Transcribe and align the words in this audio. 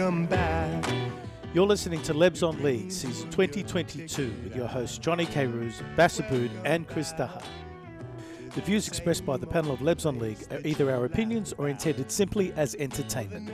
welcome 0.00 0.24
back. 0.24 0.94
You're 1.52 1.66
listening 1.66 2.00
to 2.04 2.14
Lebs 2.14 2.42
on 2.42 2.62
League, 2.62 2.90
season 2.90 3.28
2022, 3.30 4.32
with 4.44 4.56
your 4.56 4.66
hosts 4.66 4.96
Johnny 4.96 5.26
K. 5.26 5.46
Roos, 5.46 5.82
Bassabood, 5.94 6.50
and 6.64 6.88
Chris 6.88 7.12
Daha. 7.12 7.42
The 8.54 8.62
views 8.62 8.88
expressed 8.88 9.26
by 9.26 9.36
the 9.36 9.46
panel 9.46 9.72
of 9.72 9.80
Lebs 9.80 10.06
on 10.06 10.18
League 10.18 10.38
are 10.52 10.60
either 10.64 10.90
our 10.90 11.04
opinions 11.04 11.52
or 11.58 11.68
intended 11.68 12.10
simply 12.10 12.50
as 12.54 12.74
entertainment. 12.76 13.50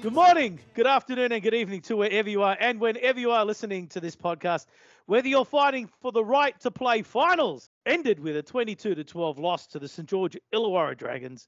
Good 0.00 0.14
morning, 0.14 0.58
good 0.72 0.86
afternoon, 0.86 1.32
and 1.32 1.42
good 1.42 1.52
evening 1.52 1.82
to 1.82 1.96
wherever 1.96 2.30
you 2.30 2.42
are 2.42 2.56
and 2.58 2.80
whenever 2.80 3.20
you 3.20 3.30
are 3.30 3.44
listening 3.44 3.86
to 3.88 4.00
this 4.00 4.16
podcast. 4.16 4.64
Whether 5.04 5.28
you're 5.28 5.44
fighting 5.44 5.86
for 6.00 6.12
the 6.12 6.24
right 6.24 6.58
to 6.60 6.70
play 6.70 7.02
finals, 7.02 7.68
ended 7.84 8.20
with 8.20 8.38
a 8.38 8.42
22 8.42 8.94
to 8.94 9.04
12 9.04 9.38
loss 9.38 9.66
to 9.66 9.78
the 9.78 9.88
St 9.88 10.08
George 10.08 10.38
Illawarra 10.54 10.96
Dragons, 10.96 11.46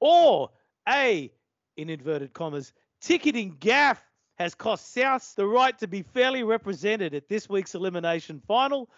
or 0.00 0.50
a, 0.86 1.32
in 1.78 1.88
inverted 1.88 2.34
commas, 2.34 2.74
ticketing 3.00 3.56
gaff 3.60 4.02
has 4.38 4.54
cost 4.54 4.92
South 4.92 5.34
the 5.34 5.46
right 5.46 5.78
to 5.78 5.86
be 5.86 6.02
fairly 6.02 6.42
represented 6.42 7.14
at 7.14 7.28
this 7.28 7.48
week's 7.48 7.74
elimination 7.74 8.40
final, 8.46 8.90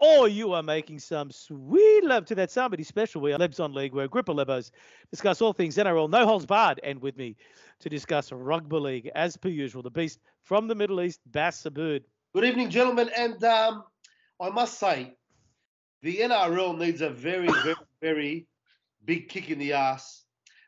or 0.00 0.28
you 0.28 0.52
are 0.52 0.62
making 0.62 0.98
some 0.98 1.30
sweet 1.30 2.04
love 2.04 2.26
to 2.26 2.34
that 2.34 2.50
somebody 2.50 2.82
special. 2.82 3.20
We 3.20 3.32
are 3.32 3.38
Lebs 3.38 3.60
on 3.60 3.72
League, 3.72 3.94
where 3.94 4.04
of 4.04 4.10
Lebos 4.10 4.70
discuss 5.10 5.40
all 5.40 5.52
things 5.52 5.76
NRL, 5.76 6.10
no 6.10 6.26
holds 6.26 6.46
barred, 6.46 6.80
and 6.82 7.00
with 7.00 7.16
me 7.16 7.36
to 7.80 7.88
discuss 7.88 8.32
rugby 8.32 8.76
league, 8.76 9.10
as 9.14 9.36
per 9.36 9.48
usual, 9.48 9.82
the 9.82 9.90
beast 9.90 10.20
from 10.42 10.68
the 10.68 10.74
Middle 10.74 11.00
East, 11.00 11.20
Bass 11.26 11.64
Abud. 11.64 12.02
Good 12.34 12.44
evening, 12.44 12.68
gentlemen. 12.68 13.08
And 13.16 13.42
um, 13.44 13.84
I 14.40 14.50
must 14.50 14.78
say, 14.78 15.14
the 16.02 16.18
NRL 16.18 16.78
needs 16.78 17.00
a 17.00 17.08
very, 17.08 17.48
very, 17.48 17.76
very 18.02 18.46
big 19.04 19.28
kick 19.28 19.50
in 19.50 19.58
the 19.58 19.72
ass. 19.72 20.25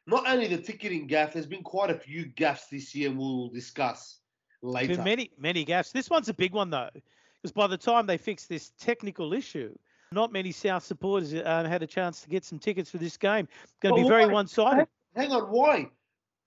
Not 0.08 0.26
only 0.26 0.46
the 0.46 0.56
ticketing 0.56 1.06
gaff, 1.06 1.34
there's 1.34 1.46
been 1.46 1.62
quite 1.62 1.90
a 1.90 1.94
few 1.94 2.24
gaffs 2.24 2.68
this 2.68 2.94
year, 2.94 3.10
and 3.10 3.18
we'll 3.18 3.48
discuss 3.50 4.20
later. 4.62 5.02
Many, 5.02 5.30
many 5.38 5.64
gaps. 5.64 5.92
This 5.92 6.08
one's 6.08 6.30
a 6.30 6.34
big 6.34 6.54
one 6.54 6.70
though, 6.70 6.88
because 6.94 7.52
by 7.52 7.66
the 7.66 7.76
time 7.76 8.06
they 8.06 8.16
fix 8.16 8.46
this 8.46 8.72
technical 8.80 9.34
issue, 9.34 9.76
not 10.10 10.32
many 10.32 10.50
South 10.50 10.82
supporters 10.82 11.34
uh, 11.34 11.64
had 11.68 11.82
a 11.82 11.86
chance 11.86 12.22
to 12.22 12.28
get 12.30 12.42
some 12.42 12.58
tickets 12.58 12.90
for 12.90 12.96
this 12.96 13.18
game. 13.18 13.46
Going 13.82 13.96
to 13.96 14.02
be 14.02 14.08
very 14.08 14.26
one-sided. 14.26 14.88
Hang 15.14 15.30
on, 15.30 15.42
why? 15.42 15.90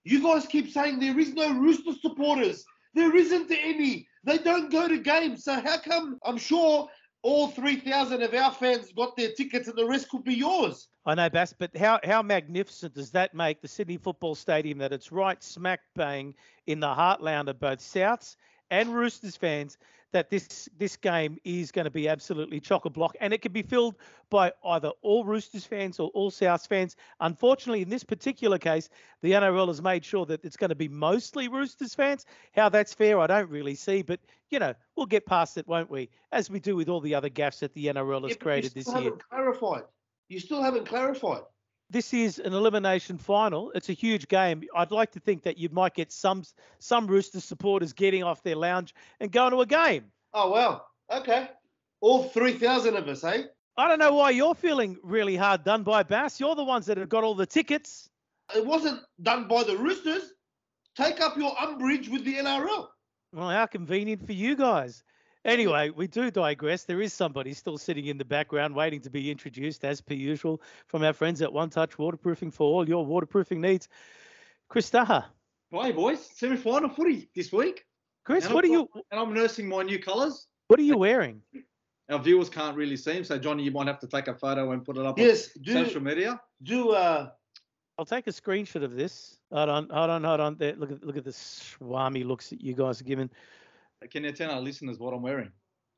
You 0.05 0.23
guys 0.23 0.47
keep 0.47 0.71
saying 0.71 0.99
there 0.99 1.19
is 1.19 1.35
no 1.35 1.53
Rooster 1.53 1.93
supporters. 2.01 2.65
There 2.95 3.15
isn't 3.15 3.51
any. 3.51 4.07
They 4.23 4.39
don't 4.39 4.71
go 4.71 4.87
to 4.87 4.97
games. 4.97 5.43
So 5.43 5.53
how 5.53 5.77
come? 5.77 6.17
I'm 6.25 6.37
sure 6.37 6.89
all 7.23 7.47
3,000 7.49 8.21
of 8.21 8.33
our 8.33 8.51
fans 8.51 8.91
got 8.93 9.15
their 9.15 9.31
tickets 9.31 9.67
and 9.67 9.77
the 9.77 9.85
rest 9.85 10.09
could 10.09 10.23
be 10.23 10.33
yours. 10.33 10.87
I 11.05 11.15
know, 11.15 11.29
Bass, 11.29 11.53
but 11.57 11.75
how, 11.75 11.99
how 12.03 12.21
magnificent 12.21 12.95
does 12.95 13.11
that 13.11 13.33
make 13.33 13.61
the 13.61 13.67
Sydney 13.67 13.97
Football 13.97 14.35
Stadium 14.35 14.79
that 14.79 14.93
it's 14.93 15.11
right 15.11 15.41
smack 15.43 15.81
bang 15.95 16.33
in 16.67 16.79
the 16.79 16.87
heartland 16.87 17.47
of 17.47 17.59
both 17.59 17.79
Souths 17.79 18.35
and 18.69 18.93
Roosters 18.93 19.35
fans 19.35 19.77
that 20.11 20.29
this 20.29 20.69
this 20.77 20.97
game 20.97 21.37
is 21.43 21.71
going 21.71 21.85
to 21.85 21.91
be 21.91 22.07
absolutely 22.07 22.59
chock 22.59 22.85
a 22.85 22.89
block 22.89 23.15
and 23.19 23.33
it 23.33 23.41
can 23.41 23.51
be 23.51 23.61
filled 23.61 23.95
by 24.29 24.51
either 24.65 24.91
all 25.01 25.23
Roosters 25.23 25.65
fans 25.65 25.99
or 25.99 26.09
all 26.09 26.31
Souths 26.31 26.67
fans. 26.67 26.95
Unfortunately, 27.19 27.81
in 27.81 27.89
this 27.89 28.03
particular 28.03 28.57
case, 28.57 28.89
the 29.21 29.31
NRL 29.31 29.67
has 29.67 29.81
made 29.81 30.03
sure 30.03 30.25
that 30.25 30.43
it's 30.43 30.57
going 30.57 30.69
to 30.69 30.75
be 30.75 30.87
mostly 30.87 31.47
Roosters 31.47 31.95
fans. 31.95 32.25
How 32.53 32.69
that's 32.69 32.93
fair, 32.93 33.19
I 33.19 33.27
don't 33.27 33.49
really 33.49 33.75
see, 33.75 34.01
but 34.01 34.19
you 34.49 34.59
know, 34.59 34.73
we'll 34.95 35.05
get 35.05 35.25
past 35.25 35.57
it, 35.57 35.67
won't 35.67 35.89
we? 35.89 36.09
As 36.31 36.49
we 36.49 36.59
do 36.59 36.75
with 36.75 36.89
all 36.89 36.99
the 37.01 37.15
other 37.15 37.29
gaffes 37.29 37.59
that 37.59 37.73
the 37.73 37.87
NRL 37.87 38.23
has 38.23 38.31
Yeah, 38.31 38.37
created 38.37 38.73
this 38.73 38.87
year. 38.93 39.11
clarified. 39.29 39.83
You 40.27 40.39
still 40.39 40.61
haven't 40.61 40.85
clarified. 40.85 41.41
This 41.91 42.13
is 42.13 42.39
an 42.39 42.53
elimination 42.53 43.17
final. 43.17 43.71
It's 43.75 43.89
a 43.89 43.93
huge 43.93 44.27
game. 44.27 44.63
I'd 44.75 44.91
like 44.91 45.11
to 45.11 45.19
think 45.19 45.43
that 45.43 45.57
you 45.57 45.69
might 45.71 45.93
get 45.93 46.11
some 46.11 46.43
some 46.79 47.07
Roosters 47.07 47.43
supporters 47.43 47.93
getting 47.93 48.23
off 48.23 48.41
their 48.43 48.55
lounge 48.55 48.95
and 49.19 49.31
going 49.31 49.51
to 49.51 49.61
a 49.61 49.65
game. 49.65 50.05
Oh, 50.33 50.51
well. 50.51 50.87
Okay. 51.11 51.49
All 51.99 52.23
3,000 52.23 52.95
of 52.95 53.07
us, 53.07 53.23
eh? 53.23 53.43
I 53.77 53.87
don't 53.87 53.99
know 53.99 54.13
why 54.13 54.31
you're 54.31 54.55
feeling 54.55 54.97
really 55.03 55.35
hard 55.35 55.63
done 55.63 55.83
by 55.83 56.03
Bass. 56.03 56.39
You're 56.39 56.55
the 56.55 56.63
ones 56.63 56.85
that 56.85 56.97
have 56.97 57.09
got 57.09 57.23
all 57.23 57.35
the 57.35 57.45
tickets. 57.45 58.09
It 58.55 58.65
wasn't 58.65 59.01
done 59.21 59.47
by 59.47 59.63
the 59.63 59.77
Roosters. 59.77 60.33
Take 60.95 61.21
up 61.21 61.37
your 61.37 61.57
umbrage 61.59 62.09
with 62.09 62.25
the 62.25 62.35
NRL. 62.35 62.87
Well, 63.33 63.49
how 63.49 63.65
convenient 63.65 64.25
for 64.25 64.33
you 64.33 64.55
guys. 64.55 65.03
Anyway, 65.45 65.89
we 65.89 66.05
do 66.07 66.29
digress. 66.29 66.83
There 66.83 67.01
is 67.01 67.13
somebody 67.13 67.53
still 67.53 67.77
sitting 67.77 68.05
in 68.05 68.17
the 68.17 68.25
background 68.25 68.75
waiting 68.75 69.01
to 69.01 69.09
be 69.09 69.31
introduced, 69.31 69.83
as 69.83 69.99
per 69.99 70.13
usual, 70.13 70.61
from 70.85 71.03
our 71.03 71.13
friends 71.13 71.41
at 71.41 71.51
One 71.51 71.69
Touch 71.69 71.97
Waterproofing 71.97 72.51
for 72.51 72.71
all 72.71 72.87
your 72.87 73.03
waterproofing 73.05 73.59
needs. 73.59 73.87
Chris 74.69 74.89
Daha. 74.91 75.25
Hey 75.71 75.91
boys, 75.93 76.29
semi-final 76.35 76.89
footy 76.89 77.29
this 77.33 77.51
week, 77.51 77.85
Chris, 78.25 78.45
And 78.45 78.53
what 78.53 78.65
are 78.65 78.67
I've 78.67 78.73
you 78.73 78.89
and 79.09 79.19
I'm 79.19 79.33
nursing 79.33 79.67
my 79.69 79.83
new 79.83 79.99
colours. 79.99 80.47
what 80.67 80.79
are 80.79 80.83
you 80.83 80.97
wearing? 80.97 81.41
Our 82.09 82.19
viewers 82.19 82.49
can't 82.49 82.75
really 82.75 82.97
see 82.97 83.13
them, 83.13 83.23
so 83.23 83.39
Johnny, 83.39 83.63
you 83.63 83.71
might 83.71 83.87
have 83.87 83.99
to 83.99 84.07
take 84.07 84.27
a 84.27 84.35
photo 84.35 84.71
and 84.73 84.83
put 84.83 84.97
it 84.97 85.05
up 85.05 85.17
Yes, 85.17 85.49
on 85.55 85.63
do 85.63 85.73
social 85.73 86.01
media. 86.01 86.39
do 86.63 86.91
uh 86.91 87.29
I'll 87.97 88.05
take 88.05 88.27
a 88.27 88.31
screenshot 88.31 88.83
of 88.83 88.95
this. 88.95 89.37
Hold 89.51 89.69
on, 89.69 89.89
hold 89.89 90.09
on, 90.09 90.23
hold 90.23 90.39
on. 90.39 90.57
There, 90.57 90.75
look 90.75 90.91
at 90.91 91.03
look 91.05 91.17
at 91.17 91.23
the 91.23 91.31
swami 91.33 92.23
looks 92.25 92.49
that 92.49 92.61
you 92.61 92.73
guys 92.73 92.99
are 92.99 93.05
giving. 93.05 93.29
Can 94.09 94.23
you 94.23 94.31
tell 94.31 94.51
our 94.51 94.61
listeners 94.61 94.97
what 94.97 95.13
I'm 95.13 95.21
wearing? 95.21 95.51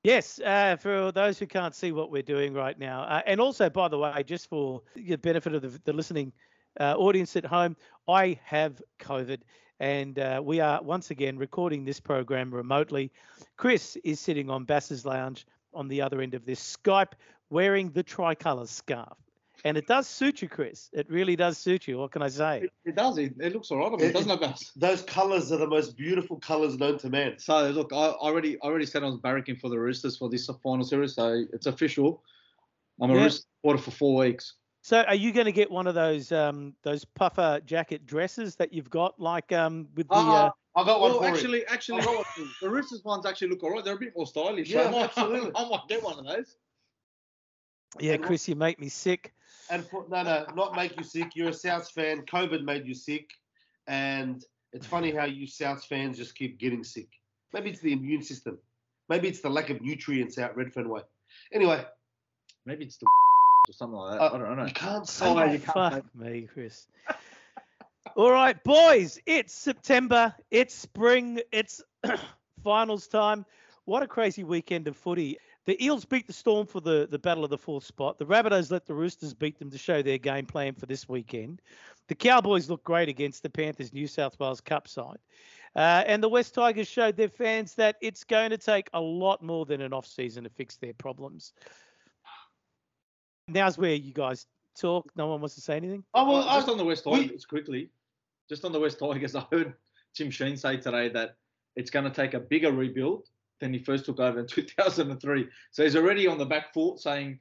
Yes, 0.04 0.40
uh, 0.44 0.76
for 0.76 1.14
those 1.14 1.40
who 1.40 1.46
can't 1.46 1.74
see 1.74 1.94
what 1.94 2.12
we're 2.12 2.24
doing 2.24 2.54
right 2.54 2.78
now, 2.78 3.04
uh, 3.04 3.22
and 3.26 3.40
also 3.40 3.70
by 3.70 3.88
the 3.88 3.98
way, 3.98 4.22
just 4.24 4.50
for 4.50 4.82
the 4.96 5.16
benefit 5.16 5.56
of 5.56 5.62
the, 5.62 5.80
the 5.86 5.94
listening 5.94 6.34
uh, 6.78 6.96
audience 6.98 7.38
at 7.38 7.46
home, 7.46 7.78
I 8.10 8.38
have 8.44 8.82
COVID, 9.00 9.40
and 9.80 10.20
uh, 10.20 10.42
we 10.44 10.60
are 10.60 10.84
once 10.84 11.10
again 11.10 11.38
recording 11.38 11.86
this 11.86 12.02
program 12.02 12.54
remotely. 12.54 13.14
Chris 13.56 13.96
is 14.04 14.20
sitting 14.20 14.50
on 14.50 14.66
Bass's 14.66 15.06
lounge 15.06 15.48
on 15.74 15.88
the 15.88 16.02
other 16.02 16.20
end 16.20 16.34
of 16.34 16.46
this 16.46 16.78
Skype, 16.78 17.14
wearing 17.50 17.90
the 17.92 18.04
tricolour 18.04 18.68
scarf, 18.68 19.18
and 19.64 19.78
it 19.78 19.88
does 19.88 20.08
suit 20.08 20.42
you, 20.42 20.50
Chris. 20.50 20.90
It 20.94 21.10
really 21.10 21.36
does 21.36 21.58
suit 21.58 21.88
you. 21.88 21.98
What 21.98 22.12
can 22.12 22.22
I 22.22 22.28
say? 22.28 22.62
It, 22.64 22.70
it 22.86 22.96
does. 22.96 23.18
It, 23.18 23.34
it 23.40 23.54
looks 23.54 23.72
all 23.72 23.78
right 23.80 23.92
on 23.92 24.00
me, 24.00 24.06
It- 24.08 24.14
doesn't 24.14 24.32
it, 24.32 24.40
Bass? 24.42 24.72
those 24.76 25.02
colours 25.04 25.52
are 25.52 25.58
the 25.58 25.68
most 25.68 25.96
beautiful 25.98 26.38
colours 26.40 26.78
known 26.78 26.98
to 27.00 27.10
man. 27.10 27.40
So 27.40 27.70
look, 27.70 27.92
I 27.94 27.96
I 27.96 28.12
already 28.30 28.58
I 28.62 28.66
already 28.68 28.86
said 28.86 29.04
I 29.04 29.08
was 29.08 29.18
barracking 29.20 29.60
for 29.60 29.70
the 29.70 29.80
Roosters 29.80 30.18
for 30.18 30.30
this 30.30 30.50
final 30.62 30.84
series, 30.86 31.16
so 31.16 31.44
it's 31.54 31.66
official. 31.66 32.24
I'm 33.02 33.10
a 33.12 33.16
Yeah. 33.16 33.24
Rooster 33.24 33.46
supporter 33.62 33.82
for 33.84 33.92
four 33.92 34.16
weeks. 34.20 34.56
So, 34.86 35.02
are 35.04 35.16
you 35.16 35.32
going 35.32 35.46
to 35.46 35.54
get 35.54 35.72
one 35.72 35.88
of 35.88 35.96
those 35.96 36.34
um, 36.34 36.76
those 36.84 37.06
puffer 37.06 37.62
jacket 37.66 38.06
dresses 38.06 38.58
that 38.58 38.74
you've 38.74 38.90
got, 38.90 39.18
like 39.18 39.52
um, 39.54 39.88
with 39.96 40.10
the? 40.10 40.16
Uh, 40.16 40.20
Uh, 40.48 40.50
I 40.76 40.84
got 40.84 41.00
one 41.00 41.12
Well, 41.12 41.20
for 41.22 41.28
you. 41.28 41.34
actually, 41.34 41.66
actually, 41.68 42.02
the 42.62 42.70
Roosters 42.70 43.02
ones 43.06 43.26
actually 43.26 43.48
look 43.50 43.64
all 43.64 43.72
right. 43.72 43.86
They're 43.86 43.96
a 43.96 44.00
bit 44.00 44.12
more 44.18 44.26
stylish. 44.28 44.72
so 44.72 44.82
Yeah, 44.82 44.88
I 44.88 44.92
might, 44.92 45.04
absolutely. 45.18 45.52
I 45.56 45.70
might 45.70 45.88
get 45.88 46.04
one 46.04 46.20
of 46.20 46.26
those. 46.26 46.58
Yeah, 48.00 48.14
and- 48.14 48.24
Chris, 48.24 48.48
you 48.48 48.56
make 48.56 48.80
me 48.80 48.90
sick. 48.90 49.34
And 49.70 49.86
for, 49.86 50.06
no, 50.10 50.24
no, 50.24 50.46
not 50.56 50.76
make 50.76 50.98
you 50.98 51.04
sick. 51.04 51.36
You're 51.36 51.50
a 51.50 51.54
South 51.54 51.90
fan. 51.92 52.24
COVID 52.26 52.64
made 52.64 52.86
you 52.86 52.94
sick, 52.94 53.30
and 53.88 54.44
it's 54.74 54.86
funny 54.86 55.12
how 55.12 55.24
you 55.26 55.48
South 55.48 55.84
fans 55.86 56.18
just 56.18 56.36
keep 56.36 56.60
getting 56.60 56.84
sick. 56.84 57.08
Maybe 57.54 57.70
it's 57.70 57.80
the 57.80 57.94
immune 57.94 58.24
system. 58.24 58.58
Maybe 59.10 59.28
it's 59.30 59.40
the 59.42 59.50
lack 59.50 59.70
of 59.70 59.82
nutrients 59.82 60.38
out 60.38 60.56
Redfern 60.58 60.90
way. 60.90 61.02
Anyway, 61.54 61.86
Maybe 62.66 62.86
it's 62.86 62.98
the 62.98 63.06
or 63.70 63.74
something 63.74 63.98
like 63.98 64.20
that. 64.20 64.22
Uh, 64.24 64.36
I 64.36 64.38
don't 64.38 64.58
know. 64.58 64.66
you 64.66 64.74
can't 64.74 65.08
say 65.08 65.26
Oh, 65.28 65.36
that. 65.36 65.52
you 65.54 65.60
can't 65.60 65.94
Fuck 65.96 66.16
me, 66.16 66.48
Chris. 66.54 66.88
All 68.16 68.32
right, 68.32 68.62
boys, 68.64 69.20
it's 69.26 69.54
September, 69.54 70.36
it's 70.52 70.76
spring, 70.76 71.40
it's 71.52 71.82
finals 72.64 73.08
time. 73.08 73.46
What 73.86 74.04
a 74.04 74.08
crazy 74.08 74.44
weekend 74.44 74.88
of 74.88 74.96
footy. 74.98 75.38
The 75.66 75.82
Eels 75.84 76.04
beat 76.04 76.28
the 76.28 76.34
Storm 76.34 76.68
for 76.68 76.82
the, 76.82 77.08
the 77.10 77.20
battle 77.20 77.44
of 77.46 77.50
the 77.50 77.58
fourth 77.58 77.86
spot. 77.86 78.18
The 78.18 78.26
Rabbitohs 78.26 78.70
let 78.70 78.86
the 78.86 78.94
Roosters 78.94 79.34
beat 79.34 79.58
them 79.60 79.70
to 79.72 79.78
show 79.78 80.02
their 80.02 80.18
game 80.18 80.46
plan 80.46 80.74
for 80.76 80.86
this 80.88 81.08
weekend. 81.08 81.62
The 82.10 82.16
Cowboys 82.16 82.70
looked 82.70 82.84
great 82.84 83.08
against 83.08 83.44
the 83.44 83.50
Panthers 83.50 83.94
New 83.94 84.08
South 84.08 84.38
Wales 84.40 84.60
Cup 84.60 84.88
side. 84.90 85.20
Uh, 85.76 86.04
and 86.06 86.22
the 86.22 86.28
West 86.30 86.54
Tigers 86.54 86.88
showed 86.88 87.16
their 87.16 87.30
fans 87.30 87.76
that 87.76 87.96
it's 88.02 88.24
going 88.26 88.50
to 88.50 88.58
take 88.58 88.90
a 88.94 89.00
lot 89.00 89.42
more 89.42 89.66
than 89.66 89.80
an 89.82 89.94
off 89.94 90.06
season 90.06 90.44
to 90.44 90.50
fix 90.50 90.76
their 90.76 90.94
problems. 90.94 91.54
Now's 93.48 93.78
where 93.78 93.94
you 93.96 94.14
guys 94.14 94.46
talk. 94.80 95.10
No 95.16 95.28
one 95.28 95.40
wants 95.42 95.56
to 95.56 95.62
say 95.62 95.78
anything. 95.78 96.04
Oh 96.14 96.26
well, 96.30 96.46
Well, 96.46 96.56
just 96.58 96.70
on 96.70 96.78
the 96.78 96.86
West 96.86 97.06
we- 97.06 97.28
Tigers, 97.28 97.46
quickly. 97.46 97.90
Just 98.50 98.66
on 98.66 98.72
the 98.72 98.80
West 98.80 99.00
Tigers, 99.00 99.36
I 99.38 99.46
heard 99.52 99.74
Tim 100.14 100.30
Sheens 100.30 100.62
say 100.62 100.78
today 100.78 101.10
that 101.10 101.38
it's 101.76 101.90
going 101.90 102.06
to 102.06 102.12
take 102.12 102.34
a 102.34 102.40
bigger 102.40 102.72
rebuild 102.72 103.30
than 103.64 103.74
he 103.74 103.80
first 103.80 104.06
took 104.06 104.20
over 104.20 104.40
in 104.40 104.48
2003. 104.48 105.48
So 105.72 105.84
he's 105.84 105.96
already 105.96 106.28
on 106.28 106.38
the 106.38 106.46
back 106.46 106.74
foot 106.74 107.00
saying 107.00 107.40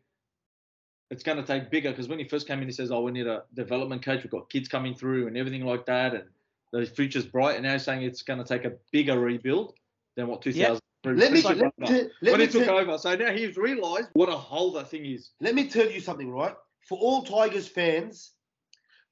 it's 1.11 1.23
going 1.23 1.37
to 1.39 1.45
take 1.45 1.71
bigger 1.71 1.91
because 1.91 2.09
when 2.09 2.19
he 2.19 2.27
first 2.27 2.47
came 2.47 2.61
in, 2.61 2.67
he 2.67 2.73
says, 2.73 2.91
"Oh, 2.91 3.03
we 3.03 3.13
need 3.13 3.27
a 3.27 3.43
development 3.55 4.03
coach. 4.03 4.23
We've 4.23 4.31
got 4.31 4.49
kids 4.49 4.69
coming 4.69 4.95
through 4.95 5.27
and 5.27 5.37
everything 5.37 5.67
like 5.67 5.85
that, 5.87 6.15
and 6.15 6.25
the 6.73 6.87
future's 6.87 7.27
bright." 7.27 7.57
And 7.57 7.65
now 7.65 7.73
he's 7.73 7.85
saying 7.85 8.03
it's 8.03 8.23
going 8.23 8.39
to 8.39 8.45
take 8.47 8.65
a 8.65 8.73
bigger 8.93 9.19
rebuild 9.19 9.75
than 10.17 10.29
what 10.29 10.41
2003. 10.43 11.15
let 11.17 11.33
me 11.33 11.43
like 11.43 11.57
let, 11.59 11.73
when 11.77 11.93
me- 11.93 12.11
let 12.23 12.41
he 12.41 12.47
took 12.47 12.65
tell- 12.65 12.79
over. 12.79 12.97
So 12.97 13.15
now 13.17 13.33
he's 13.33 13.57
realised 13.57 14.09
what 14.15 14.29
a 14.31 14.37
hole 14.37 14.73
that 14.73 14.89
thing 14.89 15.05
is. 15.05 15.31
let 15.41 15.55
me 15.55 15.69
tell 15.69 15.91
you 15.91 16.01
something, 16.01 16.31
right? 16.31 16.55
For 16.89 16.97
all 16.99 17.23
Tigers 17.25 17.69
fans, 17.69 18.33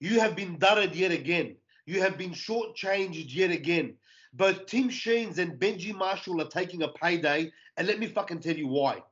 you 0.01 0.21
have 0.21 0.35
been 0.35 0.57
dudded 0.59 0.95
yet 0.95 1.11
again. 1.13 1.57
You 1.87 2.01
have 2.03 2.17
been 2.17 2.31
shortchanged 2.31 3.35
yet 3.35 3.51
again. 3.51 3.95
Both 4.33 4.67
Tim 4.67 4.89
Sheens 4.89 5.39
and 5.39 5.59
Benji 5.59 5.95
Marshall 5.95 6.41
are 6.41 6.49
taking 6.49 6.83
a 6.83 6.89
payday, 6.89 7.53
and 7.77 7.87
let 7.87 7.99
me 7.99 8.07
fucking 8.07 8.41
tell 8.41 8.57
you 8.57 8.69
why. 8.69 9.03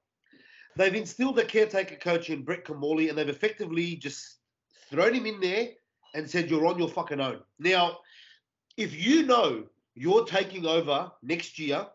They've 0.76 0.94
instilled 0.94 1.38
a 1.41 1.44
caretaker 1.44 1.97
coach 1.97 2.31
in 2.31 2.44
Brett 2.44 2.65
Kimmorley, 2.65 3.09
and 3.09 3.19
they've 3.19 3.29
effectively 3.29 3.97
just 3.97 4.37
thrown 4.91 5.15
him 5.15 5.26
in 5.26 5.41
there 5.41 5.70
and 6.15 6.31
said, 6.31 6.49
You're 6.49 6.67
on 6.67 6.79
your 6.79 6.88
fucking 6.88 7.20
own. 7.20 7.41
Now, 7.59 7.99
if 8.76 8.94
you 8.94 9.25
know 9.25 9.65
you're 9.94 10.25
taking 10.25 10.67
over 10.67 11.11
next 11.23 11.59
year 11.59 11.87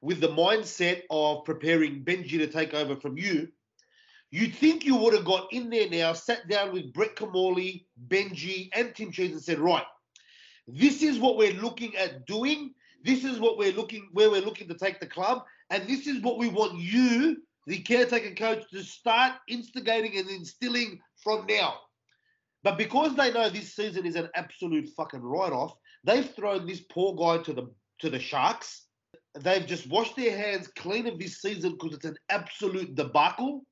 with 0.00 0.20
the 0.20 0.28
mindset 0.28 1.02
of 1.10 1.44
preparing 1.44 2.04
Benji 2.04 2.38
to 2.38 2.48
take 2.48 2.74
over 2.74 2.96
from 2.96 3.16
you, 3.16 3.48
you'd 4.30 4.54
think 4.54 4.84
you 4.84 4.96
would 4.96 5.14
have 5.14 5.24
got 5.24 5.52
in 5.52 5.70
there 5.70 5.88
now, 5.88 6.12
sat 6.12 6.48
down 6.48 6.72
with 6.72 6.92
Brett 6.92 7.14
Kimmorley, 7.14 7.86
Benji, 8.08 8.68
and 8.72 8.94
Tim 8.94 9.12
Sheens 9.12 9.32
and 9.32 9.42
said, 9.42 9.60
Right, 9.60 9.86
this 10.68 11.02
is 11.02 11.18
what 11.18 11.36
we're 11.38 11.54
looking 11.54 11.96
at 11.96 12.26
doing. 12.26 12.74
This 13.02 13.24
is 13.24 13.40
what 13.40 13.56
we're 13.56 13.72
looking 13.72 14.10
where 14.12 14.30
we're 14.30 14.44
looking 14.44 14.68
to 14.68 14.74
take 14.74 15.00
the 15.00 15.06
club, 15.06 15.42
and 15.70 15.88
this 15.88 16.06
is 16.06 16.20
what 16.20 16.38
we 16.38 16.48
want 16.48 16.78
you, 16.78 17.38
the 17.66 17.78
caretaker 17.78 18.34
coach, 18.34 18.68
to 18.70 18.82
start 18.82 19.32
instigating 19.48 20.18
and 20.18 20.28
instilling 20.28 21.00
from 21.22 21.46
now. 21.48 21.74
But 22.62 22.76
because 22.76 23.14
they 23.14 23.32
know 23.32 23.48
this 23.48 23.74
season 23.74 24.04
is 24.04 24.16
an 24.16 24.28
absolute 24.34 24.88
fucking 24.96 25.22
write-off, 25.22 25.74
they've 26.04 26.28
thrown 26.28 26.66
this 26.66 26.80
poor 26.80 27.14
guy 27.14 27.42
to 27.44 27.52
the 27.52 27.70
to 28.00 28.10
the 28.10 28.18
sharks. 28.18 28.86
They've 29.40 29.66
just 29.66 29.88
washed 29.88 30.16
their 30.16 30.36
hands 30.36 30.68
clean 30.68 31.06
of 31.06 31.18
this 31.18 31.40
season 31.40 31.72
because 31.72 31.94
it's 31.94 32.04
an 32.04 32.16
absolute 32.28 32.94
debacle. 32.94 33.64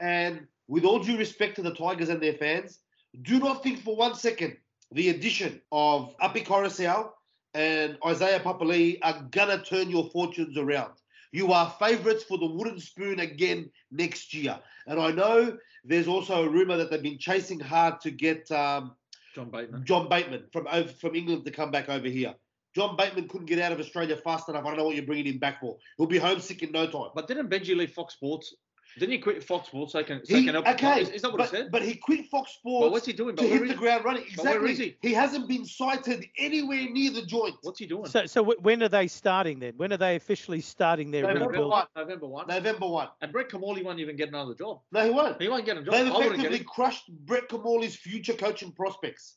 And 0.00 0.46
with 0.68 0.84
all 0.84 0.98
due 0.98 1.16
respect 1.16 1.56
to 1.56 1.62
the 1.62 1.74
Tigers 1.74 2.08
and 2.08 2.20
their 2.20 2.34
fans, 2.34 2.80
do 3.22 3.38
not 3.38 3.62
think 3.62 3.82
for 3.82 3.96
one 3.96 4.14
second 4.14 4.56
the 4.96 5.10
addition 5.10 5.60
of 5.72 6.14
Api 6.20 6.40
Koroisau 6.40 7.10
and 7.52 7.98
Isaiah 8.04 8.40
Papali'i 8.40 8.98
are 9.02 9.28
gonna 9.30 9.62
turn 9.62 9.90
your 9.90 10.08
fortunes 10.08 10.56
around. 10.56 10.94
You 11.32 11.52
are 11.52 11.74
favourites 11.78 12.24
for 12.24 12.38
the 12.38 12.46
wooden 12.46 12.80
spoon 12.80 13.20
again 13.20 13.70
next 13.90 14.32
year. 14.32 14.58
And 14.86 14.98
I 14.98 15.10
know 15.10 15.58
there's 15.84 16.08
also 16.08 16.46
a 16.46 16.48
rumour 16.48 16.78
that 16.78 16.90
they've 16.90 17.02
been 17.02 17.18
chasing 17.18 17.60
hard 17.60 18.00
to 18.00 18.10
get 18.10 18.50
um, 18.50 18.96
John 19.34 19.50
Bateman. 19.50 19.84
John 19.84 20.08
Bateman 20.08 20.44
from 20.50 20.66
over, 20.72 20.88
from 20.88 21.14
England 21.14 21.44
to 21.44 21.50
come 21.50 21.70
back 21.70 21.90
over 21.90 22.08
here. 22.08 22.34
John 22.74 22.96
Bateman 22.96 23.28
couldn't 23.28 23.46
get 23.46 23.58
out 23.58 23.72
of 23.72 23.80
Australia 23.80 24.16
fast 24.16 24.48
enough. 24.48 24.64
I 24.64 24.68
don't 24.68 24.78
know 24.78 24.84
what 24.84 24.96
you're 24.96 25.04
bringing 25.04 25.26
him 25.26 25.38
back 25.38 25.60
for. 25.60 25.76
He'll 25.98 26.06
be 26.06 26.16
homesick 26.16 26.62
in 26.62 26.72
no 26.72 26.86
time. 26.86 27.10
But 27.14 27.28
didn't 27.28 27.50
Benji 27.50 27.76
leave 27.76 27.92
Fox 27.92 28.14
Sports? 28.14 28.54
Didn't 28.98 29.12
he 29.12 29.18
quit 29.18 29.44
Fox 29.44 29.68
Sports 29.68 29.92
so 29.92 29.98
he 29.98 30.04
can, 30.04 30.24
so 30.24 30.34
He- 30.34 30.40
he 30.40 30.46
can 30.46 30.54
help? 30.54 30.66
okay, 30.68 31.02
is, 31.02 31.10
is 31.10 31.22
that 31.22 31.30
what 31.30 31.38
but, 31.38 31.50
he 31.50 31.56
said? 31.56 31.70
but 31.70 31.82
he 31.82 31.94
quit 31.96 32.26
Fox 32.26 32.58
But 32.64 32.70
Sports 32.70 32.92
what's 32.92 33.06
he 33.06 33.12
doing? 33.12 33.36
to 33.36 33.42
But 33.42 33.50
where 33.50 33.58
hit 33.58 33.68
the 33.68 33.74
he? 33.74 33.78
ground 33.78 34.04
running. 34.06 34.24
But 34.36 34.44
where 34.44 34.54
Exactly. 34.66 34.86
is 34.86 34.96
he? 35.02 35.12
hasn't 35.12 35.48
been 35.48 35.66
sighted 35.66 36.24
anywhere 36.38 36.88
near 36.90 37.10
the 37.10 37.22
joint. 37.22 37.56
What's 37.62 37.78
he 37.78 37.86
doing? 37.86 38.06
So, 38.06 38.24
so 38.26 38.42
when 38.42 38.82
are 38.82 38.88
they 38.88 39.06
starting 39.06 39.58
then? 39.58 39.74
When 39.76 39.92
are 39.92 39.98
they 39.98 40.16
officially 40.16 40.62
starting 40.62 41.10
their 41.10 41.22
November 41.22 41.48
rebuild? 41.48 41.70
one. 41.70 41.86
November 41.94 42.26
1. 42.26 42.46
November 42.48 42.86
1. 42.88 43.08
And 43.20 43.32
Brett 43.32 43.48
Kimmorley 43.50 43.84
won't 43.84 43.98
even 44.00 44.16
get 44.16 44.28
another 44.28 44.54
job. 44.54 44.80
No, 44.92 45.04
he 45.04 45.10
won't. 45.10 45.40
He 45.42 45.48
won't 45.48 45.66
get 45.66 45.76
a 45.76 45.82
job. 45.82 45.92
They've 45.94 46.10
I 46.12 46.20
effectively 46.24 46.64
crushed 46.64 47.10
Brett 47.26 47.48
Kimmorley's 47.50 47.96
future 47.96 48.34
coaching 48.34 48.72
prospects. 48.72 49.36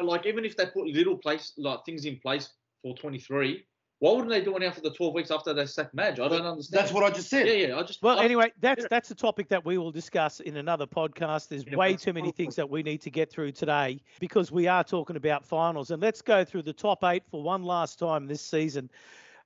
Like, 0.00 0.26
even 0.26 0.44
if 0.44 0.56
they 0.56 0.66
put 0.66 0.86
little 0.86 1.16
place, 1.16 1.54
like 1.56 1.80
things 1.86 2.04
in 2.04 2.18
place 2.20 2.50
for 2.82 2.94
23, 2.96 3.64
why 4.00 4.12
wouldn't 4.12 4.30
they 4.30 4.40
do 4.40 4.56
it 4.56 4.60
now 4.60 4.70
for 4.70 4.80
the 4.80 4.90
12 4.90 5.12
weeks 5.12 5.30
after 5.32 5.52
they 5.52 5.66
sack 5.66 5.92
Madge? 5.92 6.20
I 6.20 6.28
don't 6.28 6.46
understand. 6.46 6.80
That's 6.82 6.92
what 6.92 7.02
I 7.02 7.10
just 7.10 7.28
said. 7.28 7.48
Yeah, 7.48 7.68
yeah. 7.68 7.78
I 7.78 7.82
just. 7.82 8.00
Well, 8.00 8.20
I- 8.20 8.24
anyway, 8.24 8.52
that's 8.60 8.82
yeah. 8.82 8.88
that's 8.90 9.10
a 9.10 9.14
topic 9.14 9.48
that 9.48 9.64
we 9.64 9.76
will 9.76 9.90
discuss 9.90 10.38
in 10.40 10.56
another 10.56 10.86
podcast. 10.86 11.48
There's 11.48 11.64
Yeah, 11.66 11.76
way 11.76 11.96
too 11.96 12.12
many 12.12 12.30
things 12.30 12.54
that 12.56 12.68
we 12.68 12.84
need 12.84 13.00
to 13.02 13.10
get 13.10 13.30
through 13.30 13.52
today 13.52 14.00
because 14.20 14.52
we 14.52 14.68
are 14.68 14.84
talking 14.84 15.16
about 15.16 15.44
finals. 15.44 15.90
And 15.90 16.00
let's 16.00 16.22
go 16.22 16.44
through 16.44 16.62
the 16.62 16.72
top 16.72 17.02
eight 17.04 17.24
for 17.28 17.42
one 17.42 17.64
last 17.64 17.98
time 17.98 18.26
this 18.26 18.42
season. 18.42 18.88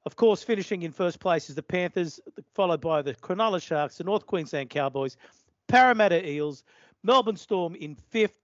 Of 0.04 0.16
course, 0.16 0.42
finishing 0.42 0.82
in 0.82 0.92
first 0.92 1.18
place 1.18 1.48
is 1.48 1.54
the 1.54 1.62
Panthers, 1.62 2.20
followed 2.54 2.80
by 2.80 3.00
the 3.00 3.14
Cronulla 3.14 3.62
Sharks, 3.62 3.98
the 3.98 4.04
North 4.04 4.26
Queensland 4.26 4.68
Cowboys, 4.68 5.16
Parramatta 5.68 6.28
Eels, 6.28 6.64
Melbourne 7.04 7.36
Storm 7.36 7.74
in 7.76 7.94
fifth, 7.94 8.42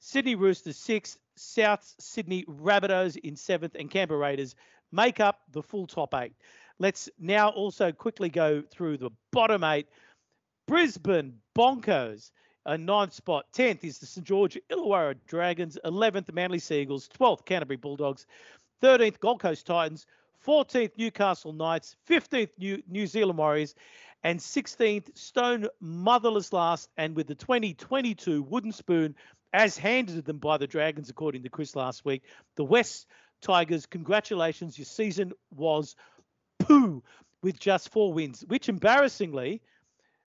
Sydney 0.00 0.34
Roosters 0.34 0.76
sixth, 0.76 1.18
South 1.36 1.94
Sydney 1.98 2.44
Rabbitohs 2.44 3.16
in 3.18 3.36
seventh, 3.36 3.76
and 3.78 3.90
Canberra 3.90 4.18
Raiders 4.18 4.56
make 4.96 5.20
up 5.20 5.42
the 5.52 5.62
full 5.62 5.86
top 5.86 6.14
eight. 6.14 6.32
Let's 6.78 7.08
now 7.18 7.50
also 7.50 7.92
quickly 7.92 8.28
go 8.28 8.62
through 8.62 8.96
the 8.96 9.10
bottom 9.30 9.62
eight. 9.62 9.86
Brisbane 10.66 11.34
Bonkers, 11.56 12.32
a 12.64 12.76
ninth 12.76 13.12
spot. 13.12 13.46
Tenth 13.52 13.84
is 13.84 13.98
the 13.98 14.06
St 14.06 14.26
George 14.26 14.58
Illawarra 14.68 15.14
Dragons. 15.28 15.78
Eleventh, 15.84 16.32
Manly 16.32 16.58
Seagulls. 16.58 17.08
Twelfth, 17.08 17.44
Canterbury 17.44 17.76
Bulldogs. 17.76 18.26
Thirteenth, 18.80 19.20
Gold 19.20 19.40
Coast 19.40 19.66
Titans. 19.66 20.06
Fourteenth, 20.40 20.92
Newcastle 20.98 21.52
Knights. 21.52 21.94
Fifteenth, 22.06 22.50
New 22.58 22.82
New 22.88 23.06
Zealand 23.06 23.38
Warriors. 23.38 23.74
And 24.24 24.40
16th, 24.40 25.16
Stone 25.16 25.68
Motherless 25.78 26.52
last. 26.52 26.88
And 26.96 27.14
with 27.14 27.28
the 27.28 27.36
2022 27.36 28.42
wooden 28.42 28.72
spoon, 28.72 29.14
as 29.52 29.78
handed 29.78 30.16
to 30.16 30.22
them 30.22 30.38
by 30.38 30.56
the 30.56 30.66
Dragons, 30.66 31.10
according 31.10 31.44
to 31.44 31.48
Chris 31.48 31.76
last 31.76 32.04
week, 32.04 32.22
the 32.56 32.64
West 32.64 33.06
Tigers, 33.40 33.86
congratulations. 33.86 34.78
Your 34.78 34.84
season 34.86 35.32
was 35.54 35.96
poo 36.58 37.02
with 37.42 37.58
just 37.60 37.90
four 37.90 38.12
wins, 38.12 38.44
which 38.48 38.68
embarrassingly, 38.68 39.62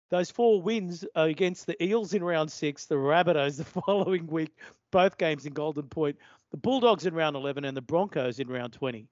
those 0.10 0.30
four 0.32 0.62
wins 0.62 1.04
are 1.16 1.28
against 1.28 1.66
the 1.66 1.82
Eels 1.84 2.14
in 2.14 2.24
round 2.24 2.52
six, 2.52 2.86
the 2.86 2.96
Rabbitohs 2.96 3.58
the 3.58 3.64
following 3.82 4.28
week, 4.28 4.56
both 4.92 5.18
games 5.18 5.46
in 5.46 5.54
Golden 5.54 5.88
Point, 5.88 6.18
the 6.52 6.58
Bulldogs 6.58 7.06
in 7.06 7.14
round 7.14 7.36
11, 7.36 7.66
and 7.66 7.76
the 7.76 7.82
Broncos 7.82 8.40
in 8.40 8.48
round 8.48 8.74
20. 8.74 9.08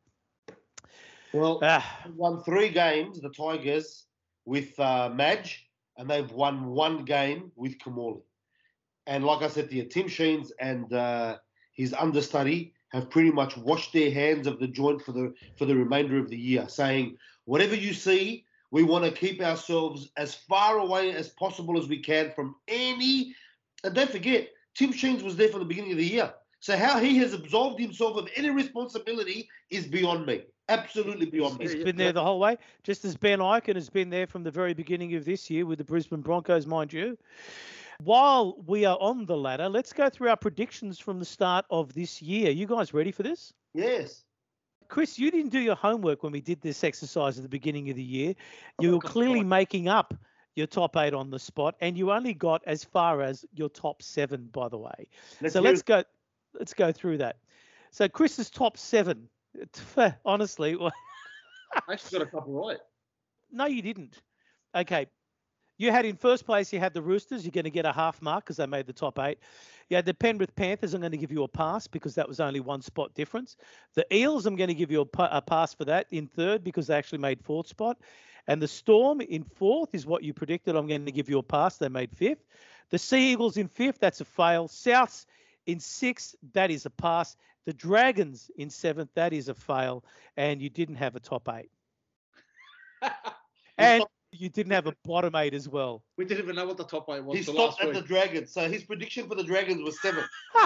Well, 1.33 1.59
Ah, 1.63 2.03
won 2.15 2.43
three 2.43 2.69
games, 2.69 3.19
the 3.19 3.29
Tigers, 3.29 4.05
with 4.45 4.79
uh, 4.79 5.09
Madge, 5.13 5.67
and 5.97 6.09
they've 6.09 6.31
won 6.31 6.67
one 6.67 7.03
game 7.03 7.51
with 7.55 7.77
Kimmorley. 7.79 8.21
And 9.07 9.25
like 9.25 9.41
I 9.41 9.47
said 9.47 9.69
to 9.69 9.75
you, 9.75 9.83
Tim 9.83 10.07
Sheens 10.07 10.51
and 10.59 10.91
uh, 10.93 11.37
his 11.73 11.93
understudy 11.93 12.73
have 12.95 13.09
pretty 13.09 13.31
much 13.31 13.57
washed 13.57 13.93
their 13.93 14.09
hands 14.09 14.47
of 14.47 14.59
the 14.59 14.67
joint 14.67 15.01
for 15.01 15.11
the 15.11 15.33
for 15.57 15.65
the 15.65 15.75
remainder 15.75 16.17
of 16.17 16.29
the 16.29 16.37
year, 16.37 16.67
saying 16.69 17.17
whatever 17.43 17.75
you 17.75 17.93
see, 17.93 18.45
we 18.71 18.83
want 18.83 19.05
to 19.05 19.11
keep 19.11 19.41
ourselves 19.41 20.11
as 20.17 20.33
far 20.33 20.79
away 20.79 21.13
as 21.13 21.29
possible 21.29 21.77
as 21.77 21.87
we 21.87 21.99
can 21.99 22.31
from 22.31 22.55
any. 22.67 23.35
And 23.83 23.93
don't 23.93 24.09
forget, 24.09 24.49
Tim 24.73 24.91
Sheens 24.91 25.23
was 25.23 25.35
there 25.35 25.49
from 25.49 25.59
the 25.59 25.65
beginning 25.65 25.91
of 25.91 25.97
the 25.97 26.05
year. 26.05 26.33
So 26.61 26.75
how 26.75 26.99
he 26.99 27.17
has 27.17 27.33
absolved 27.33 27.79
himself 27.79 28.17
of 28.17 28.27
any 28.35 28.49
responsibility 28.49 29.47
is 29.69 29.85
beyond 29.85 30.25
me. 30.25 30.43
Absolutely 30.67 31.27
beyond 31.27 31.59
me. 31.59 31.67
he's 31.67 31.83
been 31.83 31.95
there 31.95 32.11
the 32.11 32.23
whole 32.23 32.39
way, 32.39 32.57
just 32.81 33.05
as 33.05 33.15
Ben 33.15 33.37
Ikin 33.37 33.75
has 33.75 33.89
been 33.89 34.09
there 34.09 34.25
from 34.25 34.43
the 34.43 34.49
very 34.49 34.73
beginning 34.73 35.13
of 35.13 35.25
this 35.25 35.47
year 35.49 35.65
with 35.65 35.77
the 35.77 35.83
Brisbane 35.83 36.21
Broncos, 36.21 36.65
mind 36.65 36.91
you. 36.91 37.17
While 37.99 38.57
we 38.65 38.85
are 38.85 38.97
on 38.99 39.25
the 39.25 39.37
ladder, 39.37 39.69
let's 39.69 39.93
go 39.93 40.09
through 40.09 40.29
our 40.29 40.37
predictions 40.37 40.99
from 40.99 41.19
the 41.19 41.25
start 41.25 41.65
of 41.69 41.93
this 41.93 42.21
year. 42.21 42.51
You 42.51 42.67
guys 42.67 42.93
ready 42.93 43.11
for 43.11 43.23
this? 43.23 43.53
Yes. 43.73 44.23
Chris, 44.87 45.17
you 45.17 45.31
didn't 45.31 45.51
do 45.51 45.59
your 45.59 45.75
homework 45.75 46.23
when 46.23 46.31
we 46.31 46.41
did 46.41 46.61
this 46.61 46.83
exercise 46.83 47.37
at 47.37 47.43
the 47.43 47.49
beginning 47.49 47.89
of 47.89 47.95
the 47.95 48.03
year. 48.03 48.35
I 48.79 48.83
You 48.83 48.91
were 48.93 48.99
clearly 48.99 49.43
making 49.43 49.87
up 49.87 50.13
your 50.55 50.67
top 50.67 50.95
eight 50.97 51.13
on 51.13 51.29
the 51.29 51.39
spot, 51.39 51.75
and 51.81 51.97
you 51.97 52.11
only 52.11 52.33
got 52.33 52.61
as 52.65 52.83
far 52.83 53.21
as 53.21 53.45
your 53.53 53.69
top 53.69 54.01
seven, 54.01 54.49
by 54.51 54.69
the 54.69 54.77
way. 54.77 55.07
Let's 55.41 55.53
so 55.53 55.61
let's 55.61 55.81
go. 55.81 56.03
Let's 56.53 56.73
go 56.73 56.91
through 56.91 57.17
that. 57.17 57.37
So 57.91 58.07
Chris's 58.07 58.49
top 58.49 58.77
seven. 58.77 59.27
Honestly, 60.25 60.77
I 60.81 60.91
actually 61.91 62.19
got 62.19 62.27
a 62.27 62.31
couple 62.31 62.53
right. 62.53 62.77
no, 63.51 63.65
you 63.65 63.81
didn't. 63.81 64.21
Okay, 64.75 65.07
you 65.77 65.91
had 65.91 66.05
in 66.05 66.15
first 66.15 66.45
place. 66.45 66.71
You 66.71 66.79
had 66.79 66.93
the 66.93 67.01
Roosters. 67.01 67.43
You're 67.43 67.51
going 67.51 67.65
to 67.65 67.69
get 67.69 67.85
a 67.85 67.91
half 67.91 68.21
mark 68.21 68.45
because 68.45 68.57
they 68.57 68.65
made 68.65 68.87
the 68.87 68.93
top 68.93 69.19
eight. 69.19 69.39
You 69.89 69.95
had 69.95 70.05
the 70.05 70.13
Penrith 70.13 70.55
Panthers. 70.55 70.93
I'm 70.93 71.01
going 71.01 71.11
to 71.11 71.17
give 71.17 71.31
you 71.31 71.43
a 71.43 71.47
pass 71.47 71.87
because 71.87 72.15
that 72.15 72.27
was 72.27 72.39
only 72.39 72.59
one 72.59 72.81
spot 72.81 73.13
difference. 73.13 73.57
The 73.93 74.05
Eels. 74.15 74.45
I'm 74.45 74.55
going 74.55 74.69
to 74.69 74.73
give 74.73 74.91
you 74.91 75.01
a, 75.01 75.23
a 75.31 75.41
pass 75.41 75.73
for 75.73 75.85
that 75.85 76.07
in 76.11 76.27
third 76.27 76.63
because 76.63 76.87
they 76.87 76.95
actually 76.95 77.19
made 77.19 77.41
fourth 77.41 77.67
spot. 77.67 77.97
And 78.47 78.61
the 78.61 78.67
Storm 78.67 79.21
in 79.21 79.43
fourth 79.43 79.93
is 79.93 80.05
what 80.05 80.23
you 80.23 80.33
predicted. 80.33 80.75
I'm 80.75 80.87
going 80.87 81.05
to 81.05 81.11
give 81.11 81.29
you 81.29 81.39
a 81.39 81.43
pass. 81.43 81.77
They 81.77 81.89
made 81.89 82.11
fifth. 82.11 82.45
The 82.89 82.99
Sea 82.99 83.31
Eagles 83.31 83.57
in 83.57 83.67
fifth. 83.67 83.99
That's 83.99 84.21
a 84.21 84.25
fail. 84.25 84.67
Souths 84.67 85.25
in 85.65 85.79
sixth. 85.79 86.35
That 86.53 86.71
is 86.71 86.85
a 86.85 86.91
pass. 86.91 87.35
The 87.65 87.73
Dragons 87.73 88.49
in 88.57 88.69
seventh. 88.69 89.09
That 89.15 89.33
is 89.33 89.49
a 89.49 89.55
fail. 89.55 90.03
And 90.37 90.61
you 90.61 90.69
didn't 90.69 90.95
have 90.95 91.15
a 91.15 91.19
top 91.19 91.49
eight. 91.49 91.71
And 93.77 94.05
you 94.37 94.49
didn't 94.49 94.71
have 94.73 94.87
a 94.87 94.95
bottom 95.05 95.35
eight 95.35 95.53
as 95.53 95.69
well. 95.69 96.03
we 96.17 96.25
didn't 96.25 96.43
even 96.43 96.55
know 96.55 96.65
what 96.65 96.77
the 96.77 96.83
top 96.85 97.05
eight 97.09 97.23
was 97.23 97.37
He 97.37 97.43
till 97.43 97.53
stopped 97.53 97.79
last 97.81 97.87
at 97.89 97.93
the 97.93 97.99
week. 97.99 98.07
Dragons. 98.07 98.51
So 98.51 98.67
his 98.69 98.83
prediction 98.83 99.27
for 99.27 99.35
the 99.35 99.43
Dragons 99.43 99.81
was 99.81 99.99
seven. 100.01 100.23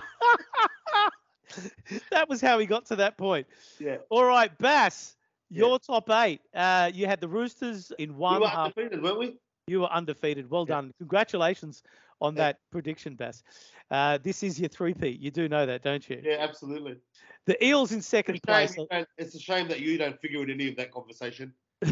that 2.11 2.27
was 2.29 2.41
how 2.41 2.59
he 2.59 2.65
got 2.65 2.85
to 2.87 2.95
that 2.97 3.17
point. 3.17 3.47
Yeah. 3.79 3.97
All 4.09 4.25
right, 4.25 4.55
Bass, 4.59 5.15
Yeah. 5.49 5.65
your 5.65 5.79
top 5.79 6.09
eight. 6.11 6.41
Uh, 6.53 6.91
you 6.93 7.07
had 7.07 7.19
the 7.21 7.27
Roosters 7.27 7.91
in 7.97 8.15
one. 8.15 8.35
We 8.35 8.41
one 8.41 8.43
were 8.43 8.47
half. 8.49 8.65
undefeated, 8.77 9.01
weren't 9.03 9.19
we? 9.19 9.37
You 9.67 9.81
were 9.81 9.91
undefeated. 9.91 10.49
Well 10.49 10.65
Yeah. 10.67 10.75
done. 10.75 10.93
Congratulations 10.99 11.83
on 12.21 12.35
Yeah. 12.35 12.43
that 12.43 12.59
prediction, 12.71 13.15
Bass. 13.15 13.43
Uh, 13.89 14.17
this 14.21 14.43
is 14.43 14.59
your 14.59 14.69
three-peat. 14.69 15.19
You 15.19 15.31
do 15.31 15.49
know 15.49 15.65
that, 15.65 15.81
don't 15.83 16.07
you? 16.09 16.21
Yeah, 16.23 16.37
absolutely. 16.39 16.97
The 17.45 17.63
Eels 17.65 17.91
in 17.93 18.01
second 18.01 18.35
It's 18.35 18.43
a, 18.47 18.67
shame 18.67 18.87
place. 18.87 19.05
it's 19.17 19.35
a 19.35 19.39
shame 19.39 19.67
that 19.69 19.79
you 19.79 19.97
don't 19.97 20.19
figure 20.21 20.43
in 20.43 20.51
any 20.51 20.67
of 20.69 20.75
that 20.75 20.91
conversation. 20.91 21.53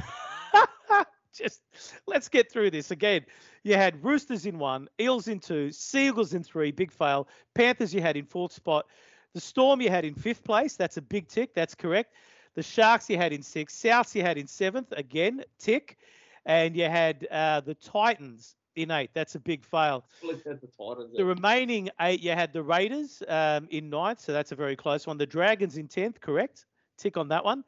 Just 1.37 1.61
let's 2.07 2.27
get 2.27 2.51
through 2.51 2.71
this 2.71 2.91
again. 2.91 3.25
You 3.63 3.75
had 3.75 4.03
Roosters 4.03 4.45
in 4.45 4.57
one, 4.59 4.87
Eels 4.99 5.27
in 5.27 5.39
two, 5.39 5.71
Seagulls 5.71 6.33
in 6.33 6.43
three, 6.43 6.71
big 6.71 6.91
fail. 6.91 7.27
Panthers 7.53 7.93
you 7.93 8.01
had 8.01 8.17
in 8.17 8.25
fourth 8.25 8.53
spot. 8.53 8.87
The 9.33 9.41
Storm 9.41 9.81
you 9.81 9.89
had 9.89 10.05
in 10.05 10.15
fifth 10.15 10.43
place. 10.43 10.75
That's 10.75 10.97
a 10.97 11.01
big 11.01 11.27
tick. 11.27 11.53
That's 11.53 11.75
correct. 11.75 12.13
The 12.55 12.63
Sharks 12.63 13.09
you 13.09 13.17
had 13.17 13.33
in 13.33 13.43
sixth. 13.43 13.83
Souths 13.83 14.15
you 14.15 14.23
had 14.23 14.37
in 14.37 14.47
seventh. 14.47 14.91
Again, 14.93 15.43
tick. 15.59 15.97
And 16.45 16.75
you 16.75 16.85
had 16.85 17.27
uh, 17.29 17.59
the 17.61 17.75
Titans 17.75 18.55
in 18.75 18.89
eight. 18.91 19.09
That's 19.13 19.35
a 19.35 19.39
big 19.39 19.65
fail. 19.65 20.05
The 20.21 20.69
Titans. 20.77 21.17
The 21.17 21.25
remaining 21.25 21.89
eight, 21.99 22.21
you 22.21 22.31
had 22.31 22.53
the 22.53 22.63
Raiders 22.63 23.21
um, 23.27 23.67
in 23.69 23.89
ninth, 23.89 24.21
so 24.21 24.31
that's 24.31 24.51
a 24.53 24.55
very 24.55 24.75
close 24.75 25.05
one. 25.05 25.17
The 25.17 25.25
Dragons 25.25 25.77
in 25.77 25.87
tenth, 25.87 26.21
correct? 26.21 26.65
Tick 26.97 27.17
on 27.17 27.27
that 27.27 27.43
one. 27.43 27.63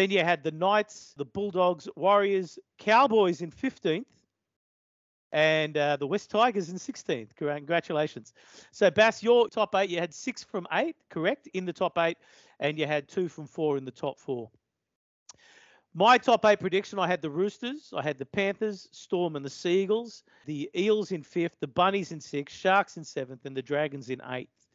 Then 0.00 0.10
you 0.10 0.24
had 0.24 0.42
the 0.42 0.50
Knights, 0.50 1.12
the 1.18 1.26
Bulldogs, 1.26 1.86
Warriors, 1.94 2.58
Cowboys 2.78 3.42
in 3.42 3.50
fifteenth, 3.50 4.06
and 5.30 5.76
uh, 5.76 5.98
the 5.98 6.06
West 6.06 6.30
Tigers 6.30 6.70
in 6.70 6.78
sixteenth. 6.78 7.34
Congratulations. 7.36 8.32
So 8.70 8.90
Bass, 8.90 9.22
your 9.22 9.50
top 9.50 9.74
eight, 9.74 9.90
you 9.90 9.98
had 9.98 10.14
six 10.14 10.42
from 10.42 10.66
eight, 10.72 10.96
correct, 11.10 11.50
in 11.52 11.66
the 11.66 11.72
top 11.74 11.98
eight, 11.98 12.16
and 12.60 12.78
you 12.78 12.86
had 12.86 13.08
two 13.08 13.28
from 13.28 13.46
four 13.46 13.76
in 13.76 13.84
the 13.84 13.90
top 13.90 14.18
four. 14.18 14.48
My 15.92 16.16
top 16.16 16.46
eight 16.46 16.60
prediction 16.60 16.98
I 16.98 17.06
had 17.06 17.20
the 17.20 17.28
Roosters, 17.28 17.92
I 17.94 18.00
had 18.02 18.16
the 18.16 18.24
Panthers, 18.24 18.88
Storm, 18.92 19.36
and 19.36 19.44
the 19.44 19.50
Seagulls, 19.50 20.22
the 20.46 20.70
Eels 20.74 21.12
in 21.12 21.22
fifth, 21.22 21.60
the 21.60 21.66
Bunnies 21.66 22.10
in 22.10 22.22
sixth, 22.22 22.56
Sharks 22.56 22.96
in 22.96 23.04
seventh, 23.04 23.44
and 23.44 23.54
the 23.54 23.60
Dragons 23.60 24.08
in 24.08 24.22
eighth. 24.30 24.66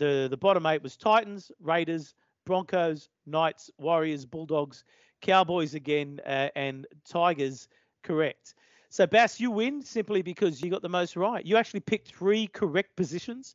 The, 0.00 0.26
the 0.28 0.36
bottom 0.36 0.66
eight 0.66 0.82
was 0.82 0.96
Titans, 0.96 1.52
Raiders, 1.60 2.14
Broncos, 2.44 3.08
Knights, 3.26 3.70
Warriors, 3.78 4.24
Bulldogs, 4.24 4.84
Cowboys 5.20 5.74
again, 5.74 6.20
uh, 6.26 6.48
and 6.56 6.86
Tigers 7.08 7.68
correct. 8.02 8.54
So, 8.88 9.06
Bass, 9.06 9.40
you 9.40 9.50
win 9.50 9.82
simply 9.82 10.20
because 10.22 10.60
you 10.60 10.70
got 10.70 10.82
the 10.82 10.88
most 10.88 11.16
right. 11.16 11.44
You 11.46 11.56
actually 11.56 11.80
picked 11.80 12.08
three 12.14 12.46
correct 12.48 12.94
positions, 12.96 13.54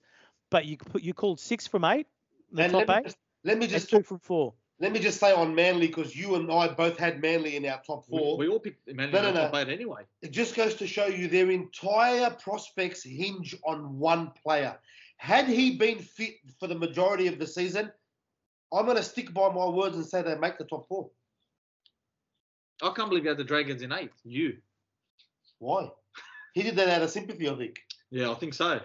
but 0.49 0.65
you 0.65 0.77
put 0.77 1.03
you 1.03 1.13
called 1.13 1.39
six 1.39 1.67
from 1.67 1.83
eight, 1.85 2.07
the 2.51 2.63
And 2.63 2.71
top 2.71 2.81
let 2.81 2.87
me 2.89 2.95
eight, 2.95 3.03
just, 3.03 3.17
let 3.43 3.57
me 3.59 3.67
just 3.67 3.89
two 3.89 4.01
from 4.03 4.19
four. 4.19 4.53
let 4.79 4.91
me 4.91 4.99
just 4.99 5.19
say 5.19 5.31
on 5.33 5.53
Manly 5.53 5.87
because 5.87 6.15
you 6.15 6.35
and 6.35 6.51
I 6.51 6.69
both 6.69 6.97
had 6.97 7.21
Manly 7.21 7.55
in 7.55 7.65
our 7.65 7.81
top 7.85 8.05
four. 8.07 8.37
we 8.37 8.47
all 8.47 8.59
picked 8.59 8.87
Man 8.87 9.11
No, 9.11 9.19
United 9.19 9.33
no, 9.35 9.41
no. 9.43 9.51
top 9.51 9.55
eight 9.67 9.69
anyway. 9.73 10.03
it 10.21 10.31
just 10.31 10.55
goes 10.55 10.73
to 10.75 10.87
show 10.87 11.05
you 11.05 11.27
their 11.27 11.51
entire 11.51 12.31
prospects 12.31 13.03
hinge 13.03 13.55
on 13.65 13.99
one 13.99 14.31
player. 14.43 14.79
Had 15.17 15.47
he 15.47 15.75
been 15.77 15.99
fit 15.99 16.35
for 16.59 16.67
the 16.67 16.75
majority 16.75 17.27
of 17.27 17.37
the 17.39 17.47
season, 17.47 17.91
I'm 18.73 18.85
going 18.85 18.97
to 18.97 19.03
stick 19.03 19.33
by 19.33 19.49
my 19.49 19.65
words 19.67 19.95
and 19.95 20.05
say 20.05 20.21
they 20.21 20.35
make 20.35 20.57
the 20.57 20.65
top 20.65 20.87
four. 20.87 21.09
I 22.83 22.91
can't 22.95 23.09
believe 23.09 23.23
you 23.23 23.29
had 23.29 23.37
the 23.37 23.43
Dragons 23.43 23.81
in 23.81 23.91
eighth. 23.91 24.19
You. 24.23 24.57
Why? 25.59 25.89
He 26.53 26.63
did 26.63 26.75
that 26.75 26.89
out 26.89 27.01
of 27.01 27.09
sympathy, 27.09 27.49
I 27.49 27.55
think. 27.55 27.77
Yeah, 28.11 28.29
I 28.31 28.33
think 28.35 28.53
so. 28.53 28.79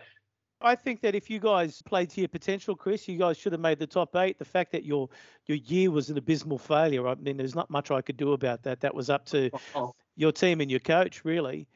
I 0.60 0.76
think 0.76 1.00
that 1.00 1.14
if 1.16 1.28
you 1.28 1.40
guys 1.40 1.82
played 1.82 2.08
to 2.10 2.20
your 2.20 2.28
potential, 2.28 2.76
Chris, 2.76 3.08
you 3.08 3.18
guys 3.18 3.36
should 3.36 3.50
have 3.52 3.60
made 3.60 3.78
the 3.80 3.86
top 3.86 4.14
eight. 4.16 4.38
The 4.38 4.44
fact 4.44 4.70
that 4.72 4.84
your 4.84 5.08
your 5.46 5.58
year 5.58 5.90
was 5.90 6.08
an 6.08 6.16
abysmal 6.16 6.58
failure, 6.58 7.08
I 7.08 7.16
mean, 7.16 7.36
there's 7.36 7.54
not 7.56 7.68
much 7.68 7.90
I 7.90 8.00
could 8.00 8.16
do 8.16 8.32
about 8.32 8.62
that. 8.62 8.80
That 8.80 8.94
was 8.94 9.10
up 9.10 9.26
to 9.26 9.50
Oh, 9.52 9.60
oh. 9.74 9.94
your 10.14 10.30
team 10.30 10.60
and 10.60 10.70
your 10.70 10.80
coach, 10.80 11.24
really. 11.24 11.66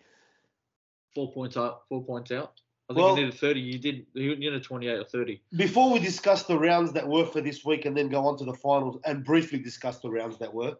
four 1.15 1.33
points 1.33 1.57
up, 1.57 1.85
four 1.89 2.05
points 2.05 2.31
out. 2.31 2.53
I 2.89 2.95
think 2.95 3.05
Well- 3.05 3.17
you 3.19 3.25
needed 3.25 3.39
30. 3.41 3.61
You 3.61 3.79
did. 3.79 4.07
You 4.15 4.37
needed 4.37 4.63
28 4.63 4.99
or 4.99 5.05
30. 5.05 5.43
Before 5.57 5.93
we 5.93 5.99
discuss 5.99 6.45
the 6.45 6.59
rounds 6.59 6.93
that 6.93 7.07
were 7.07 7.27
for 7.27 7.41
this 7.41 7.65
week 7.65 7.85
and 7.85 7.97
then 7.97 8.09
go 8.09 8.27
on 8.27 8.39
to 8.39 8.45
the 8.45 8.55
finals 8.55 9.01
and 9.05 9.25
briefly 9.25 9.59
discuss 9.59 9.99
the 9.99 10.11
rounds 10.11 10.39
that 10.39 10.55
were, 10.55 10.77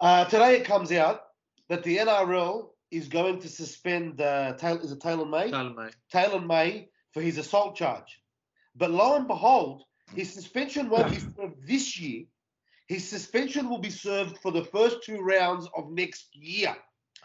uh, 0.00 0.24
today 0.26 0.56
it 0.56 0.64
comes 0.64 0.92
out 0.92 1.24
that 1.68 1.82
the 1.82 1.98
NRL 1.98 2.70
is 2.90 3.08
going 3.08 3.40
to 3.40 3.48
suspend 3.48 4.20
uh, 4.20 4.54
Taylor, 4.54 4.80
is 4.80 4.92
it 4.92 5.00
Taylan 5.00 5.30
May? 5.30 5.50
Taylan 5.50 5.76
May. 5.76 5.90
Taylan 6.12 6.46
May 6.46 6.88
for 7.12 7.20
his 7.20 7.38
assault 7.38 7.74
charge. 7.76 8.22
But 8.76 8.92
lo 8.92 9.16
and 9.16 9.26
behold, 9.26 9.82
his 10.14 10.32
suspension 10.32 10.88
won't 10.88 11.10
be 11.10 11.18
served 11.18 11.66
this 11.66 11.98
year. 11.98 12.24
His 12.86 13.06
suspension 13.06 13.68
will 13.68 13.78
be 13.78 13.90
served 13.90 14.38
for 14.38 14.52
the 14.52 14.64
first 14.64 15.02
two 15.02 15.20
rounds 15.20 15.68
of 15.76 15.90
next 15.90 16.34
year. 16.34 16.74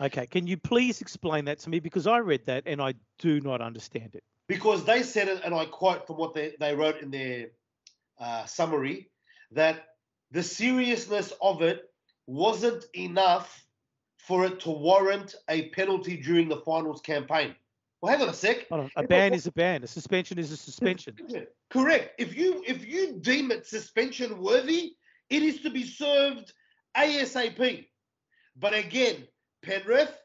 Okay, 0.01 0.25
can 0.25 0.47
you 0.47 0.57
please 0.57 1.01
explain 1.01 1.45
that 1.45 1.59
to 1.59 1.69
me 1.69 1.79
because 1.79 2.07
I 2.07 2.17
read 2.17 2.45
that 2.47 2.63
and 2.65 2.81
I 2.81 2.95
do 3.19 3.39
not 3.41 3.61
understand 3.61 4.15
it. 4.15 4.23
Because 4.47 4.83
they 4.83 5.03
said 5.03 5.27
it, 5.27 5.41
and 5.45 5.53
I 5.53 5.65
quote 5.65 6.05
from 6.05 6.17
what 6.17 6.33
they, 6.33 6.53
they 6.59 6.75
wrote 6.75 7.01
in 7.01 7.11
their 7.11 7.47
uh, 8.19 8.45
summary, 8.45 9.09
that 9.51 9.85
the 10.31 10.43
seriousness 10.43 11.31
of 11.41 11.61
it 11.61 11.89
wasn't 12.27 12.85
enough 12.93 13.65
for 14.17 14.45
it 14.45 14.59
to 14.61 14.71
warrant 14.71 15.35
a 15.49 15.69
penalty 15.69 16.17
during 16.17 16.49
the 16.49 16.57
finals 16.57 17.01
campaign. 17.01 17.55
Well, 18.01 18.11
hang 18.11 18.21
on 18.21 18.29
a 18.29 18.33
sec. 18.33 18.65
On. 18.71 18.91
A 18.97 19.03
If 19.03 19.09
ban 19.09 19.31
wa- 19.31 19.37
is 19.37 19.47
a 19.47 19.51
ban. 19.51 19.83
A 19.83 19.87
suspension 19.87 20.37
is 20.37 20.51
a 20.51 20.57
suspension. 20.57 21.15
Correct. 21.69 22.19
If 22.19 22.35
you 22.35 22.63
if 22.67 22.85
you 22.85 23.19
deem 23.21 23.51
it 23.51 23.65
suspension 23.65 24.41
worthy, 24.41 24.95
it 25.29 25.41
is 25.41 25.61
to 25.61 25.69
be 25.69 25.85
served 25.85 26.53
ASAP. 26.97 27.87
But 28.57 28.73
again, 28.73 29.27
Penrith, 29.63 30.15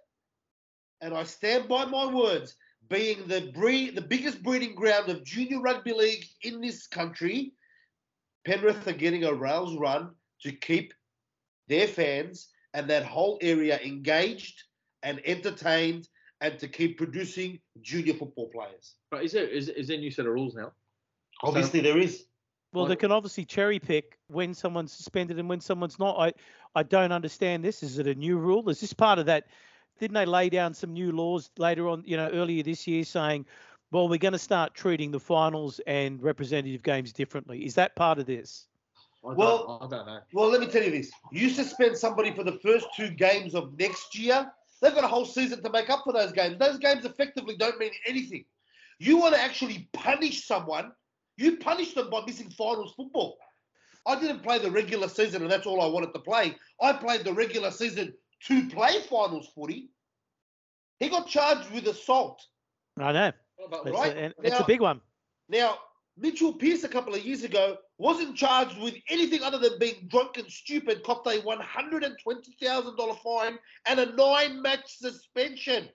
and 1.01 1.15
I 1.15 1.25
stand 1.25 1.69
by 1.69 1.85
my 1.85 2.07
words, 2.13 2.57
being 2.89 3.27
the 3.29 3.53
breed 3.55 3.95
the 3.95 4.01
biggest 4.03 4.43
breeding 4.43 4.75
ground 4.75 5.09
of 5.09 5.25
junior 5.25 5.61
rugby 5.61 5.93
league 5.93 6.25
in 6.43 6.61
this 6.61 6.87
country, 6.87 7.53
Penrith 8.47 8.87
are 8.87 8.93
getting 8.93 9.25
a 9.25 9.33
rails 9.33 9.77
run 9.77 10.11
to 10.43 10.53
keep 10.53 10.93
their 11.69 11.87
fans 11.87 12.49
and 12.75 12.89
that 12.89 13.05
whole 13.05 13.39
area 13.43 13.79
engaged 13.81 14.63
and 15.03 15.21
entertained 15.25 16.09
and 16.41 16.59
to 16.59 16.69
keep 16.69 16.97
producing 16.97 17.59
junior 17.83 18.15
football 18.15 18.49
players. 18.49 18.95
But 19.11 19.25
is 19.25 19.33
there 19.33 19.47
is, 19.47 19.69
is 19.69 19.89
there 19.89 19.97
a 19.97 20.01
new 20.01 20.11
set 20.11 20.27
of 20.27 20.33
rules 20.33 20.55
now? 20.55 20.73
Obviously, 21.43 21.81
there 21.81 21.99
is. 21.99 22.25
Well, 22.73 22.87
they 22.87 22.97
can 22.97 23.13
obviously 23.13 23.45
cherry 23.45 23.79
pick 23.79 24.19
when 24.29 24.53
someone's 24.53 24.93
suspended 24.93 25.39
and 25.39 25.49
when 25.49 25.61
someone's 25.61 25.99
not. 25.99 26.19
I, 26.19 26.33
I 26.75 26.83
don't 26.83 27.13
understand 27.13 27.65
this. 27.65 27.83
Is 27.83 27.99
it 27.99 28.07
a 28.07 28.15
new 28.15 28.37
rule? 28.37 28.69
Is 28.69 28.81
this 28.81 28.93
part 28.93 29.19
of 29.19 29.27
that? 29.27 29.47
Didn't 29.99 30.15
they 30.15 30.27
lay 30.27 30.49
down 30.49 30.75
some 30.75 30.93
new 30.93 31.11
laws 31.13 31.51
later 31.57 31.89
on, 31.89 32.03
you 32.07 32.17
know, 32.17 32.29
earlier 32.29 32.63
this 32.63 32.87
year 32.87 33.05
saying, 33.05 33.47
well, 33.91 34.09
we're 34.09 34.19
going 34.19 34.33
to 34.33 34.39
start 34.39 34.75
treating 34.75 35.11
the 35.11 35.19
finals 35.19 35.81
and 35.87 36.23
representative 36.23 36.83
games 36.83 37.13
differently? 37.13 37.65
Is 37.65 37.75
that 37.77 37.97
part 37.97 38.19
of 38.19 38.27
this? 38.27 38.67
I 39.25 39.33
Well- 39.33 39.79
don't, 39.81 39.93
I 39.93 39.97
don't 39.97 40.07
know. 40.07 40.21
Well, 40.33 40.51
let 40.51 40.61
me 40.61 40.67
tell 40.67 40.83
you 40.83 40.91
this. 40.91 41.11
You 41.33 41.49
suspend 41.51 41.97
somebody 41.97 42.33
for 42.33 42.45
the 42.45 42.59
first 42.63 42.87
two 42.95 43.11
games 43.11 43.55
of 43.55 43.77
next 43.79 44.17
year, 44.17 44.53
they've 44.81 44.95
got 44.95 45.05
a 45.05 45.09
whole 45.09 45.25
season 45.25 45.63
to 45.63 45.71
make 45.71 45.91
up 45.91 46.05
for 46.05 46.13
those 46.13 46.33
games. 46.33 46.59
Those 46.59 46.79
games 46.79 47.05
effectively 47.05 47.57
don't 47.57 47.79
mean 47.79 47.93
anything. 48.07 48.45
You 48.99 49.17
want 49.17 49.35
to 49.35 49.41
actually 49.41 49.89
punish 49.93 50.47
someone, 50.47 50.93
you 51.39 51.57
punish 51.57 51.95
them 51.95 52.11
by 52.11 52.23
missing 52.27 52.51
finals 52.51 52.93
football. 52.97 53.39
I 54.07 54.19
didn't 54.21 54.43
play 54.43 54.59
the 54.59 54.71
regular 54.71 55.09
season, 55.09 55.43
and 55.43 55.51
that's 55.51 55.67
all 55.67 55.81
I 55.81 55.87
wanted 55.87 56.13
to 56.15 56.21
play. 56.21 56.57
I 56.83 56.93
played 56.93 57.25
the 57.25 57.33
regular 57.33 57.71
season 57.71 58.13
to 58.47 58.69
play 58.69 59.01
finals 59.03 59.49
footy. 59.55 59.91
He 60.99 61.09
got 61.09 61.29
charged 61.29 61.71
with 61.71 61.87
assault. 61.87 62.45
I 62.99 63.13
know. 63.13 63.33
What 63.57 63.67
about 63.67 63.87
It's, 63.87 63.97
Right. 63.97 64.17
a, 64.17 64.25
it's 64.43 64.59
Now- 64.59 64.59
a 64.59 64.67
big 64.67 64.81
one. 64.81 65.01
Now, 65.49 65.79
Mitchell 66.17 66.53
Pearce 66.53 66.83
a 66.83 66.89
couple 66.89 67.15
of 67.15 67.25
years 67.25 67.45
ago 67.45 67.79
wasn't 67.99 68.37
charged 68.37 68.77
with 68.79 68.95
anything 69.09 69.43
other 69.43 69.59
than 69.59 69.79
being 69.79 70.09
drunk 70.09 70.37
and 70.37 70.51
stupid, 70.51 71.05
copped 71.05 71.29
a 71.29 71.41
$120,000 71.43 73.15
fine 73.23 73.59
and 73.87 74.01
a 74.01 74.07
nine 74.17 74.61
match 74.61 74.97
suspension. 74.99 75.89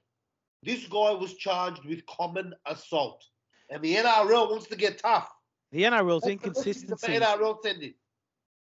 This 0.62 0.88
guy 0.88 1.12
was 1.12 1.34
charged 1.36 1.84
with 1.86 2.06
common 2.06 2.54
assault. 2.66 3.22
And 3.70 3.82
the 3.82 3.96
NRL 3.96 4.50
wants 4.50 4.68
to 4.68 4.76
get 4.76 4.98
tough. 5.00 5.30
The 5.72 5.84
NRL's 5.84 6.24
That's 6.24 6.42
the 6.42 6.50
message 6.50 6.88
that 6.88 6.98
inconsistencies. 7.00 7.20
The 7.20 7.26
NRL 7.26 7.58
sending. 7.64 7.94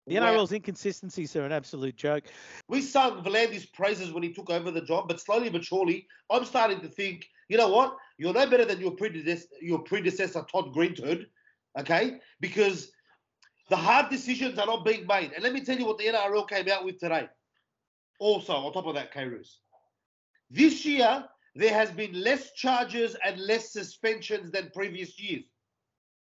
The 0.07 0.19
Wow. 0.19 0.33
NRL's 0.33 0.51
inconsistencies 0.51 1.35
are 1.35 1.45
an 1.45 1.51
absolute 1.51 1.95
joke. 1.95 2.25
We 2.67 2.81
sung 2.81 3.23
V'landys' 3.23 3.71
praises 3.71 4.11
when 4.11 4.23
he 4.23 4.33
took 4.33 4.49
over 4.49 4.69
the 4.69 4.81
job, 4.81 5.07
but 5.07 5.19
slowly 5.21 5.49
but 5.49 5.63
surely, 5.63 6.07
I'm 6.29 6.43
starting 6.45 6.81
to 6.81 6.89
think, 6.89 7.29
you 7.47 7.57
know 7.57 7.69
what? 7.69 7.95
You're 8.17 8.33
no 8.33 8.45
better 8.47 8.65
than 8.65 8.81
your 8.81 8.91
predecessor, 8.91 9.47
your 9.61 9.79
predecessor 9.79 10.45
Todd 10.51 10.73
Greenwood, 10.73 11.27
okay? 11.79 12.19
Because 12.41 12.91
the 13.69 13.77
hard 13.77 14.09
decisions 14.09 14.59
are 14.59 14.65
not 14.65 14.83
being 14.83 15.07
made. 15.07 15.31
And 15.33 15.43
let 15.43 15.53
me 15.53 15.61
tell 15.61 15.77
you 15.77 15.85
what 15.85 15.97
the 15.97 16.05
NRL 16.05 16.49
came 16.49 16.67
out 16.67 16.83
with 16.83 16.99
today. 16.99 17.29
Also, 18.19 18.53
on 18.53 18.73
top 18.73 18.87
of 18.87 18.95
that, 18.95 19.13
Kairos. 19.13 19.55
This 20.49 20.85
year, 20.85 21.25
there 21.55 21.73
has 21.73 21.91
been 21.91 22.13
less 22.13 22.51
charges 22.53 23.15
and 23.25 23.39
less 23.39 23.71
suspensions 23.71 24.51
than 24.51 24.71
previous 24.73 25.19
years. 25.19 25.43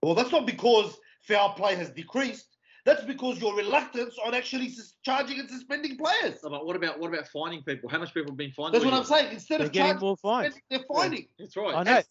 Well, 0.02 0.16
that's 0.16 0.32
not 0.32 0.46
because 0.46 0.98
foul 1.22 1.54
play 1.54 1.76
has 1.76 1.90
decreased. 1.92 2.48
That's 2.86 3.04
because 3.06 3.40
your 3.40 3.56
reluctance 3.56 4.18
on 4.26 4.34
actually 4.34 4.70
sus- 4.70 4.96
charging 5.06 5.40
and 5.40 5.50
suspending 5.50 5.98
players. 5.98 6.40
No, 6.44 6.50
but 6.50 6.66
what 6.66 6.76
about 6.76 7.00
what 7.00 7.14
about 7.14 7.28
finding 7.30 7.64
people? 7.64 7.90
How 7.90 8.00
much 8.00 8.14
people 8.14 8.32
have 8.32 8.38
been 8.38 8.52
fined? 8.52 8.74
That's 8.74 8.84
all 8.84 8.92
what 8.92 9.00
I'm 9.00 9.06
saying. 9.06 9.32
Instead 9.32 9.60
They're 9.62 9.68
of 9.68 9.72
getting 9.74 9.92
charging, 9.94 10.06
more 10.08 10.18
fines. 10.18 10.56
they're 10.70 10.84
finding. 10.94 11.28
That's 11.40 11.56
right. 11.56 11.74
I 11.76 11.84
know. 11.84 11.92
And, 11.96 12.06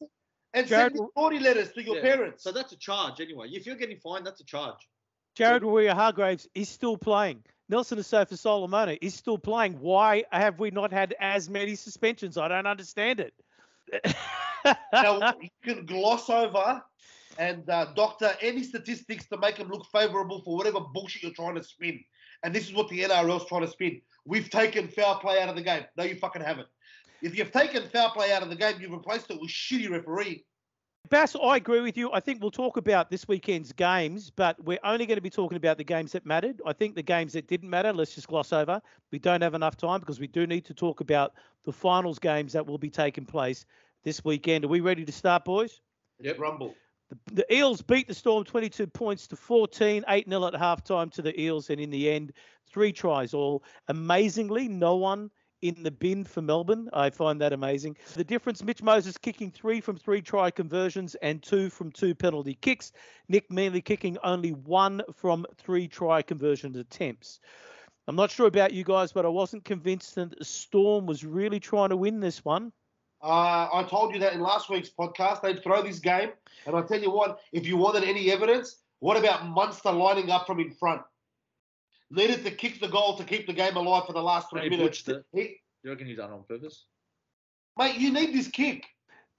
and 0.54 0.66
Jared- 0.66 0.92
sending 0.92 1.09
naughty 1.14 1.40
letters 1.40 1.73
to 1.73 1.82
your 1.82 1.97
Yeah. 1.97 2.02
parents. 2.02 2.42
So 2.42 2.52
that's 2.52 2.73
a 2.73 2.76
charge 2.78 3.21
anyway. 3.21 3.49
If 3.50 3.66
you're 3.66 3.76
getting 3.76 3.99
fined, 3.99 4.26
that's 4.26 4.40
a 4.40 4.44
charge. 4.44 4.88
Jared 5.35 5.62
Waerea-Hargreaves 5.62 6.49
is 6.54 6.68
still 6.71 6.97
playing. 6.97 7.42
Nelson 7.69 7.99
Asofa 7.99 8.37
Solomona 8.37 8.97
is 9.00 9.14
still 9.14 9.38
playing. 9.38 9.75
Why 9.75 10.25
have 10.31 10.59
we 10.59 10.71
not 10.71 10.92
had 10.92 11.14
as 11.21 11.49
many 11.49 11.75
suspensions? 11.75 12.37
I 12.37 12.49
don't 12.49 12.66
understand 12.66 13.21
it. 13.21 13.35
now, 14.92 15.35
you 15.40 15.49
can 15.62 15.87
gloss 15.87 16.28
over 16.28 16.83
and 17.38 17.69
uh, 17.71 17.87
doctor 17.95 18.35
any 18.40 18.62
statistics 18.62 19.26
to 19.28 19.38
make 19.38 19.57
them 19.57 19.69
look 19.69 19.87
favourable 19.90 20.42
for 20.42 20.57
whatever 20.57 20.81
bullshit 20.81 21.23
you're 21.23 21.33
trying 21.33 21.54
to 21.54 21.64
spin. 21.64 22.02
And 22.42 22.54
this 22.54 22.66
is 22.69 22.75
what 22.75 22.88
the 22.88 23.00
NRL's 23.02 23.47
trying 23.47 23.62
to 23.62 23.69
spin. 23.69 24.00
We've 24.25 24.50
taken 24.50 24.88
foul 24.88 25.19
play 25.19 25.40
out 25.40 25.49
of 25.49 25.57
the 25.57 25.62
game. 25.62 25.85
No, 25.97 26.04
you 26.04 26.16
fucking 26.16 26.42
haven't. 26.42 26.69
If 27.23 27.37
you've 27.37 27.52
taken 27.52 27.88
foul 27.88 28.11
play 28.11 28.33
out 28.33 28.42
of 28.42 28.50
the 28.50 28.57
game, 28.57 28.76
you've 28.81 28.92
replaced 28.92 29.31
it 29.31 29.40
with 29.40 29.50
shitty 29.50 29.88
refereeing. 29.90 30.40
Bass, 31.09 31.37
I 31.37 31.56
agree 31.56 31.80
with 31.80 31.97
you. 31.97 32.11
I 32.12 32.21
think 32.21 32.40
we'll 32.40 32.50
talk 32.50 32.76
about 32.76 33.11
this 33.11 33.28
weekend's 33.28 33.73
games, 33.73 34.30
but 34.30 34.62
we're 34.64 34.78
only 34.82 35.04
going 35.04 35.16
to 35.16 35.23
be 35.23 35.30
talking 35.30 35.56
about 35.56 35.76
the 35.76 35.85
games 35.85 36.12
that 36.12 36.25
mattered. 36.25 36.62
I 36.64 36.73
think 36.73 36.94
the 36.94 37.02
games 37.02 37.35
that 37.35 37.49
didn't 37.49 37.68
matter, 37.68 37.92
let's 37.92 38.14
just 38.14 38.28
gloss 38.28 38.52
over. 38.52 38.80
We 39.11 39.18
don't 39.18 39.42
have 39.42 39.54
enough 39.54 39.76
time 39.76 40.00
because 40.00 40.21
we 40.21 40.26
do 40.26 40.47
need 40.47 40.64
to 40.66 40.75
talk 40.75 41.00
about 41.00 41.35
the 41.64 41.73
finals 41.73 42.18
games 42.18 42.52
that 42.54 42.66
will 42.66 42.78
be 42.78 42.88
taking 42.88 43.26
place 43.26 43.66
this 44.04 44.25
weekend. 44.25 44.64
Are 44.64 44.68
we 44.68 44.80
ready 44.80 45.04
to 45.04 45.12
start, 45.12 45.44
boys? 45.44 45.80
Yep. 46.21 46.38
Rumble. 46.38 46.75
The, 47.11 47.35
the 47.35 47.54
Eels 47.54 47.82
beat 47.82 48.09
the 48.09 48.14
Storm 48.14 48.44
22 48.44 48.87
points 48.87 49.26
to 49.28 49.37
14, 49.37 50.04
8 50.09 50.28
0 50.28 50.47
at 50.47 50.54
halftime 50.54 51.12
to 51.12 51.21
the 51.21 51.38
Eels, 51.38 51.68
and 51.68 51.80
in 51.80 51.90
the 51.90 52.11
end, 52.11 52.32
three 52.66 52.92
tries 52.92 53.35
all. 53.35 53.64
Amazingly, 53.88 54.68
no 54.68 54.97
one 54.97 55.30
in 55.62 55.83
the 55.83 55.90
bin 55.90 56.25
for 56.25 56.42
Melbourne. 56.42 56.90
I 56.92 57.11
find 57.11 57.40
that 57.40 57.52
amazing. 57.52 57.97
The 58.14 58.25
difference 58.25 58.62
Mitch 58.62 58.83
Moses 58.83 59.16
kicking 59.16 59.50
three 59.50 59.81
from 59.81 59.97
three 59.97 60.21
try 60.21 60.50
conversions 60.50 61.14
and 61.16 61.42
two 61.42 61.71
from 61.71 61.90
two 61.90 62.14
penalty 62.14 62.59
kicks. 62.61 62.92
Nick 63.28 63.49
Meaney 63.49 63.83
kicking 63.83 64.19
only 64.23 64.50
one 64.50 65.02
from 65.14 65.47
three 65.57 65.88
try 65.88 66.21
conversion 66.21 66.76
attempts. 66.76 67.40
I'm 68.09 68.16
not 68.16 68.31
sure 68.31 68.49
about 68.49 68.73
you 68.73 68.83
guys, 68.83 69.12
but 69.12 69.25
I 69.25 69.28
wasn't 69.28 69.64
convinced 69.64 70.16
that 70.16 70.45
Storm 70.45 71.07
was 71.07 71.25
really 71.25 71.61
trying 71.61 71.90
to 71.90 71.97
win 71.97 72.21
this 72.21 72.45
one. 72.45 72.73
Uh, 73.23 73.69
I 73.73 73.87
told 73.88 74.12
you 74.12 74.21
that 74.21 74.33
in 74.33 74.40
last 74.40 74.69
week's 74.69 74.90
podcast. 74.90 75.42
They'd 75.42 75.62
throw 75.62 75.83
this 75.83 76.00
game. 76.00 76.31
And 76.66 76.75
I'll 76.75 76.87
tell 76.87 77.00
you 77.00 77.12
what, 77.12 77.38
if 77.52 77.66
you 77.66 77.76
wanted 77.76 78.02
any 78.02 78.33
evidence, 78.33 78.78
what 78.99 79.16
about 79.16 79.47
Munster 79.47 79.92
lining 79.92 80.31
up 80.31 80.47
from 80.47 80.59
in 80.59 80.73
front? 80.73 81.02
Needed 82.14 82.45
to 82.45 82.50
kick 82.50 82.78
the 82.78 82.88
goal 82.88 83.16
to 83.16 83.25
keep 83.25 83.47
the 83.47 83.54
game 83.54 83.75
alive 83.76 84.04
for 84.07 84.12
the 84.12 84.23
last 84.23 84.50
three 84.50 84.62
He 84.64 84.69
minutes. 84.69 85.02
butched 85.02 85.09
it. 85.09 85.25
He, 85.33 85.57
You 85.83 85.90
reckon 85.90 86.07
he's 86.07 86.19
done 86.19 86.31
it 86.31 86.35
on 86.35 86.45
purpose? 86.45 86.85
mate, 87.78 87.97
you 87.97 88.12
need 88.12 88.35
this 88.35 88.49
kick. 88.49 88.85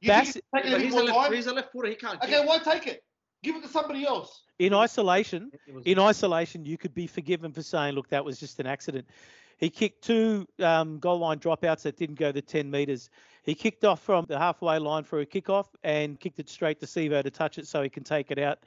You 0.01 0.08
That's- 0.08 0.34
think 0.34 0.44
it's 0.53 0.63
taking 0.65 0.72
But 0.72 0.82
a 0.82 0.84
he's, 0.84 0.94
a 0.94 0.98
more 0.98 1.06
left, 1.06 1.18
time? 1.20 1.34
he's 1.34 1.48
a 1.48 1.53
left 1.53 1.72
footer. 1.72 1.89
He 1.89 1.96
can't. 1.96 2.22
Okay, 2.24 2.32
kick. 2.39 2.48
why 2.48 2.58
take 2.60 2.88
it? 2.88 3.03
Give 3.44 3.56
it 3.56 3.62
to 3.62 3.68
somebody 3.70 4.06
else. 4.06 4.42
In 4.58 4.74
isolation, 4.74 5.51
It 5.68 5.74
was- 5.74 5.86
in 5.86 6.00
isolation, 6.00 6.65
you 6.65 6.77
could 6.80 6.94
be 6.96 7.06
forgiven 7.06 7.53
for 7.53 7.62
saying, 7.62 7.94
look, 7.94 8.10
that 8.10 8.25
was 8.25 8.39
just 8.39 8.60
an 8.60 8.65
accident. 8.65 9.08
He 9.58 9.70
kicked 9.70 10.03
two 10.03 10.48
um, 10.60 10.98
goal 11.00 11.20
line 11.20 11.38
dropouts 11.39 11.84
that 11.84 11.96
didn't 11.96 12.15
go 12.15 12.32
the 12.32 12.42
10 12.42 12.72
metres. 12.72 13.10
He 13.43 13.55
kicked 13.55 13.83
off 13.83 14.01
from 14.01 14.25
the 14.27 14.39
halfway 14.39 14.79
line 14.79 15.03
for 15.03 15.19
a 15.19 15.25
kickoff 15.25 15.67
and 15.83 16.19
kicked 16.19 16.39
it 16.39 16.50
straight 16.50 16.79
to 16.79 16.85
Sivo 16.85 17.21
to 17.21 17.29
touch 17.29 17.57
it 17.57 17.67
so 17.67 17.83
he 17.83 17.89
can 17.89 18.03
take 18.03 18.31
it 18.31 18.39
out. 18.39 18.59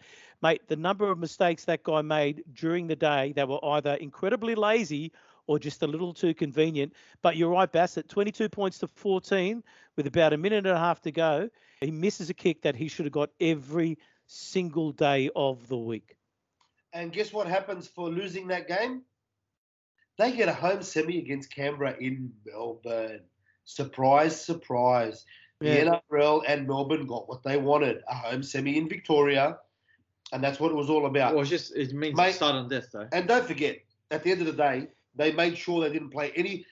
Mate, 0.43 0.69
the 0.69 0.77
number 0.77 1.11
of 1.11 1.19
mistakes 1.19 1.65
that 1.65 1.83
guy 1.83 2.03
made 2.03 2.45
during 2.53 2.87
the 2.87 2.97
day, 2.97 3.33
they 3.35 3.45
were 3.45 3.65
either 3.65 3.95
incredibly 3.95 4.55
lazy 4.55 5.13
or 5.47 5.59
just 5.59 5.83
a 5.83 5.87
little 5.87 6.13
too 6.13 6.35
convenient. 6.35 6.93
But 7.23 7.37
you're 7.37 7.51
right, 7.51 7.71
Bassett, 7.71 8.09
22 8.09 8.49
points 8.51 8.79
to 8.81 8.89
14 8.89 9.63
with 9.97 10.07
about 10.07 10.35
a 10.35 10.37
minute 10.37 10.67
and 10.67 10.77
a 10.77 10.79
half 10.79 11.01
to 11.03 11.13
go. 11.13 11.49
He 11.81 11.91
misses 11.91 12.29
a 12.29 12.35
kick 12.35 12.63
that 12.63 12.77
he 12.77 12.89
should 12.89 13.07
have 13.07 13.13
got 13.13 13.31
every 13.41 13.99
single 14.27 14.93
day 14.93 15.31
of 15.35 15.67
the 15.69 15.77
week. 15.77 16.17
And 16.93 17.13
guess 17.13 17.33
what 17.33 17.47
happens 17.47 17.87
for 17.89 18.11
losing 18.11 18.49
that 18.49 18.69
game? 18.69 19.03
They 20.19 20.33
get 20.33 20.49
a 20.49 20.55
home 20.55 20.83
semi 20.83 21.19
against 21.19 21.55
Canberra 21.55 21.97
in 22.01 22.33
Melbourne. 22.45 23.21
Surprise, 23.67 24.41
surprise. 24.41 25.25
Yeah. 25.61 25.85
The 25.85 26.03
NRL 26.13 26.43
and 26.49 26.67
Melbourne 26.67 27.07
got 27.07 27.29
what 27.29 27.43
they 27.43 27.57
wanted 27.57 28.03
a 28.09 28.15
home 28.15 28.43
semi 28.43 28.79
in 28.79 28.89
Victoria. 28.89 29.59
And 30.33 30.43
that's 30.43 30.59
what 30.59 30.73
it 30.73 30.75
was 30.75 30.91
all 30.91 31.07
about. 31.07 31.35
Well, 31.35 31.43
it's 31.43 31.51
just 31.51 31.77
it 31.77 31.93
means 31.93 32.17
Mate- 32.17 32.35
sudden 32.35 32.69
death 32.69 32.89
though. 32.93 33.09
And 33.13 33.29
don't 33.29 33.47
forget, 33.47 33.79
at 34.11 34.23
the 34.23 34.33
end 34.33 34.41
of 34.41 34.47
the 34.47 34.53
day, 34.53 34.89
they 35.15 35.33
made 35.33 35.57
sure 35.57 35.81
they 35.81 35.93
didn't 35.93 36.11
play 36.11 36.33
any. 36.35 36.65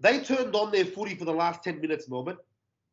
They 0.00 0.20
turned 0.20 0.54
on 0.54 0.72
their 0.72 0.84
footy 0.84 1.14
for 1.14 1.24
the 1.24 1.32
last 1.32 1.62
10 1.62 1.80
minutes, 1.80 2.08
Melbourne. 2.08 2.38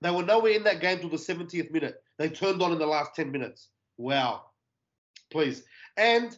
They 0.01 0.11
were 0.11 0.23
nowhere 0.23 0.53
in 0.53 0.63
that 0.63 0.79
game 0.79 0.99
till 0.99 1.09
the 1.09 1.17
70th 1.17 1.71
minute. 1.71 2.01
They 2.17 2.29
turned 2.29 2.61
on 2.61 2.71
in 2.71 2.79
the 2.79 2.85
last 2.85 3.15
10 3.15 3.31
minutes. 3.31 3.69
Wow. 3.97 4.45
Please. 5.31 5.63
And 5.97 6.37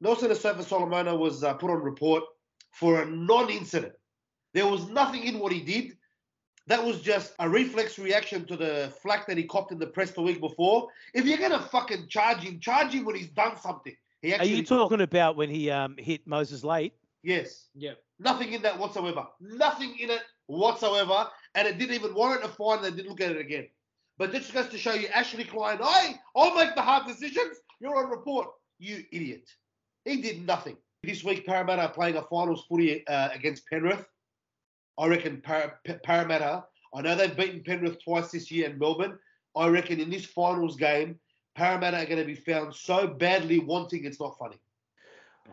Nelson 0.00 0.30
Asofa 0.30 0.64
Solomona 0.64 1.14
was 1.14 1.44
uh, 1.44 1.54
put 1.54 1.70
on 1.70 1.82
report 1.82 2.24
for 2.72 3.02
a 3.02 3.06
non 3.06 3.50
incident. 3.50 3.94
There 4.54 4.66
was 4.66 4.88
nothing 4.88 5.22
in 5.24 5.38
what 5.38 5.52
he 5.52 5.60
did. 5.60 5.96
That 6.68 6.84
was 6.84 7.00
just 7.00 7.34
a 7.38 7.48
reflex 7.48 7.98
reaction 7.98 8.44
to 8.46 8.56
the 8.56 8.92
flack 9.02 9.26
that 9.26 9.36
he 9.36 9.44
copped 9.44 9.72
in 9.72 9.78
the 9.78 9.86
press 9.86 10.12
the 10.12 10.22
week 10.22 10.40
before. 10.40 10.88
If 11.12 11.24
you're 11.24 11.38
going 11.38 11.50
to 11.50 11.58
fucking 11.58 12.08
charge 12.08 12.38
him, 12.38 12.60
charge 12.60 12.92
him 12.92 13.04
when 13.04 13.16
he's 13.16 13.30
done 13.30 13.58
something. 13.58 13.94
He 14.20 14.32
Are 14.32 14.36
actually. 14.36 14.54
you 14.54 14.64
talking 14.64 15.00
about 15.00 15.34
when 15.36 15.50
he 15.50 15.70
um, 15.70 15.96
hit 15.98 16.26
Moses 16.26 16.62
late? 16.62 16.94
yes. 17.24 17.66
Yeah. 17.74 17.92
Nothing 18.18 18.52
in 18.52 18.62
that 18.62 18.78
whatsoever. 18.78 19.26
Nothing 19.40 19.96
in 19.98 20.10
it 20.10 20.20
whatsoever. 20.46 21.26
And 21.56 21.66
it 21.66 21.78
didn't 21.78 21.96
even 21.96 22.14
warrant 22.14 22.44
a 22.44 22.48
fine. 22.48 22.80
They 22.80 22.90
didn't 22.92 23.08
look 23.08 23.20
at 23.20 23.32
it 23.32 23.40
again. 23.40 23.66
But 24.16 24.30
this 24.30 24.48
goes 24.50 24.68
to 24.68 24.78
show 24.78 24.92
you, 24.94 25.08
Ashley 25.08 25.42
Klein, 25.42 25.78
I, 25.82 26.20
I'll 26.36 26.54
make 26.54 26.76
the 26.76 26.82
hard 26.82 27.08
decisions. 27.08 27.56
You're 27.80 27.96
on 27.96 28.10
report. 28.10 28.48
You 28.78 29.02
idiot. 29.10 29.48
He 30.04 30.20
did 30.20 30.46
nothing. 30.46 30.76
This 31.02 31.24
week, 31.24 31.44
Parramatta 31.44 31.82
are 31.82 31.92
playing 31.92 32.16
a 32.16 32.22
finals 32.22 32.64
footy 32.68 33.04
uh, 33.08 33.30
against 33.34 33.66
Penrith. 33.66 34.04
I 34.98 35.06
reckon 35.06 35.40
Par- 35.40 35.80
Parramatta, 36.04 36.64
I 36.94 37.02
know 37.02 37.14
they've 37.14 37.36
beaten 37.36 37.62
Penrith 37.64 38.02
twice 38.02 38.30
this 38.30 38.50
year 38.50 38.68
in 38.68 38.78
Melbourne. 38.78 39.18
I 39.56 39.68
reckon 39.68 40.00
in 40.00 40.10
this 40.10 40.26
finals 40.26 40.76
game, 40.76 41.18
Parramatta 41.54 41.98
are 41.98 42.06
going 42.06 42.18
to 42.18 42.24
be 42.24 42.34
found 42.34 42.74
so 42.74 43.06
badly 43.06 43.58
wanting 43.58 44.04
it's 44.04 44.20
not 44.20 44.38
funny. 44.38 44.56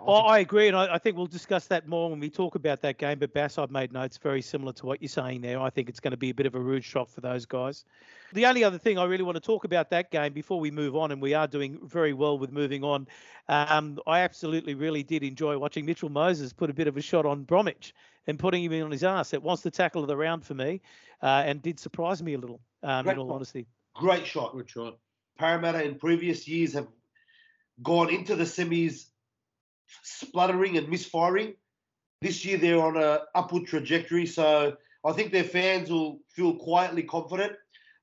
Oh, 0.02 0.14
I 0.14 0.40
agree, 0.40 0.68
and 0.68 0.78
I, 0.78 0.96
I 0.96 0.98
think 0.98 1.18
we'll 1.18 1.28
discuss 1.28 1.68
that 1.68 1.88
more 1.88 2.10
when 2.10 2.20
we 2.20 2.30
talk 2.30 2.56
about 2.56 2.82
that 2.82 2.98
game. 2.98 3.20
But 3.20 3.34
Bass, 3.34 3.58
I've 3.58 3.70
made 3.70 3.92
notes 3.92 4.18
very 4.18 4.42
similar 4.42 4.72
to 4.74 4.86
what 4.86 5.02
you're 5.02 5.10
saying 5.10 5.42
there. 5.42 5.60
I 5.60 5.70
think 5.70 5.90
it's 5.90 6.00
going 6.00 6.12
to 6.12 6.18
be 6.18 6.30
a 6.30 6.34
bit 6.34 6.46
of 6.46 6.56
a 6.56 6.60
rude 6.60 6.84
shock 6.84 7.10
for 7.10 7.22
those 7.22 7.46
guys. 7.46 7.86
The 8.34 8.46
only 8.46 8.64
other 8.64 8.78
thing 8.78 8.98
I 8.98 9.04
really 9.06 9.24
want 9.24 9.36
to 9.36 9.42
talk 9.42 9.66
about 9.66 9.90
that 9.90 10.10
game 10.10 10.34
before 10.34 10.60
we 10.60 10.72
move 10.72 10.96
on, 10.96 11.12
and 11.12 11.22
we 11.22 11.34
are 11.34 11.48
doing 11.48 11.80
very 11.84 12.14
well 12.14 12.40
with 12.40 12.52
moving 12.52 12.84
on. 12.84 13.08
Um, 13.50 14.00
I 14.08 14.22
absolutely 14.22 14.74
really 14.74 15.04
did 15.04 15.24
enjoy 15.24 15.58
watching 15.58 15.86
Mitchell 15.86 16.10
Moses 16.10 16.54
put 16.54 16.70
a 16.70 16.74
bit 16.74 16.88
of 16.88 16.96
a 16.98 17.02
shot 17.02 17.26
on 17.26 17.44
Bromwich 17.44 17.94
and 18.26 18.40
putting 18.40 18.64
him 18.64 18.72
in 18.72 18.84
on 18.84 18.92
his 18.92 19.04
ass. 19.04 19.34
It 19.34 19.44
was 19.44 19.62
the 19.62 19.72
tackle 19.72 20.02
of 20.02 20.08
the 20.08 20.18
round 20.18 20.46
for 20.46 20.54
me, 20.54 20.82
uh, 21.22 21.44
and 21.46 21.62
did 21.62 21.80
surprise 21.80 22.24
me 22.24 22.36
a 22.36 22.38
little. 22.38 22.62
Um, 22.82 23.08
in 23.10 23.18
all 23.18 23.28
shot. 23.28 23.36
honesty, 23.36 23.68
Great 23.96 24.26
shot. 24.26 24.54
Good 24.54 24.70
shot. 24.70 24.98
Parramatta 25.38 25.84
in 25.84 25.96
previous 25.96 26.48
years 26.48 26.74
have 26.74 26.88
gone 27.84 28.10
into 28.10 28.36
the 28.36 28.46
semis 28.46 29.06
spluttering 30.04 30.78
and 30.78 30.90
misfiring. 30.90 31.54
This 32.22 32.44
year 32.44 32.58
they're 32.58 32.82
on 32.82 32.98
a 32.98 33.22
upward 33.36 33.66
trajectory, 33.66 34.26
so 34.26 34.76
I 35.06 35.12
think 35.14 35.32
their 35.32 35.44
fans 35.44 35.90
will 35.90 36.20
feel 36.30 36.56
quietly 36.56 37.04
confident. 37.04 37.54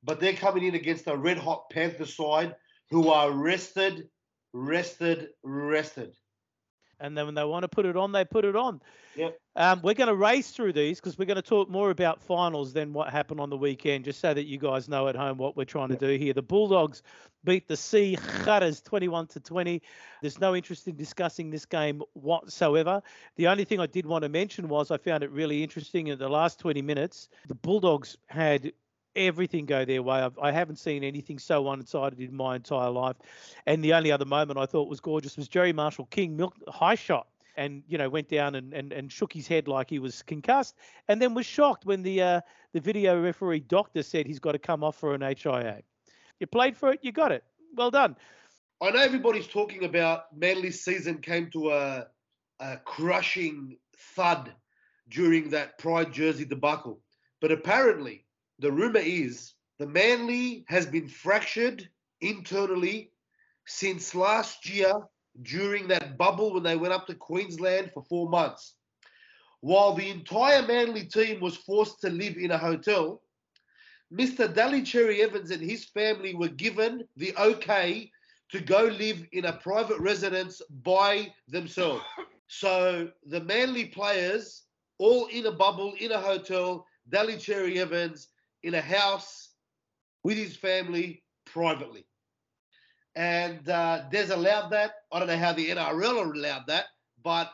But 0.03 0.21
they're 0.21 0.33
coming 0.33 0.65
in 0.65 0.75
against 0.75 1.09
a 1.09 1.17
red 1.17 1.37
hot 1.37 1.69
Panther 1.71 2.07
side 2.07 2.55
who 2.91 3.09
are 3.09 3.31
rested, 3.31 4.09
rested, 4.53 5.31
rested. 5.43 6.15
And 7.01 7.17
then 7.17 7.27
when 7.27 7.35
they 7.35 7.45
want 7.45 7.63
to 7.63 7.69
put 7.69 7.87
it 7.87 7.97
on, 7.97 8.13
they 8.13 8.25
put 8.25 8.45
it 8.45 8.57
on. 8.57 8.81
Yep. 9.17 9.39
Um, 9.57 9.81
we're 9.83 9.95
going 9.95 10.09
to 10.09 10.15
race 10.15 10.51
through 10.51 10.75
these 10.75 11.01
because 11.01 11.19
we're 11.19 11.25
going 11.25 11.37
to 11.37 11.43
talk 11.43 11.69
more 11.71 11.91
about 11.91 12.23
finals 12.23 12.73
than 12.73 12.93
what 12.93 13.11
happened 13.11 13.41
on 13.41 13.51
the 13.51 13.57
weekend, 13.57 14.05
just 14.05 14.21
so 14.21 14.35
that 14.35 14.45
you 14.45 14.59
guys 14.59 14.89
know 14.89 15.09
at 15.09 15.17
home 15.17 15.39
what 15.39 15.57
we're 15.57 15.65
trying 15.65 15.89
to 15.89 15.97
do 15.97 16.19
here. 16.19 16.33
The 16.33 16.43
Bulldogs 16.43 17.03
beat 17.45 17.69
the 17.69 17.77
Sea 17.77 18.19
Cutters 18.45 18.81
21 18.83 19.29
to 19.29 19.41
20. 19.41 19.81
There's 20.21 20.41
no 20.41 20.55
interest 20.55 20.89
in 20.89 20.97
discussing 20.97 21.51
this 21.51 21.65
game 21.65 22.03
whatsoever. 22.15 23.03
The 23.37 23.49
only 23.49 23.65
thing 23.65 23.81
I 23.81 23.87
did 23.87 24.05
want 24.05 24.23
to 24.23 24.29
mention 24.29 24.69
was 24.69 24.91
I 24.91 24.99
found 24.99 25.23
it 25.23 25.31
really 25.31 25.63
interesting 25.63 26.09
in 26.09 26.19
the 26.19 26.29
last 26.29 26.59
20 26.59 26.83
minutes. 26.83 27.29
The 27.49 27.55
Bulldogs 27.55 28.19
had 28.27 28.73
everything 29.17 29.67
go 29.67 29.85
their 29.85 30.03
way. 30.03 30.21
I've, 30.21 30.39
I 30.39 30.53
haven't 30.53 30.77
seen 30.77 31.03
anything 31.03 31.39
so 31.39 31.63
one-sided 31.63 32.21
in 32.21 32.35
my 32.35 32.57
entire 32.57 32.91
life. 32.91 33.17
And 33.67 33.83
the 33.83 33.95
only 33.95 34.13
other 34.13 34.25
moment 34.25 34.59
I 34.59 34.67
thought 34.67 34.89
was 34.89 35.01
gorgeous 35.01 35.37
was 35.37 35.49
Jerry 35.49 35.73
Marshall 35.73 36.07
King 36.07 36.37
milked 36.37 36.63
high 36.69 36.95
shot 36.95 37.27
and 37.57 37.83
you 37.89 37.99
know 37.99 38.09
went 38.09 38.29
down 38.29 38.55
and, 38.55 38.73
and, 38.73 38.93
and 38.93 39.11
shook 39.11 39.33
his 39.33 39.49
head 39.49 39.67
like 39.67 39.91
he 39.91 39.99
was 39.99 40.23
concussed, 40.23 40.77
and 41.09 41.21
then 41.21 41.35
was 41.35 41.47
shocked 41.47 41.87
when 41.87 42.03
the 42.03 42.23
uh, 42.23 42.41
the 42.73 42.81
video 42.81 43.21
referee 43.21 43.61
doctor 43.61 44.03
said 44.03 44.27
he's 44.27 44.39
got 44.39 44.53
to 44.53 44.59
come 44.59 44.85
off 44.85 44.97
for 44.97 45.15
an 45.15 45.23
HIA. 45.23 45.81
You 46.39 46.47
played 46.47 46.77
for 46.77 46.93
it, 46.93 47.01
you 47.03 47.13
got 47.13 47.33
it. 47.33 47.45
Well 47.75 47.91
done. 47.91 48.17
I 48.83 48.91
know 48.91 49.01
everybody's 49.01 49.47
talking 49.47 49.85
about 49.85 50.37
Manly's 50.37 50.85
season 50.85 51.19
came 51.19 51.51
to 51.53 51.71
a, 51.71 52.07
a 52.61 52.77
crushing 52.85 53.79
thud 54.15 54.53
during 55.09 55.51
that 55.51 55.79
Pride 55.79 56.13
jersey 56.13 56.45
debacle. 56.45 57.01
But 57.41 57.53
apparently, 57.53 58.26
the 58.59 58.73
rumor 58.73 59.01
is 59.01 59.55
the 59.79 59.87
Manly 59.87 60.65
has 60.69 60.87
been 60.87 61.09
fractured 61.09 61.89
internally 62.21 63.11
since 63.67 64.15
last 64.15 64.69
year 64.69 64.93
during 65.43 65.89
that 65.89 66.17
bubble 66.17 66.55
when 66.55 66.63
they 66.63 66.77
went 66.77 66.95
up 66.95 67.07
to 67.07 67.15
Queensland 67.15 67.91
for 67.93 68.03
four 68.05 68.29
months. 68.29 68.75
While 69.61 69.95
the 69.95 70.09
entire 70.09 70.67
Manly 70.67 71.05
team 71.05 71.41
was 71.41 71.57
forced 71.57 72.01
to 72.01 72.11
live 72.11 72.37
in 72.37 72.53
a 72.53 72.59
hotel, 72.59 73.23
Mr. 74.13 74.53
Daly 74.53 74.83
Cherry 74.83 75.23
Evans 75.23 75.51
and 75.51 75.63
his 75.63 75.85
family 75.87 76.35
were 76.35 76.49
given 76.49 77.07
the 77.17 77.35
okay 77.37 78.11
to 78.51 78.61
go 78.61 78.85
live 78.85 79.27
in 79.33 79.47
a 79.47 79.53
private 79.53 79.99
residence 79.99 80.63
by 80.83 81.33
themselves. 81.49 82.05
So 82.47 83.11
the 83.27 83.41
Manly 83.41 83.87
players, 83.87 84.63
all 84.99 85.27
in 85.27 85.47
a 85.47 85.53
bubble, 85.53 85.95
in 85.99 86.13
a 86.13 86.21
hotel, 86.21 86.87
Daly 87.11 87.37
Cherry 87.37 87.81
Evans 87.81 88.29
in 88.67 88.75
a 88.75 88.81
house 88.81 89.51
with 90.25 90.37
his 90.37 90.57
family 90.57 91.23
privately. 91.45 92.05
And 93.15 93.67
uh, 93.69 94.09
Des 94.11 94.35
allowed 94.35 94.71
that. 94.71 94.91
I 95.13 95.21
don't 95.21 95.29
know 95.29 95.39
how 95.39 95.53
the 95.53 95.69
NRL 95.69 96.35
allowed 96.35 96.67
that, 96.67 96.87
but 97.23 97.51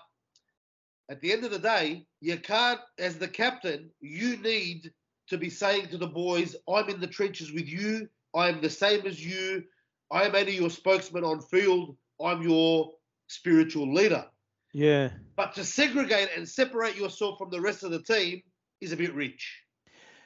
at 1.10 1.20
the 1.20 1.30
end 1.30 1.44
of 1.44 1.50
the 1.50 1.58
day, 1.58 2.06
you 2.22 2.38
can't, 2.38 2.80
as 2.98 3.18
the 3.18 3.28
captain, 3.28 3.90
you 4.00 4.38
need 4.38 4.90
to 5.28 5.36
be 5.36 5.50
saying 5.50 5.88
to 5.88 5.98
the 5.98 6.06
boys, 6.06 6.56
I'm 6.66 6.88
in 6.88 6.98
the 6.98 7.06
trenches 7.06 7.52
with 7.52 7.68
you. 7.68 8.08
I 8.34 8.48
am 8.48 8.62
the 8.62 8.70
same 8.70 9.06
as 9.06 9.24
you. 9.24 9.64
I 10.10 10.24
am 10.24 10.34
only 10.34 10.56
your 10.56 10.70
spokesman 10.70 11.24
on 11.24 11.42
field. 11.42 11.94
I'm 12.24 12.42
your 12.42 12.90
spiritual 13.28 13.92
leader. 13.92 14.24
Yeah. 14.72 15.10
But 15.36 15.54
to 15.56 15.64
segregate 15.64 16.30
and 16.34 16.48
separate 16.48 16.96
yourself 16.96 17.38
from 17.38 17.50
the 17.50 17.60
rest 17.60 17.84
of 17.84 17.90
the 17.90 18.02
team 18.02 18.42
is 18.80 18.92
a 18.92 18.96
bit 18.96 19.14
rich. 19.14 19.62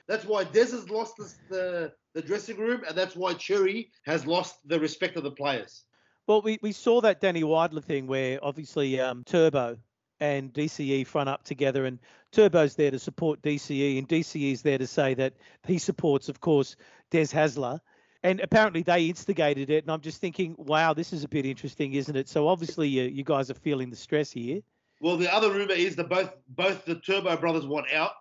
That's 0.09 0.25
why 0.25 0.45
Des 0.45 0.71
has 0.71 0.89
lost 0.89 1.17
the, 1.17 1.33
the, 1.49 1.93
the 2.15 2.23
dressing 2.23 2.59
room, 2.59 2.83
and 2.87 2.97
that's 2.97 3.17
why 3.17 3.35
Cherry 3.35 3.91
has 4.05 4.27
lost 4.27 4.57
the 4.67 4.79
respect 4.79 5.17
of 5.17 5.25
the 5.25 5.33
players. 5.33 5.85
Well, 6.27 6.43
we, 6.43 6.59
we 6.63 6.73
saw 6.73 7.01
that 7.03 7.21
Danny 7.21 7.43
Weidler 7.43 7.83
thing 7.83 8.07
where 8.07 8.39
obviously 8.43 9.01
um, 9.01 9.25
Turbo 9.25 9.77
and 10.21 10.53
DCE 10.53 11.07
front 11.07 11.29
up 11.29 11.45
together, 11.45 11.85
and 11.85 11.99
Turbo's 12.33 12.75
there 12.75 12.91
to 12.91 12.99
support 12.99 13.43
DCE, 13.43 13.99
and 13.99 14.09
DCE 14.09 14.53
is 14.53 14.63
there 14.63 14.79
to 14.79 14.87
say 14.87 15.15
that 15.15 15.35
he 15.67 15.79
supports, 15.79 16.29
of 16.29 16.41
course, 16.41 16.77
Des 17.11 17.27
Hasler. 17.27 17.81
And 18.23 18.41
apparently 18.41 18.83
they 18.83 19.05
instigated 19.07 19.71
it, 19.71 19.85
and 19.85 19.91
I'm 19.91 20.01
just 20.01 20.21
thinking, 20.21 20.55
wow, 20.59 20.93
this 20.95 21.13
is 21.13 21.23
a 21.23 21.29
bit 21.29 21.47
interesting, 21.47 21.93
isn't 21.93 22.17
it? 22.17 22.29
So 22.29 22.49
obviously 22.49 22.89
you, 22.89 23.05
you 23.05 23.23
guys 23.23 23.51
are 23.51 23.55
feeling 23.55 23.91
the 23.91 23.97
stress 23.97 24.33
here. 24.33 24.61
Well, 25.01 25.17
the 25.17 25.33
other 25.33 25.53
rumor 25.53 25.75
is 25.75 25.95
that 25.97 26.09
both 26.09 26.31
both 26.49 26.85
the 26.87 26.97
Turbo 26.97 27.37
brothers 27.37 27.67
want 27.67 27.93
out, 27.93 28.13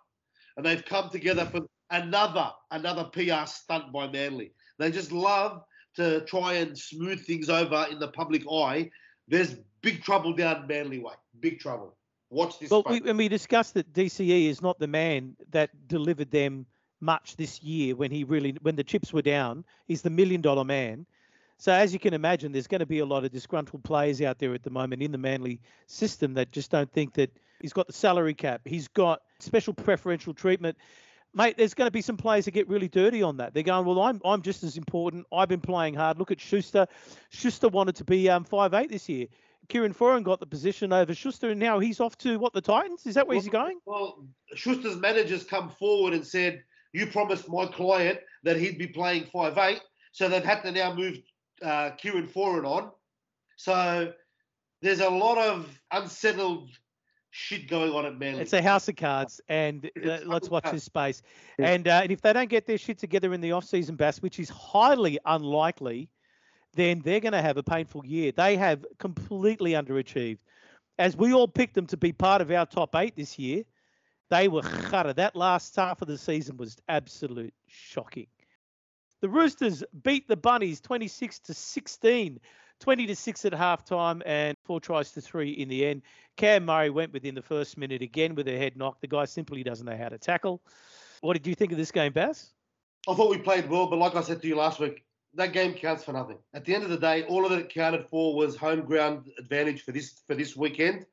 and 0.58 0.66
they've 0.66 0.84
come 0.84 1.10
together 1.10 1.46
for 1.46 1.62
another 1.90 2.52
another 2.72 3.06
PR 3.06 3.46
stunt 3.46 3.92
by 3.92 4.08
Manly. 4.08 4.52
They 4.78 4.92
just 4.92 5.12
love 5.12 5.64
to 5.96 6.22
try 6.22 6.54
and 6.54 6.78
smooth 6.78 7.26
things 7.26 7.50
over 7.50 7.88
in 7.90 8.00
the 8.00 8.10
public 8.10 8.44
eye. 8.52 8.92
There's 9.28 9.56
big 9.82 10.04
trouble 10.04 10.34
down 10.34 10.68
Manly 10.68 11.00
way. 11.00 11.14
Big 11.40 11.60
trouble. 11.60 11.96
Watch 12.30 12.60
this. 12.60 12.70
Well, 12.70 12.84
we, 12.90 13.02
and 13.08 13.18
we 13.18 13.28
discussed 13.28 13.76
that 13.76 13.94
DCE 13.94 14.50
is 14.50 14.62
not 14.62 14.80
the 14.80 14.88
man 14.88 15.36
that 15.52 15.70
delivered 15.88 16.32
them 16.32 16.66
much 17.00 17.36
this 17.36 17.62
year 17.62 17.96
when 17.96 18.12
he 18.12 18.24
really 18.24 18.58
when 18.62 18.76
the 18.76 18.84
chips 18.84 19.14
were 19.14 19.22
down. 19.22 19.64
He's 19.88 20.02
the 20.02 20.10
million 20.10 20.42
dollar 20.42 20.64
man. 20.64 21.06
So 21.58 21.72
as 21.72 21.94
you 21.94 22.00
can 22.00 22.14
imagine, 22.14 22.52
there's 22.52 22.68
going 22.68 22.80
to 22.80 22.86
be 22.86 23.00
a 23.00 23.06
lot 23.06 23.24
of 23.24 23.32
disgruntled 23.32 23.84
players 23.84 24.22
out 24.22 24.40
there 24.40 24.54
at 24.54 24.64
the 24.64 24.70
moment 24.70 25.02
in 25.02 25.12
the 25.12 25.18
Manly 25.18 25.62
system 25.88 26.34
that 26.34 26.52
just 26.52 26.70
don't 26.70 26.92
think 26.92 27.14
that 27.14 27.32
he's 27.62 27.72
got 27.72 27.88
the 27.88 27.94
salary 27.94 28.34
cap. 28.34 28.62
He's 28.66 28.90
got 28.90 29.22
special 29.40 29.74
preferential 29.74 30.34
treatment. 30.34 30.78
Mate, 31.36 31.58
there's 31.58 31.74
going 31.74 31.88
to 31.88 31.92
be 31.92 32.02
some 32.02 32.16
players 32.16 32.46
that 32.46 32.52
get 32.52 32.70
really 32.70 32.88
dirty 32.88 33.22
on 33.22 33.38
that. 33.38 33.54
They're 33.54 33.64
going, 33.64 33.86
well, 33.86 34.02
I'm 34.02 34.22
I'm 34.24 34.42
just 34.42 34.64
as 34.64 34.78
important. 34.78 35.28
I've 35.34 35.50
been 35.50 35.62
playing 35.62 35.94
hard. 35.94 36.18
Look 36.18 36.32
at 36.32 36.40
Schuster. 36.40 36.88
Schuster 37.30 37.68
wanted 37.68 37.98
to 37.98 38.06
be 38.06 38.30
um, 38.30 38.46
five 38.46 38.74
eight 38.74 38.90
this 38.90 39.10
year. 39.10 39.28
Kieran 39.68 39.94
Foran 39.94 40.24
got 40.24 40.40
the 40.40 40.46
position 40.46 40.94
over 40.94 41.14
Schuster, 41.14 41.50
and 41.50 41.60
now 41.60 41.80
he's 41.80 42.00
off 42.00 42.18
to 42.20 42.40
what 42.40 42.54
the 42.54 42.62
Titans. 42.62 43.06
Is 43.06 43.16
that 43.16 43.28
where 43.28 43.36
well, 43.36 43.44
he's 43.44 43.52
going? 43.52 43.80
Well, 43.86 44.26
Schuster's 44.56 44.96
managers 44.96 45.44
come 45.44 45.70
forward 45.70 46.14
and 46.14 46.26
said, 46.26 46.64
"You 46.94 47.08
promised 47.08 47.50
my 47.50 47.66
client 47.66 48.20
that 48.44 48.58
he'd 48.58 48.78
be 48.78 48.88
playing 48.88 49.26
five 49.34 49.58
eight, 49.58 49.82
so 50.14 50.30
they've 50.30 50.44
had 50.44 50.62
to 50.64 50.72
now 50.72 50.94
move 50.94 51.18
uh, 51.62 51.92
Kieran 51.98 52.28
Foran 52.28 52.66
on. 52.66 52.92
So 53.58 54.14
there's 54.82 55.02
a 55.02 55.10
lot 55.10 55.38
of 55.38 55.78
unsettled 55.92 56.70
shit 57.36 57.68
going 57.68 57.92
on 57.92 58.06
at 58.06 58.18
Manly. 58.18 58.42
It's 58.42 58.54
a 58.54 58.62
house 58.62 58.88
of 58.88 58.96
cards, 58.96 59.42
and 59.50 59.90
uh, 60.04 60.20
let's 60.26 60.50
watch 60.50 60.72
this 60.72 60.84
space. 60.84 61.22
Yeah. 61.60 61.70
And 61.70 61.88
uh, 61.88 62.02
and 62.04 62.12
if 62.12 62.22
they 62.22 62.34
don't 62.34 62.50
get 62.50 62.66
their 62.66 62.78
shit 62.78 62.98
together 62.98 63.34
in 63.34 63.42
the 63.42 63.52
off 63.52 63.66
season, 63.66 63.96
Bass, 63.96 64.22
which 64.22 64.40
is 64.40 64.50
highly 64.50 65.20
unlikely 65.26 66.10
then 66.76 67.02
they're 67.04 67.20
going 67.20 67.34
to 67.34 67.42
have 67.42 67.58
a 67.58 67.64
painful 67.64 68.06
year. 68.06 68.32
They 68.32 68.58
have 68.58 68.86
completely 69.00 69.72
underachieved. 69.72 70.40
As 71.00 71.18
we 71.18 71.34
all 71.34 71.48
picked 71.48 71.74
them 71.74 71.88
to 71.88 71.98
be 71.98 72.12
part 72.12 72.42
of 72.42 72.52
our 72.52 72.66
top 72.66 72.96
eight 72.96 73.16
this 73.16 73.40
year, 73.40 73.64
they 74.30 74.48
were 74.48 74.62
khatta. 74.62 75.16
That 75.16 75.36
last 75.36 75.76
half 75.76 76.02
of 76.02 76.08
the 76.08 76.18
season 76.18 76.58
was 76.58 76.78
absolute 76.88 77.54
shocking. 77.68 78.28
The 79.22 79.30
Roosters 79.30 79.84
beat 80.04 80.28
the 80.28 80.38
Bunnies 80.38 80.82
26 80.82 81.40
to 81.40 81.54
16, 81.54 82.40
20 82.80 83.08
to 83.08 83.16
6 83.16 83.46
at 83.46 83.54
halftime, 83.54 84.22
and 84.26 84.56
four 84.64 84.80
tries 84.80 85.12
to 85.12 85.22
three 85.22 85.52
in 85.52 85.70
the 85.70 85.86
end. 85.86 86.02
Cam 86.38 86.66
Murray 86.66 86.90
went 86.90 87.14
within 87.14 87.36
the 87.36 87.42
first 87.42 87.78
minute 87.78 88.02
again 88.02 88.36
with 88.36 88.48
a 88.48 88.58
head 88.58 88.76
knock. 88.76 89.00
The 89.02 89.08
guy 89.08 89.26
simply 89.26 89.64
doesn't 89.64 89.86
know 89.86 89.98
how 89.98 90.10
to 90.10 90.18
tackle. 90.18 90.62
What 91.22 91.34
did 91.34 91.48
you 91.48 91.56
think 91.56 91.72
of 91.72 91.78
this 91.78 91.92
game, 91.92 92.12
Bass? 92.12 92.52
I 93.08 93.14
thought 93.14 93.30
we 93.30 93.38
played 93.38 93.70
well, 93.70 93.88
but 93.88 93.98
like 93.98 94.16
I 94.16 94.22
said 94.22 94.42
to 94.42 94.48
you 94.48 94.56
last 94.56 94.80
week, 94.80 95.04
that 95.36 95.54
game 95.54 95.74
counts 95.74 96.04
for 96.04 96.14
nothing. 96.14 96.38
At 96.54 96.66
the 96.66 96.74
end 96.74 96.84
of 96.84 96.90
the 96.90 96.98
day, 96.98 97.24
all 97.24 97.46
of 97.46 97.52
it 97.52 97.70
counted 97.70 98.06
for 98.10 98.36
was 98.36 98.56
home 98.56 98.82
ground 98.82 99.30
advantage 99.38 99.84
for 99.84 99.92
this 99.92 100.22
for 100.26 100.36
this 100.36 100.56
weekend. 100.56 101.06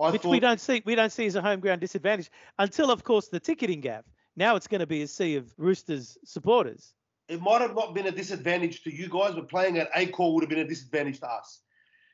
I 0.00 0.10
Which 0.10 0.22
thought, 0.22 0.30
we 0.30 0.40
don't 0.40 0.60
see 0.60 0.82
we 0.84 0.94
don't 0.94 1.12
see 1.12 1.26
as 1.26 1.36
a 1.36 1.42
home 1.42 1.60
ground 1.60 1.80
disadvantage 1.80 2.30
until, 2.58 2.90
of 2.90 3.04
course, 3.04 3.28
the 3.28 3.40
ticketing 3.40 3.80
gap. 3.80 4.04
Now 4.36 4.56
it's 4.56 4.66
going 4.66 4.80
to 4.80 4.86
be 4.86 5.02
a 5.02 5.06
sea 5.06 5.36
of 5.36 5.52
Roosters 5.56 6.16
supporters. 6.24 6.94
It 7.32 7.40
might 7.40 7.62
have 7.62 7.74
not 7.74 7.94
been 7.94 8.08
a 8.08 8.10
disadvantage 8.10 8.82
to 8.82 8.94
you 8.94 9.08
guys, 9.08 9.34
but 9.34 9.48
playing 9.48 9.78
at 9.78 9.90
Accor 9.94 10.34
would 10.34 10.42
have 10.42 10.50
been 10.50 10.58
a 10.58 10.68
disadvantage 10.68 11.20
to 11.20 11.30
us. 11.30 11.62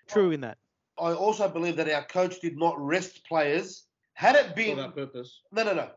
True 0.06 0.30
in 0.30 0.40
that. 0.42 0.58
I 0.96 1.12
also 1.12 1.48
believe 1.48 1.74
that 1.76 1.90
our 1.90 2.04
coach 2.04 2.40
did 2.40 2.56
not 2.56 2.78
rest 2.78 3.26
players. 3.26 3.86
Had 4.14 4.36
it 4.36 4.54
been 4.54 4.76
for 4.76 4.82
that 4.82 4.94
purpose. 4.94 5.40
No, 5.50 5.64
no, 5.64 5.74
no. 5.74 5.90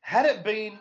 Had 0.00 0.26
it 0.26 0.44
been 0.44 0.78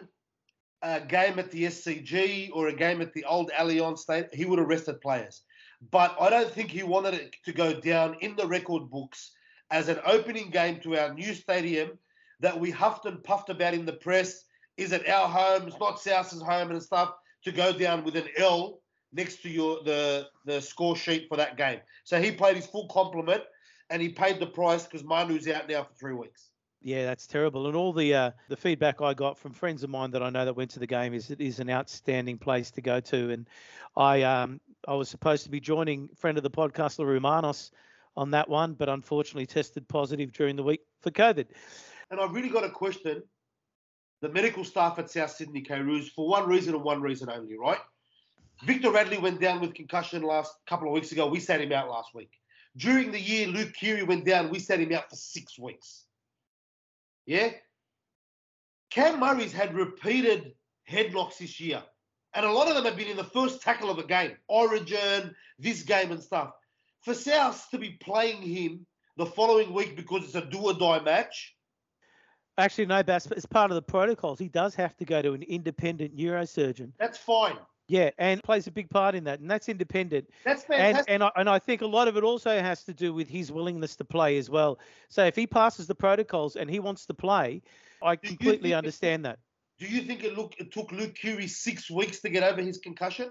a 0.82 1.00
game 1.00 1.40
at 1.40 1.52
the 1.52 1.64
SCG 1.64 2.52
or 2.54 2.68
a 2.68 2.76
game 2.76 3.02
at 3.02 3.14
the 3.14 3.24
old 3.24 3.50
Allianz 3.52 4.00
State, 4.00 4.28
he 4.34 4.44
would 4.44 4.60
have 4.60 4.68
rested 4.68 5.00
players. 5.00 5.44
But 5.90 6.18
I 6.20 6.30
don't 6.30 6.52
think 6.52 6.72
he 6.72 6.84
wanted 6.84 7.14
it 7.14 7.36
to 7.46 7.54
go 7.54 7.80
down 7.80 8.18
in 8.20 8.36
the 8.36 8.46
record 8.46 8.90
books 8.90 9.32
as 9.72 9.88
an 9.88 10.00
opening 10.06 10.50
game 10.50 10.82
to 10.82 10.98
our 10.98 11.14
new 11.14 11.34
stadium 11.34 11.98
that 12.42 12.60
we 12.60 12.72
huffed 12.72 13.06
and 13.06 13.24
puffed 13.24 13.50
about 13.50 13.74
in 13.74 13.86
the 13.86 13.94
press. 13.94 14.44
Is 14.76 14.92
it 14.92 15.08
our 15.08 15.30
home? 15.30 15.70
It's 15.70 15.80
not 15.80 16.02
South's 16.02 16.42
home 16.42 16.72
and 16.72 16.84
stuff. 16.84 17.14
To 17.46 17.52
go 17.52 17.72
down 17.72 18.04
with 18.04 18.16
an 18.16 18.28
L 18.38 18.80
next 19.14 19.42
to 19.44 19.50
your 19.50 19.84
the 19.84 20.28
the 20.46 20.62
score 20.62 20.96
sheet 20.96 21.28
for 21.30 21.38
that 21.38 21.58
game. 21.58 21.80
So 22.04 22.22
he 22.22 22.32
played 22.32 22.56
his 22.56 22.66
full 22.66 22.88
complement 22.88 23.44
and 23.90 24.02
he 24.02 24.10
paid 24.10 24.40
the 24.40 24.48
price 24.48 24.84
because 24.84 25.04
Manu's 25.04 25.48
out 25.48 25.70
now 25.70 25.84
for 25.84 25.94
three 25.94 26.14
weeks. 26.14 26.50
Yeah, 26.82 27.06
that's 27.06 27.26
terrible. 27.26 27.68
And 27.68 27.76
all 27.76 27.94
the 27.94 28.14
uh, 28.14 28.32
the 28.48 28.58
feedback 28.58 29.02
I 29.02 29.14
got 29.14 29.38
from 29.38 29.54
friends 29.54 29.84
of 29.84 29.90
mine 29.90 30.12
that 30.12 30.22
I 30.22 30.30
know 30.30 30.46
that 30.46 30.56
went 30.56 30.70
to 30.72 30.80
the 30.80 30.88
game 30.88 31.14
is 31.14 31.32
it 31.32 31.42
is 31.42 31.60
an 31.60 31.70
outstanding 31.70 32.38
place 32.38 32.70
to 32.72 32.82
go 32.82 33.00
to. 33.00 33.32
And 33.32 33.48
I 33.96 34.22
um 34.22 34.60
I 34.88 34.94
was 34.94 35.10
supposed 35.10 35.44
to 35.46 35.50
be 35.50 35.60
joining 35.60 36.10
friend 36.16 36.38
of 36.38 36.44
the 36.44 36.52
podcast 36.52 37.00
Larue 37.00 37.20
Manos 37.20 37.72
on 38.18 38.32
that 38.32 38.48
one, 38.48 38.74
but 38.74 38.90
unfortunately 38.90 39.46
tested 39.46 39.88
positive 39.88 40.32
during 40.32 40.56
the 40.56 40.64
week 40.64 40.82
for 41.02 41.12
COVID. 41.12 41.48
And 42.12 42.20
I've 42.20 42.34
really 42.34 42.50
got 42.50 42.64
a 42.64 42.70
question 42.70 43.24
the 44.26 44.32
medical 44.34 44.64
staff 44.64 44.98
at 44.98 45.12
South 45.12 45.30
Sydney 45.30 45.62
K 45.62 45.80
Roos 45.80 46.10
for 46.10 46.28
one 46.28 46.50
reason 46.50 46.74
and 46.74 46.84
one 46.84 47.00
reason 47.00 47.30
only, 47.30 47.60
right? 47.60 47.78
Victor 48.64 48.90
Radley 48.90 49.20
went 49.20 49.40
down 49.40 49.62
with 49.62 49.76
concussion 49.76 50.24
last 50.24 50.52
couple 50.66 50.88
of 50.88 50.96
weeks 50.96 51.12
ago. 51.12 51.28
We 51.28 51.40
sat 51.40 51.62
him 51.62 51.72
out 51.72 51.92
last 51.92 52.16
week. 52.16 52.32
During 52.76 53.12
the 53.12 53.22
year, 53.22 53.46
Luke 53.46 53.74
Keary 53.74 54.02
went 54.02 54.26
down. 54.26 54.50
We 54.50 54.58
sat 54.58 54.80
him 54.80 54.92
out 54.94 55.12
for 55.12 55.16
six 55.16 55.60
weeks. 55.60 56.06
Yeah. 57.28 57.52
Cam 58.90 59.20
Murray's 59.20 59.54
had 59.54 59.76
repeated 59.76 60.56
headlocks 60.90 61.38
this 61.38 61.60
year. 61.60 61.84
And 62.34 62.48
a 62.48 62.52
lot 62.52 62.68
of 62.68 62.74
them 62.74 62.86
have 62.86 62.98
been 62.98 63.08
in 63.08 63.18
the 63.18 63.24
first 63.26 63.62
tackle 63.62 63.92
of 63.92 64.00
a 64.00 64.08
game, 64.08 64.32
Origin, 64.48 65.36
this 65.60 65.84
game 65.84 66.12
and 66.12 66.22
stuff. 66.22 66.52
For 67.04 67.14
South 67.14 67.68
to 67.70 67.78
be 67.78 67.92
playing 68.02 68.42
him 68.42 68.88
the 69.18 69.28
following 69.28 69.72
week 69.72 69.96
because 69.96 70.24
it's 70.24 70.34
a 70.34 70.42
do 70.42 70.62
or 70.62 70.74
die 70.74 71.02
match. 71.02 71.55
Actually, 72.58 72.86
no, 72.86 73.04
Bass, 73.04 73.30
as 73.32 73.46
part 73.46 73.70
of 73.72 73.76
the 73.76 73.82
protocols, 73.82 74.40
he 74.40 74.48
does 74.48 74.76
have 74.76 74.96
to 74.98 75.06
go 75.06 75.22
to 75.22 75.34
an 75.34 75.44
independent 75.44 76.16
neurosurgeon. 76.16 76.92
That's 76.98 77.18
fine. 77.18 77.58
Yeah, 77.88 78.10
and 78.18 78.42
plays 78.42 78.66
a 78.66 78.72
big 78.72 78.90
part 78.90 79.14
in 79.14 79.26
that, 79.26 79.42
and 79.42 79.52
that's 79.52 79.70
independent. 79.70 80.28
That's 80.44 80.64
And 80.64 80.74
fantastic. 80.80 81.06
and 81.14 81.24
I, 81.24 81.32
and 81.36 81.50
I 81.50 81.60
think 81.60 81.82
a 81.82 81.86
lot 81.88 82.08
of 82.08 82.18
it 82.18 82.24
also 82.24 82.60
has 82.60 82.84
to 82.86 82.94
do 82.94 83.14
with 83.14 83.28
his 83.30 83.52
willingness 83.52 83.96
to 83.98 84.06
play 84.06 84.38
as 84.38 84.50
well. 84.50 84.80
So 85.10 85.24
if 85.26 85.36
he 85.36 85.46
passes 85.46 85.86
the 85.86 85.94
protocols 85.94 86.56
and 86.56 86.70
he 86.70 86.80
wants 86.80 87.06
to 87.08 87.14
play, 87.14 87.62
I 88.02 88.16
Do 88.16 88.30
completely 88.30 88.70
think- 88.70 88.76
understand 88.78 89.26
that. 89.26 89.40
Do 89.78 89.88
you 89.88 90.02
think 90.04 90.24
it, 90.24 90.38
look, 90.38 90.56
it 90.58 90.72
took 90.72 90.92
Luke 90.94 91.16
Keary 91.16 91.48
six 91.48 91.92
weeks 91.92 92.22
to 92.22 92.30
get 92.30 92.44
over 92.44 92.62
his 92.62 92.78
concussion? 92.78 93.30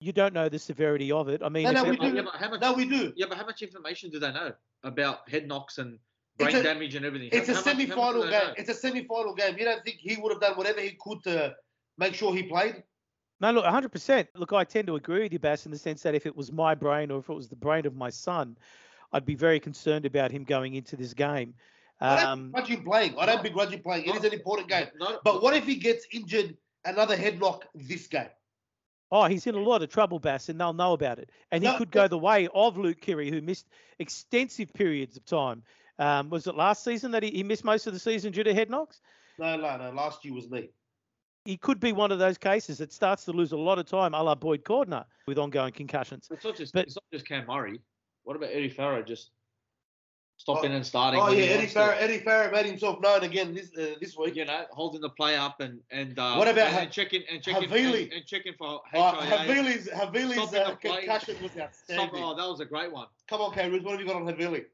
You 0.00 0.12
don't 0.12 0.34
know 0.34 0.48
the 0.50 0.58
severity 0.58 1.10
of 1.10 1.28
it. 1.30 1.42
I 1.42 1.48
mean, 1.48 1.64
No, 1.64 1.70
no, 1.72 1.84
we 1.84 1.96
Yeah, 1.98 2.10
do. 2.10 2.16
yeah, 2.16 2.22
how 2.38 2.50
much? 2.50 2.60
No, 2.60 2.72
we 2.74 2.84
do. 2.84 3.12
Yeah, 3.16 3.26
but 3.28 3.38
how 3.38 3.46
much 3.46 3.62
information 3.62 4.10
do 4.10 4.18
they 4.18 4.30
know 4.32 4.52
about 4.82 5.28
head 5.30 5.48
knocks 5.48 5.78
and 5.78 5.98
It's 6.38 6.54
a- 6.54 6.62
damage 6.62 6.94
and 6.94 7.04
everything? 7.04 7.28
It's 7.32 7.46
How 7.48 7.54
much- 7.54 7.64
how 7.64 7.70
semi-final 7.72 8.22
they 8.24 8.30
game. 8.30 8.46
know? 8.48 8.54
It's 8.56 8.68
a 8.70 8.74
semi-final 8.74 9.34
game. 9.34 9.58
You 9.58 9.64
don't 9.64 9.84
think 9.84 9.98
he 9.98 10.16
would 10.16 10.32
have 10.32 10.40
done 10.40 10.56
whatever 10.56 10.80
he 10.80 10.96
could 10.98 11.22
to 11.24 11.54
make 11.98 12.14
sure 12.14 12.34
he 12.34 12.42
played? 12.44 12.82
No, 13.40 13.50
look, 13.50 13.64
100%. 13.64 14.28
Look, 14.34 14.52
I 14.52 14.64
tend 14.64 14.86
to 14.86 14.94
agree 14.96 15.22
with 15.24 15.32
you, 15.32 15.38
Bass, 15.38 15.66
in 15.66 15.72
the 15.72 15.78
sense 15.78 16.02
that 16.02 16.14
if 16.14 16.26
it 16.26 16.34
was 16.36 16.52
my 16.52 16.74
brain 16.74 17.10
or 17.10 17.18
if 17.18 17.28
it 17.28 17.34
was 17.34 17.48
the 17.48 17.56
brain 17.56 17.86
of 17.86 17.94
my 17.96 18.08
son, 18.10 18.56
I'd 19.12 19.26
be 19.26 19.34
very 19.34 19.60
concerned 19.60 20.06
about 20.06 20.30
him 20.30 20.44
going 20.44 20.74
into 20.74 20.96
this 20.96 21.12
game. 21.12 21.54
I 22.00 22.16
don't 22.16 22.26
Um, 22.26 22.46
begrudge 22.52 22.68
him 22.68 22.84
playing. 22.84 23.18
I 23.18 23.26
don't 23.26 23.42
begrudge 23.42 23.70
him 23.70 23.82
playing. 23.82 24.06
It 24.06 24.14
is 24.16 24.24
an 24.24 24.32
important 24.32 24.68
game. 24.68 24.88
No, 24.98 25.20
But 25.22 25.42
what 25.42 25.54
if 25.54 25.64
he 25.66 25.76
gets 25.76 26.06
injured 26.12 26.56
another 26.84 27.16
headlock 27.16 27.62
this 27.74 28.06
game? 28.06 28.30
oh, 29.14 29.24
he's 29.26 29.46
in 29.46 29.54
a 29.54 29.60
lot 29.60 29.82
of 29.82 29.90
trouble, 29.90 30.18
Bass, 30.18 30.48
and 30.48 30.58
they'll 30.58 30.72
know 30.72 30.94
about 30.94 31.18
it. 31.18 31.28
And 31.50 31.62
he 31.62 31.68
No, 31.70 31.76
could 31.76 31.90
go 31.90 32.08
the 32.08 32.16
way 32.18 32.48
of 32.54 32.78
Luke 32.78 32.98
Keary, 33.02 33.28
who 33.30 33.42
missed 33.42 33.68
extensive 33.98 34.72
periods 34.72 35.16
of 35.18 35.24
time. 35.26 35.62
Um, 35.98 36.30
was 36.30 36.46
it 36.46 36.54
last 36.54 36.84
season 36.84 37.10
that 37.12 37.22
he, 37.22 37.30
he 37.30 37.42
missed 37.42 37.64
most 37.64 37.86
of 37.86 37.92
the 37.92 37.98
season 37.98 38.32
due 38.32 38.42
to 38.44 38.54
head 38.54 38.70
knocks? 38.70 39.00
No, 39.38 39.56
no, 39.56 39.76
no. 39.76 39.90
Last 39.90 40.24
year 40.24 40.34
was 40.34 40.48
me. 40.50 40.70
He 41.44 41.56
could 41.56 41.80
be 41.80 41.92
one 41.92 42.12
of 42.12 42.18
those 42.18 42.38
cases 42.38 42.78
that 42.78 42.92
starts 42.92 43.24
to 43.24 43.32
lose 43.32 43.52
a 43.52 43.56
lot 43.56 43.78
of 43.78 43.86
time, 43.86 44.14
a 44.14 44.22
la 44.22 44.34
Boyd 44.34 44.62
Cordner, 44.64 45.04
with 45.26 45.38
ongoing 45.38 45.72
concussions. 45.72 46.28
it's 46.30 46.44
not 46.44 46.56
just 46.56 46.72
but- 46.72 46.86
it's 46.86 46.96
not 46.96 47.04
just 47.12 47.26
Cam 47.26 47.46
Murray. 47.46 47.80
What 48.24 48.36
about 48.36 48.50
Eddie 48.52 48.68
Farrow 48.68 49.02
just 49.02 49.30
Oh, 50.48 50.54
stopping 50.54 50.72
and 50.72 50.84
starting? 50.84 51.20
Oh 51.20 51.30
yeah, 51.30 51.44
Eddie 51.44 51.56
wants 51.58 51.72
to? 51.74 51.78
Farrell. 51.78 51.98
Eddie 52.00 52.18
Farrell 52.18 52.50
made 52.52 52.66
himself 52.66 53.00
known 53.00 53.22
again 53.22 53.54
this 53.54 53.70
uh, 53.78 53.94
this 54.00 54.16
week. 54.16 54.34
You 54.36 54.44
know, 54.44 54.64
holding 54.70 55.00
the 55.00 55.08
play 55.10 55.36
up 55.36 55.60
and 55.60 55.78
and 55.90 56.18
uh, 56.18 56.34
What 56.36 56.48
about 56.48 56.66
and, 56.68 56.74
Ha- 56.74 56.80
and 56.82 56.90
checking 56.90 57.22
and 57.30 57.42
checking 57.42 57.68
Havili? 57.68 58.04
and, 58.04 58.12
and 58.14 58.26
checking 58.26 58.54
for 58.58 58.80
Uh, 58.94 59.20
HIA. 59.20 59.36
Havili's 59.38 59.88
Havili's 59.88 60.48
Stopping 60.48 60.90
uh, 60.90 60.96
concussion 60.96 61.36
was 61.42 61.50
Stop- 61.52 61.62
outstanding. 61.64 62.22
oh, 62.24 62.34
that 62.36 62.48
was 62.48 62.60
a 62.60 62.64
great 62.64 62.90
one. 62.92 63.06
Come 63.28 63.40
on, 63.40 63.52
K. 63.52 63.68
what 63.70 63.90
have 63.92 64.00
you 64.00 64.06
got 64.06 64.16
on 64.16 64.24
Havili? 64.24 64.64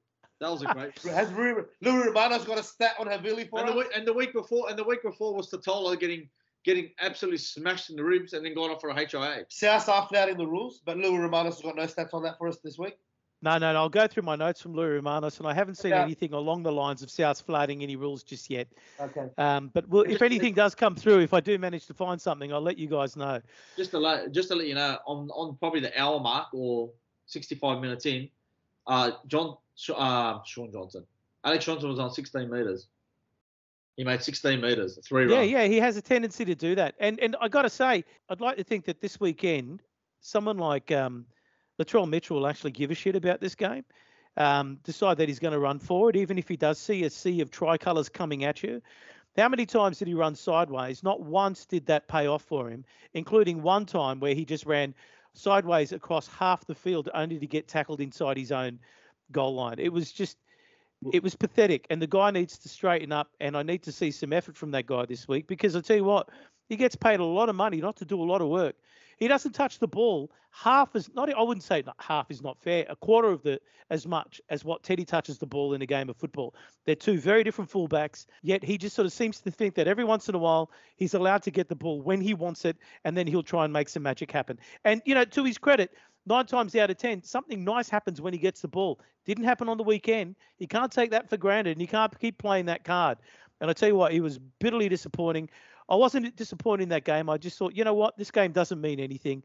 That 0.41 0.51
was 0.51 0.63
a 0.63 0.67
great. 0.67 0.97
Has 1.15 1.31
Louis 1.33 1.65
Louis 1.81 2.07
Romano's 2.07 2.45
got 2.45 2.59
a 2.59 2.63
stat 2.63 2.95
on 2.99 3.07
Havili 3.07 3.49
for 3.49 3.61
and, 3.61 3.69
us? 3.69 3.75
the 3.75 3.79
week, 3.79 3.89
and 3.95 4.07
the 4.07 4.13
week 4.13 4.33
before, 4.33 4.69
and 4.71 4.79
the 4.79 4.85
week 4.85 5.03
before 5.03 5.35
was 5.35 5.51
Tatola 5.51 5.99
getting 5.99 6.29
getting 6.65 6.91
absolutely 7.01 7.39
smashed 7.39 7.91
in 7.91 7.97
the 7.97 8.05
ribs 8.05 8.33
and 8.35 8.45
then 8.45 8.55
going 8.55 8.71
off 8.71 8.81
for 8.81 8.91
a 8.91 8.95
HIA. 8.95 9.45
South 9.49 9.89
are 9.89 10.07
flouting 10.09 10.37
the 10.37 10.47
rules, 10.47 10.81
but 10.85 10.97
Louis 10.99 11.19
Romanos 11.19 11.55
has 11.55 11.63
got 11.63 11.77
no 11.77 11.85
stats 11.85 12.13
on 12.13 12.23
that 12.25 12.37
for 12.39 12.49
us 12.49 12.59
this 12.59 12.79
week. 12.79 12.99
No, 13.41 13.57
no, 13.57 13.73
no. 13.73 13.79
I'll 13.79 13.89
go 13.89 14.09
through 14.09 14.25
my 14.25 14.35
notes 14.35 14.61
from 14.61 14.75
Louis 14.75 14.95
Romanos, 14.97 15.39
and 15.39 15.47
I 15.47 15.55
haven't 15.55 15.77
seen 15.77 15.93
Yeah. 15.93 16.03
anything 16.03 16.33
along 16.33 16.65
the 16.65 16.73
lines 16.73 17.03
of 17.03 17.11
South 17.11 17.41
flouting 17.41 17.85
any 17.85 17.95
rules 17.95 18.25
just 18.25 18.51
yet. 18.51 18.67
Okay. 19.01 19.29
Um, 19.39 19.71
but 19.73 19.89
we'll, 19.89 20.03
if 20.03 20.21
anything 20.23 20.55
does 20.55 20.75
come 20.75 20.97
through, 20.97 21.21
if 21.21 21.33
I 21.33 21.39
do 21.41 21.57
manage 21.57 21.87
to 21.87 21.95
find 21.95 22.21
something, 22.21 22.53
I'll 22.53 22.61
let 22.61 22.79
you 22.79 22.89
guys 22.89 23.17
know. 23.17 23.41
Just 23.77 23.93
to 23.93 23.99
let 23.99 24.33
just 24.33 24.49
to 24.49 24.57
let 24.57 24.67
you 24.67 24.75
know, 24.75 24.99
on 25.07 25.31
on 25.31 25.57
probably 25.59 25.79
the 25.81 25.99
hour 25.99 26.19
mark 26.19 26.49
or 26.53 26.91
65 27.27 27.81
minutes 27.81 28.07
in, 28.07 28.29
uh, 28.89 29.13
John 29.29 29.55
Sh- 29.55 29.68
uh, 29.91 30.43
Sean 30.45 30.73
Johnson, 30.73 31.05
Alex 31.45 31.65
Johnson 31.65 31.89
was 31.89 31.99
on 31.99 32.11
16 32.11 32.51
meters. 32.51 32.89
He 33.97 34.05
made 34.05 34.23
16 34.23 34.61
meters, 34.61 34.99
three 35.05 35.29
Yeah, 35.29 35.39
run. 35.39 35.49
yeah, 35.49 35.65
he 35.65 35.79
has 35.79 35.97
a 35.97 36.03
tendency 36.03 36.45
to 36.45 36.55
do 36.55 36.75
that. 36.77 36.95
And 37.01 37.19
and 37.21 37.35
I 37.41 37.49
got 37.49 37.63
to 37.63 37.71
say, 37.71 38.05
I'd 38.29 38.41
like 38.41 38.57
to 38.57 38.65
think 38.65 38.85
that 38.85 39.01
this 39.01 39.19
weekend, 39.19 39.83
someone 40.21 40.57
like 40.57 40.93
um, 40.93 41.27
Latrell 41.81 42.09
Mitchell 42.09 42.37
will 42.37 42.47
actually 42.47 42.71
give 42.73 42.91
a 42.91 42.95
shit 42.95 43.17
about 43.17 43.41
this 43.41 43.55
game. 43.55 43.85
Um, 44.37 44.79
decide 44.85 45.17
that 45.17 45.29
he's 45.29 45.41
going 45.41 45.53
to 45.53 45.59
run 45.59 45.81
forward, 45.81 46.15
even 46.15 46.39
if 46.39 46.47
he 46.47 46.57
does 46.57 46.79
see 46.79 47.03
a 47.03 47.11
sea 47.11 47.41
of 47.41 47.51
tricolours 47.51 48.09
coming 48.09 48.45
at 48.45 48.63
you. 48.63 48.81
How 49.37 49.49
many 49.49 49.67
times 49.67 49.99
did 49.99 50.07
he 50.07 50.15
run 50.15 50.37
sideways? 50.37 51.03
Not 51.03 51.21
once 51.21 51.67
did 51.67 51.87
that 51.87 52.07
pay 52.07 52.29
off 52.29 52.43
for 52.43 52.69
him, 52.69 52.85
including 53.15 53.63
one 53.63 53.85
time 53.85 54.21
where 54.21 54.35
he 54.35 54.45
just 54.45 54.65
ran 54.65 54.95
sideways 55.35 55.91
across 55.91 56.29
half 56.29 56.65
the 56.67 56.75
field 56.75 57.09
only 57.15 57.41
to 57.41 57.47
get 57.49 57.67
tackled 57.67 58.01
inside 58.01 58.37
his 58.37 58.53
own 58.53 58.79
goal 59.33 59.55
line. 59.55 59.77
It 59.79 59.93
was 59.93 60.13
just, 60.13 60.37
it 61.13 61.23
was 61.23 61.35
pathetic. 61.35 61.87
And 61.91 62.01
the 62.01 62.07
guy 62.07 62.31
needs 62.31 62.59
to 62.59 62.69
straighten 62.69 63.13
up. 63.13 63.31
And 63.41 63.57
I 63.57 63.63
need 63.63 63.83
to 63.85 63.93
see 63.93 64.11
some 64.11 64.33
effort 64.33 64.57
from 64.57 64.71
that 64.73 64.87
guy 64.87 65.07
this 65.07 65.29
week 65.29 65.47
because 65.47 65.77
I 65.77 65.81
tell 65.81 65.97
you 65.97 66.05
what, 66.05 66.29
he 66.69 66.77
gets 66.77 66.97
paid 66.97 67.21
a 67.21 67.25
lot 67.25 67.49
of 67.49 67.57
money 67.57 67.81
not 67.81 67.97
to 67.97 68.05
do 68.05 68.21
a 68.23 68.25
lot 68.25 68.41
of 68.41 68.49
work. 68.49 68.77
He 69.19 69.27
doesn't 69.27 69.53
touch 69.53 69.79
the 69.79 69.89
ball 69.89 70.31
half 70.51 70.95
as 70.95 71.13
not. 71.15 71.33
I 71.35 71.43
wouldn't 71.43 71.65
say 71.65 71.83
not, 71.85 71.97
half 71.99 72.31
is 72.31 72.43
not 72.43 72.59
fair. 72.61 72.87
A 72.89 72.97
quarter 72.97 73.29
of 73.29 73.43
the 73.43 73.61
as 73.91 74.07
much 74.07 74.41
as 74.51 74.65
what 74.65 74.83
Teddy 74.83 75.05
touches 75.05 75.39
the 75.39 75.47
ball 75.47 75.73
in 75.75 75.83
a 75.83 75.87
game 75.87 76.09
of 76.09 76.17
football. 76.17 76.55
They're 76.85 76.95
two 76.95 77.19
very 77.19 77.43
different 77.43 77.71
fullbacks. 77.71 78.27
Yet 78.43 78.63
he 78.63 78.77
just 78.79 78.95
sort 78.95 79.07
of 79.07 79.13
seems 79.13 79.41
to 79.41 79.51
think 79.51 79.75
that 79.75 79.89
every 79.89 80.05
once 80.05 80.29
in 80.29 80.35
a 80.35 80.39
while 80.39 80.71
he's 80.97 81.15
allowed 81.15 81.43
to 81.45 81.51
get 81.51 81.69
the 81.69 81.75
ball 81.75 82.01
when 82.03 82.21
he 82.21 82.35
wants 82.35 82.65
it, 82.65 82.77
and 83.05 83.17
then 83.17 83.27
he'll 83.27 83.43
try 83.43 83.65
and 83.65 83.73
make 83.73 83.89
some 83.89 84.03
magic 84.03 84.31
happen. 84.31 84.59
And 84.85 85.03
you 85.05 85.15
know, 85.15 85.25
to 85.25 85.45
his 85.45 85.59
credit, 85.59 85.93
nine 86.29 86.47
times 86.47 86.75
out 86.77 86.91
of 86.91 86.97
ten, 86.99 87.23
something 87.23 87.65
nice 87.65 87.89
happens 87.89 88.21
when 88.21 88.33
he 88.33 88.39
gets 88.39 88.61
the 88.61 88.69
ball. 88.69 89.01
Didn't 89.25 89.45
happen 89.45 89.69
on 89.69 89.77
the 89.77 89.83
weekend. 89.83 90.37
You 90.59 90.69
can't 90.69 90.93
take 90.93 91.11
that 91.11 91.29
for 91.29 91.37
granted, 91.37 91.73
and 91.73 91.81
you 91.81 91.89
can't 91.89 92.17
keep 92.21 92.39
playing 92.39 92.67
that 92.67 92.85
card. 92.85 93.19
And 93.61 93.69
I 93.71 93.73
tell 93.73 93.89
you 93.89 93.97
what, 93.97 94.13
he 94.13 94.21
was 94.21 94.39
bitterly 94.61 94.89
disappointing. 94.89 95.49
I 95.89 95.97
wasn't 95.97 96.37
disappointed 96.37 96.85
in 96.85 96.89
that 96.91 97.05
game. 97.05 97.29
I 97.31 97.39
just 97.39 97.59
thought, 97.59 97.75
you 97.75 97.83
know 97.83 97.95
what, 97.95 98.17
this 98.17 98.31
game 98.31 98.53
doesn't 98.53 98.81
mean 98.81 99.01
anything. 99.01 99.43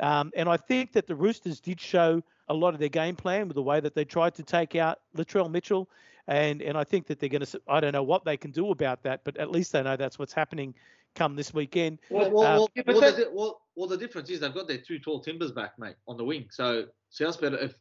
Um, 0.00 0.32
and 0.36 0.48
I 0.48 0.56
think 0.56 0.92
that 0.92 1.06
the 1.06 1.14
Roosters 1.14 1.60
did 1.60 1.80
show 1.80 2.22
a 2.48 2.54
lot 2.54 2.74
of 2.74 2.80
their 2.80 2.88
game 2.88 3.14
plan 3.16 3.46
with 3.48 3.54
the 3.54 3.62
way 3.62 3.80
that 3.80 3.94
they 3.94 4.04
tried 4.04 4.34
to 4.34 4.42
take 4.42 4.74
out 4.74 4.98
Latrell 5.16 5.50
Mitchell. 5.50 5.88
And 6.26 6.62
and 6.62 6.76
I 6.76 6.84
think 6.84 7.06
that 7.08 7.20
they're 7.20 7.28
going 7.28 7.44
to. 7.44 7.60
I 7.68 7.80
don't 7.80 7.92
know 7.92 8.02
what 8.02 8.24
they 8.24 8.36
can 8.38 8.50
do 8.50 8.70
about 8.70 9.02
that, 9.02 9.24
but 9.24 9.36
at 9.36 9.50
least 9.50 9.72
they 9.72 9.82
know 9.82 9.94
that's 9.96 10.18
what's 10.18 10.32
happening 10.32 10.74
come 11.14 11.36
this 11.36 11.52
weekend. 11.52 11.98
Well, 12.08 12.30
well, 12.30 12.42
Uh, 12.42 12.56
well, 12.56 12.68
yeah, 12.74 12.82
but 12.86 12.94
well, 12.96 13.12
that- 13.12 13.32
well, 13.34 13.60
well, 13.76 13.88
the 13.88 13.96
difference 13.96 14.30
is 14.30 14.40
they've 14.40 14.54
got 14.54 14.68
their 14.68 14.78
two 14.78 14.98
tall 14.98 15.20
timbers 15.20 15.52
back, 15.52 15.78
mate, 15.78 15.96
on 16.06 16.16
the 16.16 16.24
wing. 16.24 16.46
So 16.50 16.86
South 17.10 17.40
better 17.40 17.58
if 17.58 17.74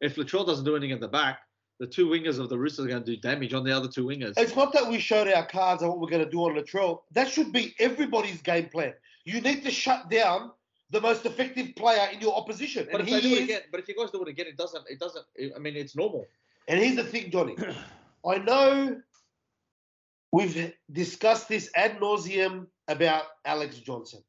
if 0.00 0.16
Latrell 0.16 0.46
doesn't 0.46 0.64
do 0.64 0.76
anything 0.76 0.92
at 0.92 1.00
the 1.00 1.08
back, 1.08 1.40
the 1.78 1.86
two 1.86 2.08
wingers 2.08 2.38
of 2.38 2.48
the 2.48 2.58
Roosters 2.58 2.86
are 2.86 2.88
going 2.88 3.04
to 3.04 3.16
do 3.16 3.20
damage 3.20 3.52
on 3.54 3.64
the 3.64 3.76
other 3.76 3.88
two 3.88 4.06
wingers. 4.06 4.34
It's 4.36 4.56
not 4.56 4.72
that 4.72 4.88
we 4.88 4.98
showed 4.98 5.28
our 5.28 5.46
cards 5.46 5.82
on 5.82 5.88
what 5.88 6.00
we're 6.00 6.08
going 6.08 6.24
to 6.24 6.30
do 6.30 6.40
on 6.44 6.54
Latrell. 6.54 7.00
That 7.12 7.28
should 7.28 7.52
be 7.52 7.74
everybody's 7.78 8.40
game 8.42 8.68
plan. 8.68 8.94
You 9.24 9.40
need 9.40 9.62
to 9.64 9.70
shut 9.70 10.08
down 10.10 10.52
the 10.90 11.00
most 11.00 11.24
effective 11.24 11.74
player 11.76 12.08
in 12.12 12.20
your 12.20 12.34
opposition. 12.36 12.88
But 12.90 13.00
and 13.00 13.08
if 13.08 13.14
they 13.14 13.20
he 13.20 13.28
do 13.28 13.34
it 13.36 13.38
is- 13.38 13.44
again, 13.44 13.60
but 13.70 13.80
if 13.80 13.88
you 13.88 13.96
guys 13.96 14.10
do 14.10 14.22
it 14.22 14.28
again, 14.28 14.46
it 14.46 14.56
doesn't. 14.56 14.84
It 14.88 14.98
doesn't. 14.98 15.24
I 15.54 15.58
mean, 15.58 15.76
it's 15.76 15.96
normal. 15.96 16.26
And 16.68 16.80
here's 16.80 16.96
the 16.96 17.04
thing, 17.04 17.30
Johnny. 17.30 17.56
I 18.26 18.38
know 18.38 19.00
we've 20.32 20.72
discussed 20.92 21.48
this 21.48 21.70
ad 21.74 21.98
nauseum 21.98 22.66
about 22.88 23.24
Alex 23.44 23.78
Johnson, 23.78 24.22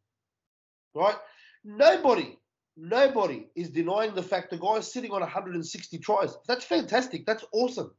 right? 0.93 1.15
Nobody, 1.63 2.37
nobody 2.77 3.47
is 3.55 3.69
denying 3.69 4.15
the 4.15 4.23
fact 4.23 4.49
the 4.49 4.57
guy's 4.57 4.91
sitting 4.91 5.11
on 5.11 5.21
160 5.21 5.97
tries. 5.99 6.35
That's 6.47 6.65
fantastic. 6.65 7.25
That's 7.25 7.45
awesome. 7.51 7.91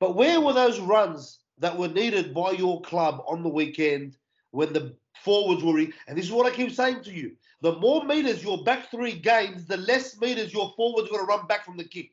But 0.00 0.16
where 0.16 0.40
were 0.40 0.52
those 0.52 0.80
runs 0.80 1.40
that 1.58 1.76
were 1.76 1.88
needed 1.88 2.34
by 2.34 2.50
your 2.52 2.80
club 2.82 3.22
on 3.26 3.42
the 3.42 3.48
weekend 3.48 4.16
when 4.50 4.72
the 4.72 4.94
forwards 5.24 5.62
were? 5.62 5.74
Re- 5.74 5.92
and 6.06 6.18
this 6.18 6.26
is 6.26 6.32
what 6.32 6.52
I 6.52 6.54
keep 6.54 6.72
saying 6.72 7.02
to 7.04 7.12
you: 7.12 7.32
the 7.62 7.78
more 7.78 8.04
meters 8.04 8.42
your 8.42 8.62
back 8.64 8.90
three 8.90 9.18
gains, 9.18 9.66
the 9.66 9.78
less 9.78 10.20
meters 10.20 10.52
your 10.52 10.72
forwards 10.76 11.08
going 11.08 11.22
to 11.22 11.26
run 11.26 11.46
back 11.46 11.64
from 11.64 11.76
the 11.76 11.84
kick 11.84 12.10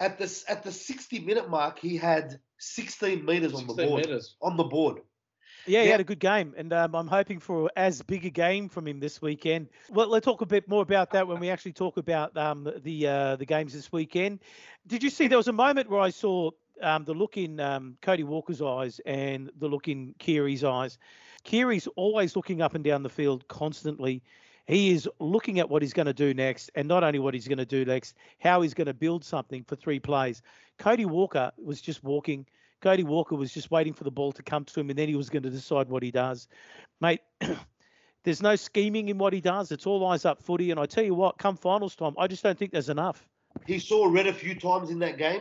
at 0.00 0.18
the 0.18 0.44
at 0.48 0.62
the 0.62 0.72
60 0.72 1.20
minute 1.20 1.48
mark, 1.48 1.78
he 1.78 1.96
had 1.96 2.38
16 2.58 3.24
meters 3.24 3.54
on 3.54 3.66
the 3.66 3.74
board. 3.74 4.06
meters. 4.06 4.36
On 4.42 4.56
the 4.56 4.64
board. 4.64 5.00
Yeah, 5.66 5.80
he 5.80 5.86
Yeah. 5.86 5.92
had 5.92 6.00
a 6.00 6.04
good 6.04 6.20
game, 6.20 6.54
and 6.56 6.72
um, 6.72 6.94
I'm 6.94 7.06
hoping 7.08 7.40
for 7.40 7.70
as 7.76 8.02
big 8.02 8.24
a 8.24 8.30
game 8.30 8.68
from 8.68 8.86
him 8.86 9.00
this 9.00 9.20
weekend. 9.20 9.68
Well, 9.90 10.08
let's 10.08 10.24
talk 10.24 10.40
a 10.40 10.46
bit 10.46 10.68
more 10.68 10.82
about 10.82 11.10
that 11.10 11.26
when 11.26 11.40
we 11.40 11.50
actually 11.50 11.72
talk 11.72 11.96
about 11.96 12.36
um, 12.36 12.70
the 12.82 13.06
uh, 13.06 13.36
the 13.36 13.46
games 13.46 13.72
this 13.72 13.90
weekend. 13.92 14.40
Did 14.86 15.02
you 15.02 15.10
see 15.10 15.26
there 15.26 15.38
was 15.38 15.48
a 15.48 15.52
moment 15.52 15.90
where 15.90 16.00
I 16.00 16.10
saw 16.10 16.50
um, 16.82 17.04
the 17.04 17.14
look 17.14 17.36
in 17.36 17.58
um, 17.60 17.96
Cody 18.02 18.22
Walker's 18.24 18.62
eyes 18.62 19.00
and 19.04 19.50
the 19.58 19.68
look 19.68 19.88
in 19.88 20.14
Keary's 20.18 20.64
eyes? 20.64 20.98
Keary's 21.44 21.86
always 21.96 22.36
looking 22.36 22.60
up 22.62 22.74
and 22.74 22.84
down 22.84 23.02
the 23.02 23.08
field 23.08 23.46
constantly. 23.48 24.22
He 24.66 24.90
is 24.90 25.08
looking 25.20 25.60
at 25.60 25.70
what 25.70 25.82
he's 25.82 25.92
going 25.92 26.06
to 26.06 26.12
do 26.12 26.34
next, 26.34 26.70
and 26.74 26.88
not 26.88 27.04
only 27.04 27.20
what 27.20 27.34
he's 27.34 27.46
going 27.46 27.58
to 27.58 27.64
do 27.64 27.84
next, 27.84 28.16
how 28.40 28.62
he's 28.62 28.74
going 28.74 28.88
to 28.88 28.94
build 28.94 29.24
something 29.24 29.62
for 29.62 29.76
three 29.76 30.00
plays. 30.00 30.42
Cody 30.78 31.04
Walker 31.04 31.52
was 31.56 31.80
just 31.80 32.02
walking. 32.02 32.46
Cody 32.86 33.02
Walker 33.02 33.34
was 33.34 33.52
just 33.52 33.72
waiting 33.72 33.92
for 33.92 34.04
the 34.04 34.12
ball 34.12 34.30
to 34.30 34.44
come 34.44 34.64
to 34.64 34.78
him, 34.78 34.90
and 34.90 34.96
then 34.96 35.08
he 35.08 35.16
was 35.16 35.28
going 35.28 35.42
to 35.42 35.50
decide 35.50 35.88
what 35.88 36.04
he 36.04 36.12
does. 36.12 36.46
Mate, 37.00 37.18
there's 38.22 38.40
no 38.40 38.54
scheming 38.54 39.08
in 39.08 39.18
what 39.18 39.32
he 39.32 39.40
does. 39.40 39.72
It's 39.72 39.88
all 39.88 40.06
eyes 40.06 40.24
up 40.24 40.40
footy. 40.40 40.70
And 40.70 40.78
I 40.78 40.86
tell 40.86 41.02
you 41.02 41.12
what, 41.12 41.36
come 41.36 41.56
finals 41.56 41.96
time, 41.96 42.14
I 42.16 42.28
just 42.28 42.44
don't 42.44 42.56
think 42.56 42.70
there's 42.70 42.88
enough. 42.88 43.28
He 43.66 43.80
saw 43.80 44.06
red 44.06 44.28
a 44.28 44.32
few 44.32 44.54
times 44.54 44.90
in 44.90 45.00
that 45.00 45.18
game. 45.18 45.40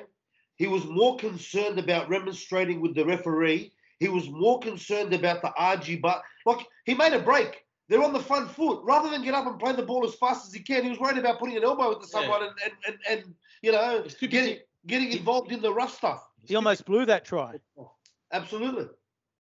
He 0.56 0.66
was 0.66 0.86
more 0.86 1.18
concerned 1.18 1.78
about 1.78 2.10
remonstrating 2.10 2.82
with 2.82 2.96
the 2.96 3.06
referee. 3.06 3.72
He 4.00 4.08
was 4.10 4.28
more 4.28 4.60
concerned 4.60 5.14
about 5.14 5.44
the 5.44 5.54
RG 5.56 6.02
but 6.02 6.24
like 6.48 6.66
he 6.86 6.96
made 6.96 7.14
a 7.14 7.20
break. 7.20 7.64
they're 7.90 8.02
on 8.04 8.14
the 8.14 8.20
front 8.20 8.50
foot. 8.50 8.82
Rather 8.84 9.12
than 9.12 9.24
get 9.24 9.36
up 9.36 9.46
and 9.46 9.60
play 9.60 9.74
the 9.74 9.84
ball 9.84 10.04
as 10.04 10.16
fast 10.16 10.48
as 10.48 10.54
he 10.56 10.62
can, 10.62 10.84
he 10.84 10.90
was 10.90 10.98
worried 11.00 11.20
about 11.20 11.38
putting 11.38 11.58
an 11.58 11.64
elbow 11.64 11.92
into 11.94 12.08
Yeah. 12.08 12.22
someone 12.22 12.42
and, 12.42 12.52
and, 12.66 12.74
and, 12.88 12.98
and 13.08 13.36
you 13.62 13.72
know 13.72 14.02
He's 14.02 14.16
too 14.16 14.28
busy. 14.28 14.46
getting 14.48 14.65
involved 14.88 15.52
in 15.52 15.62
the 15.62 15.74
rough 15.74 15.96
stuff. 15.96 16.28
He 16.44 16.56
almost 16.56 16.86
blew 16.86 17.06
that 17.06 17.26
try. 17.26 17.60
Absolutely. 18.32 18.88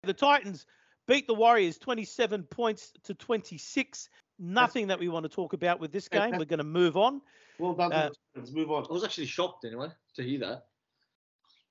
The 0.02 0.12
Titans 0.12 0.66
beat 1.06 1.26
the 1.26 1.34
Warriors 1.34 1.78
27 1.78 2.42
points 2.44 2.92
to 3.04 3.14
26. 3.14 4.08
Nothing 4.38 4.88
that 4.88 4.98
we 4.98 5.08
want 5.08 5.24
to 5.24 5.28
talk 5.28 5.52
about 5.52 5.78
with 5.78 5.92
this 5.92 6.08
game. 6.08 6.32
We're 6.36 6.44
going 6.44 6.58
to 6.58 6.64
move 6.64 6.96
on. 6.96 7.20
Well 7.58 7.74
done. 7.74 7.92
Uh, 7.92 8.10
Let's 8.34 8.50
move 8.50 8.70
on. 8.70 8.86
I 8.90 8.92
was 8.92 9.04
actually 9.04 9.26
shocked 9.26 9.64
anyway 9.64 9.88
to 10.16 10.22
hear 10.22 10.40
that. 10.40 10.64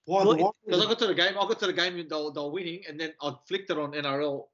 Why 0.06 0.24
well, 0.24 0.56
Because 0.66 0.84
I 0.84 0.88
got 0.88 1.00
to 1.00 1.08
the 1.08 1.14
game, 1.14 1.34
I 1.40 1.48
got 1.48 1.60
to 1.60 1.68
the 1.68 1.74
game, 1.74 2.00
and 2.00 2.10
they 2.10 2.16
were, 2.16 2.32
they 2.32 2.40
were 2.40 2.50
winning, 2.50 2.82
and 2.88 3.00
then 3.00 3.14
I 3.22 3.34
flicked 3.48 3.70
it 3.70 3.78
on 3.78 3.92
NRL 3.92 4.46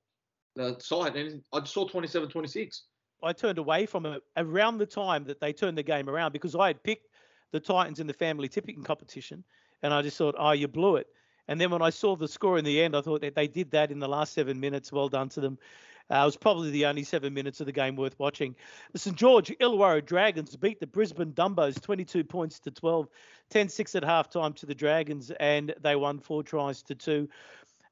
the 0.57 0.75
site, 0.79 1.15
and 1.15 1.41
I 1.53 1.59
just 1.59 1.73
saw 1.73 1.87
27-26. 1.87 2.81
I 3.23 3.33
turned 3.33 3.57
away 3.57 3.85
from 3.85 4.05
it 4.05 4.21
around 4.35 4.77
the 4.77 4.85
time 4.85 5.23
that 5.25 5.39
they 5.39 5.53
turned 5.53 5.77
the 5.77 5.83
game 5.83 6.09
around 6.09 6.33
because 6.33 6.55
I 6.55 6.67
had 6.67 6.83
picked 6.83 7.06
the 7.51 7.59
Titans 7.59 7.99
in 7.99 8.07
the 8.07 8.13
family 8.13 8.47
tipping 8.47 8.83
competition, 8.83 9.43
and 9.83 9.93
I 9.93 10.01
just 10.01 10.17
thought, 10.17 10.35
oh, 10.37 10.51
you 10.51 10.67
blew 10.67 10.97
it. 10.97 11.07
And 11.47 11.61
then 11.61 11.71
when 11.71 11.81
I 11.81 11.89
saw 11.89 12.15
the 12.15 12.27
score 12.27 12.57
in 12.57 12.65
the 12.65 12.81
end, 12.81 12.95
I 12.95 13.01
thought 13.01 13.21
that 13.21 13.35
they 13.35 13.47
did 13.47 13.71
that 13.71 13.91
in 13.91 13.99
the 13.99 14.07
last 14.07 14.33
seven 14.33 14.59
minutes. 14.59 14.91
Well 14.91 15.07
done 15.07 15.29
to 15.29 15.41
them. 15.41 15.57
Uh, 16.09 16.21
it 16.21 16.25
was 16.25 16.37
probably 16.37 16.71
the 16.71 16.85
only 16.85 17.03
seven 17.03 17.33
minutes 17.33 17.59
of 17.59 17.65
the 17.65 17.71
game 17.71 17.95
worth 17.95 18.17
watching. 18.17 18.55
The 18.93 18.99
St 18.99 19.17
George 19.17 19.49
Illawarra 19.59 20.05
Dragons 20.05 20.55
beat 20.55 20.79
the 20.79 20.87
Brisbane 20.87 21.33
Dumbos 21.33 21.81
22 21.81 22.23
points 22.23 22.59
to 22.61 22.71
12, 22.71 23.07
10-6 23.51 23.95
at 23.95 24.03
halftime 24.03 24.55
to 24.55 24.65
the 24.65 24.75
Dragons, 24.75 25.31
and 25.31 25.73
they 25.81 25.95
won 25.95 26.19
four 26.19 26.43
tries 26.43 26.81
to 26.83 26.95
two. 26.95 27.27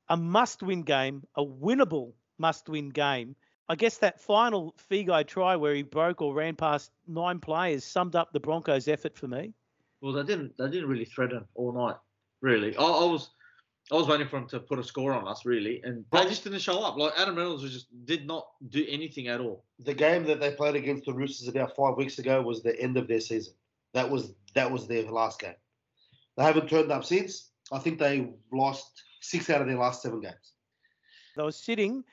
A 0.07 0.15
must-win 0.15 0.83
game, 0.83 1.23
a 1.35 1.43
winnable 1.43 2.13
must-win 2.37 2.89
game. 2.89 3.35
I 3.67 3.75
guess 3.75 3.97
that 3.97 4.19
final 4.19 4.75
Feagai 4.89 5.25
try 5.25 5.55
where 5.55 5.73
he 5.73 5.81
broke 5.81 6.21
or 6.21 6.33
ran 6.33 6.55
past 6.55 6.91
nine 7.07 7.39
players 7.39 7.83
summed 7.83 8.15
up 8.15 8.31
the 8.31 8.39
Broncos' 8.39 8.87
effort 8.87 9.17
for 9.17 9.27
me. 9.27 9.53
Well, 10.01 10.13
they 10.13 10.23
didn't. 10.23 10.55
They 10.57 10.69
didn't 10.69 10.87
really 10.87 11.05
threaten 11.05 11.45
all 11.55 11.71
night. 11.71 11.95
Really, 12.41 12.77
I, 12.77 12.83
I 12.83 13.05
was, 13.05 13.31
I 13.91 13.95
was 13.95 14.07
waiting 14.07 14.27
for 14.27 14.39
them 14.39 14.47
to 14.49 14.59
put 14.59 14.77
a 14.77 14.83
score 14.83 15.13
on 15.13 15.27
us. 15.27 15.45
Really, 15.45 15.81
and 15.83 16.05
they 16.11 16.25
just 16.25 16.43
didn't 16.43 16.59
show 16.59 16.83
up. 16.83 16.95
Like 16.95 17.13
Adam 17.17 17.35
Reynolds 17.35 17.63
was 17.63 17.73
just 17.73 18.05
did 18.05 18.27
not 18.27 18.45
do 18.69 18.85
anything 18.87 19.29
at 19.29 19.41
all. 19.41 19.63
The 19.79 19.95
game 19.95 20.25
that 20.25 20.39
they 20.39 20.51
played 20.51 20.75
against 20.75 21.05
the 21.05 21.13
Roosters 21.13 21.47
about 21.47 21.75
five 21.75 21.97
weeks 21.97 22.19
ago 22.19 22.41
was 22.43 22.61
the 22.61 22.79
end 22.79 22.97
of 22.97 23.07
their 23.07 23.19
season. 23.19 23.53
That 23.93 24.09
was 24.09 24.33
that 24.53 24.69
was 24.69 24.85
their 24.85 25.03
last 25.09 25.39
game. 25.39 25.55
They 26.37 26.43
haven't 26.43 26.69
turned 26.69 26.91
up 26.91 27.03
since. 27.03 27.49
I 27.71 27.79
think 27.79 27.97
they 27.97 28.29
lost 28.51 29.01
six 29.21 29.49
out 29.49 29.61
of 29.61 29.67
their 29.67 29.77
last 29.77 30.03
seven 30.03 30.19
games. 30.19 30.53
They 31.35 31.43
were 31.43 31.51
sitting 31.51 32.03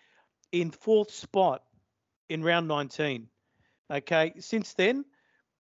in 0.52 0.70
fourth 0.70 1.10
spot 1.10 1.62
in 2.28 2.42
round 2.42 2.68
19. 2.68 3.28
Okay, 3.90 4.34
since 4.38 4.74
then 4.74 5.04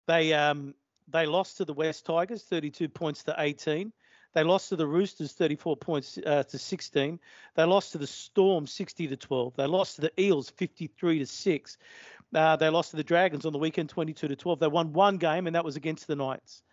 they 0.08 0.34
um 0.34 0.74
they 1.08 1.26
lost 1.26 1.58
to 1.58 1.66
the 1.66 1.74
West 1.74 2.06
Tigers 2.06 2.44
32 2.44 2.88
points 2.88 3.24
to 3.24 3.36
18. 3.38 3.92
They 4.34 4.44
lost 4.44 4.70
to 4.70 4.78
the 4.78 4.88
Roosters 4.88 5.34
34 5.34 5.76
points 5.76 6.18
uh, 6.26 6.44
to 6.44 6.58
16. 6.58 7.20
They 7.56 7.64
lost 7.64 7.92
to 7.92 7.98
the 7.98 8.08
Storm 8.08 8.66
60 8.66 9.08
to 9.08 9.18
12. 9.18 9.56
They 9.58 9.66
lost 9.66 9.96
to 9.96 10.02
the 10.02 10.22
Eels 10.22 10.50
53 10.52 11.20
to 11.20 11.26
6. 11.26 11.78
Uh, 12.34 12.56
they 12.56 12.70
lost 12.70 12.92
to 12.92 12.98
the 12.98 13.04
Dragons 13.04 13.46
on 13.46 13.52
the 13.52 13.60
weekend 13.60 13.90
22 13.90 14.30
to 14.30 14.36
12. 14.36 14.60
They 14.60 14.68
won 14.68 14.94
one 14.94 15.18
game 15.18 15.48
and 15.48 15.56
that 15.56 15.66
was 15.66 15.76
against 15.76 16.08
the 16.08 16.16
Knights. 16.16 16.64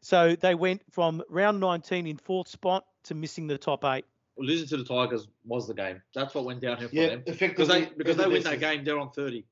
So 0.00 0.34
they 0.34 0.54
went 0.54 0.82
from 0.90 1.22
round 1.28 1.60
19 1.60 2.06
in 2.06 2.16
fourth 2.16 2.48
spot 2.48 2.86
to 3.04 3.14
missing 3.14 3.46
the 3.46 3.58
top 3.58 3.84
eight. 3.84 4.06
Losing 4.38 4.66
to 4.68 4.76
the 4.78 4.84
Tigers 4.84 5.28
was 5.44 5.66
the 5.68 5.74
game. 5.74 6.00
That's 6.14 6.34
what 6.34 6.44
went 6.44 6.60
downhill 6.60 6.88
for 6.88 6.94
Yeah, 6.94 7.08
them. 7.08 7.22
effectively. 7.26 7.48
Because 7.48 7.68
they 7.68 7.84
because 7.96 8.16
they 8.16 8.26
win 8.26 8.42
that 8.44 8.60
game, 8.60 8.84
they're 8.84 8.98
on 8.98 9.10
30. 9.10 9.44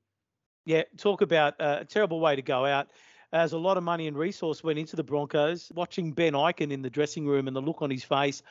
Yeah, 0.64 0.82
talk 0.96 1.20
about 1.22 1.60
uh, 1.60 1.78
a 1.80 1.84
terrible 1.84 2.20
way 2.20 2.36
to 2.36 2.42
go 2.42 2.64
out. 2.64 2.88
As 3.32 3.52
a 3.52 3.58
lot 3.58 3.76
of 3.76 3.82
money 3.84 4.08
and 4.08 4.16
resource 4.16 4.64
went 4.64 4.78
into 4.78 4.96
the 4.96 5.04
Broncos. 5.04 5.70
Watching 5.74 6.12
Ben 6.12 6.32
Ikin 6.32 6.72
in 6.72 6.82
the 6.82 6.90
dressing 6.90 7.26
room 7.26 7.46
and 7.46 7.54
the 7.56 7.60
look 7.60 7.82
on 7.82 7.90
his 7.90 8.02
face, 8.04 8.42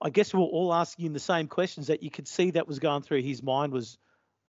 I 0.00 0.10
guess 0.10 0.32
we 0.32 0.40
we're 0.40 0.46
all 0.46 0.72
asking 0.74 1.06
him 1.06 1.12
the 1.12 1.18
same 1.20 1.48
questions 1.48 1.86
that 1.88 2.02
you 2.02 2.10
could 2.10 2.28
see 2.28 2.50
that 2.52 2.68
was 2.68 2.78
going 2.78 3.02
through 3.02 3.22
his 3.22 3.42
mind 3.42 3.72
was, 3.72 3.98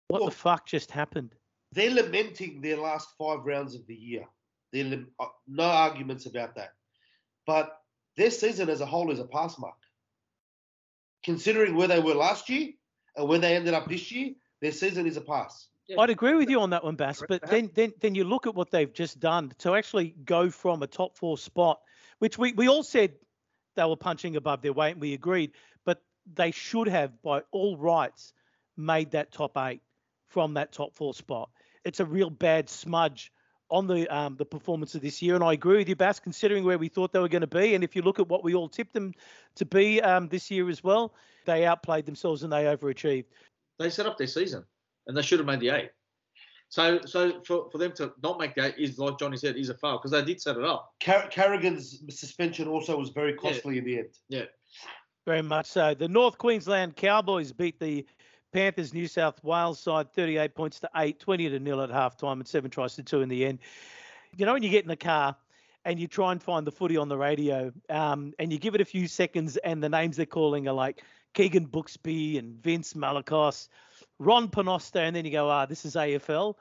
what 0.09 0.21
Well- 0.23 0.31
the 0.31 0.35
fuck 0.37 0.67
just 0.67 0.91
happened? 0.91 1.35
They're 1.73 1.91
lamenting 1.91 2.61
their 2.63 2.79
last 2.79 3.11
five 3.17 3.45
rounds 3.47 3.77
of 3.77 3.87
the 3.87 3.95
year. 3.95 4.27
They're 4.73 5.05
uh, 5.21 5.27
no 5.47 5.65
arguments 5.65 6.27
about 6.27 6.57
that. 6.57 6.73
But 7.47 7.81
their 8.17 8.31
season 8.31 8.69
as 8.71 8.81
a 8.81 8.87
whole 8.87 9.13
is 9.13 9.21
a 9.21 9.25
pass 9.25 9.57
mark. 9.59 9.77
Considering 11.23 11.75
where 11.77 11.89
they 11.89 12.01
were 12.01 12.15
last 12.15 12.49
year 12.49 12.71
and 13.17 13.29
where 13.29 13.39
they 13.39 13.57
ended 13.57 13.75
up 13.75 13.89
this 13.89 14.11
year, 14.11 14.33
their 14.61 14.73
season 14.73 15.07
is 15.07 15.17
a 15.17 15.21
pass. 15.21 15.69
Yeah. 15.89 16.01
I'd 16.01 16.11
agree 16.11 16.35
with 16.35 16.49
you 16.49 16.61
on 16.61 16.71
that 16.71 16.85
one, 16.85 16.95
Bass. 16.95 17.23
But 17.29 17.43
then, 17.49 17.71
then, 17.75 17.93
then 18.01 18.15
you 18.15 18.23
look 18.23 18.47
at 18.47 18.55
what 18.55 18.71
they've 18.71 18.93
just 18.93 19.19
done 19.19 19.53
to 19.59 19.75
actually 19.75 20.15
go 20.25 20.49
from 20.49 20.83
a 20.83 20.87
top 20.87 21.17
four 21.17 21.37
spot, 21.37 21.81
which 22.21 22.39
we, 22.39 22.53
we 22.53 22.69
all 22.69 22.85
said 22.85 23.15
they 23.75 23.85
were 23.85 23.97
punching 23.97 24.37
above 24.37 24.63
their 24.63 24.73
weight, 24.73 24.93
and 24.93 25.01
we 25.01 25.15
agreed. 25.15 25.53
But 25.85 26.01
they 26.33 26.53
should 26.53 26.87
have, 26.87 27.21
by 27.23 27.43
all 27.51 27.77
rights, 27.77 28.33
made 28.77 29.11
that 29.13 29.33
top 29.33 29.57
eight 29.59 29.81
from 30.29 30.55
that 30.55 30.73
top 30.73 30.95
four 30.95 31.13
spot. 31.13 31.51
It's 31.85 31.99
a 31.99 32.05
real 32.05 32.31
bad 32.31 32.71
smudge 32.71 33.33
on 33.71 33.87
the 33.87 34.09
um, 34.09 34.37
the 34.37 34.45
performance 34.45 34.95
of 34.95 35.01
this 35.01 35.23
year, 35.23 35.35
and 35.35 35.45
I 35.45 35.53
agree 35.53 35.79
with 35.79 35.89
you, 35.89 35.97
Bass. 35.97 36.21
Considering 36.21 36.65
where 36.65 36.79
we 36.79 36.89
thought 36.89 37.13
they 37.13 37.19
were 37.19 37.29
going 37.29 37.41
to 37.41 37.47
be, 37.47 37.75
and 37.75 37.85
if 37.85 37.95
you 37.95 38.03
look 38.03 38.19
at 38.19 38.29
what 38.29 38.45
we 38.45 38.55
all 38.55 38.69
tipped 38.69 38.93
them 38.93 39.15
to 39.57 39.65
be 39.65 40.01
um, 40.03 40.29
this 40.29 40.51
year 40.51 40.69
as 40.69 40.83
well, 40.83 41.15
they 41.47 41.65
outplayed 41.65 42.07
themselves 42.07 42.43
and 42.43 42.53
they 42.53 42.65
overachieved. 42.65 43.27
They 43.79 43.91
set 43.91 44.07
up 44.07 44.19
their 44.19 44.27
season, 44.27 44.65
and 45.07 45.17
they 45.17 45.23
should 45.23 45.39
have 45.39 45.47
made 45.47 45.61
the 45.61 45.71
eight. 45.71 45.91
So 46.69 47.01
so 47.05 47.43
for, 47.45 47.69
for 47.71 47.79
them 47.79 47.93
to 47.97 48.13
not 48.23 48.39
make 48.39 48.55
the 48.55 48.67
eight 48.67 48.75
is 48.79 48.99
like 48.99 49.19
Johnny 49.19 49.37
said, 49.37 49.57
is 49.57 49.71
a 49.71 49.75
fail 49.75 49.99
because 49.99 50.13
they 50.13 50.25
did 50.25 50.41
set 50.41 50.57
it 50.57 50.65
up. 50.65 50.95
Car- 51.03 51.29
Carrigan's 51.29 52.03
suspension 52.11 52.69
also 52.69 52.97
was 52.97 53.11
very 53.11 53.35
costly 53.35 53.79
in 53.79 53.85
the 53.85 53.99
end. 53.99 54.09
Yeah, 54.29 54.45
very 55.27 55.43
much 55.43 55.67
so. 55.67 55.95
The 55.95 56.09
North 56.09 56.39
Queensland 56.39 56.97
Cowboys 56.97 57.53
beat 57.53 57.81
the 57.81 58.07
Panthers 58.53 58.93
New 58.93 59.07
South 59.07 59.43
Wales 59.45 59.79
side 59.81 60.13
38 60.13 60.55
points 60.55 60.81
to 60.81 60.91
8, 60.97 61.19
20 61.21 61.49
to 61.51 61.59
nil 61.61 61.81
at 61.83 61.91
halftime, 61.91 62.33
and 62.35 62.47
seven 62.49 62.71
tries 62.71 62.95
to 62.97 63.03
two 63.03 63.21
in 63.23 63.29
the 63.29 63.45
end. 63.47 63.59
You 64.37 64.47
know, 64.47 64.53
when 64.53 64.63
you 64.63 64.71
get 64.71 64.83
in 64.85 64.89
the 64.89 64.97
car 64.97 65.37
and 65.85 65.99
you 65.99 66.07
try 66.07 66.33
and 66.33 66.43
find 66.43 66.67
the 66.67 66.73
footy 66.73 66.97
on 66.97 67.09
the 67.09 67.17
radio 67.17 67.73
um, 67.89 68.33
and 68.39 68.53
you 68.53 68.59
give 68.59 68.75
it 68.75 68.81
a 68.81 68.85
few 68.85 69.07
seconds, 69.09 69.57
and 69.59 69.83
the 69.83 69.89
names 69.89 70.17
they're 70.17 70.27
calling 70.27 70.69
are 70.69 70.75
like 70.75 71.03
Keegan 71.35 71.67
Booksby 71.69 72.39
and 72.39 72.55
Vince 72.63 72.95
Malakos, 72.95 73.69
Ron 74.19 74.49
Panosta, 74.49 74.97
and 75.01 75.15
then 75.17 75.25
you 75.25 75.31
go, 75.31 75.49
ah, 75.49 75.67
this 75.67 75.85
is 75.85 75.95
AFL. 75.95 76.55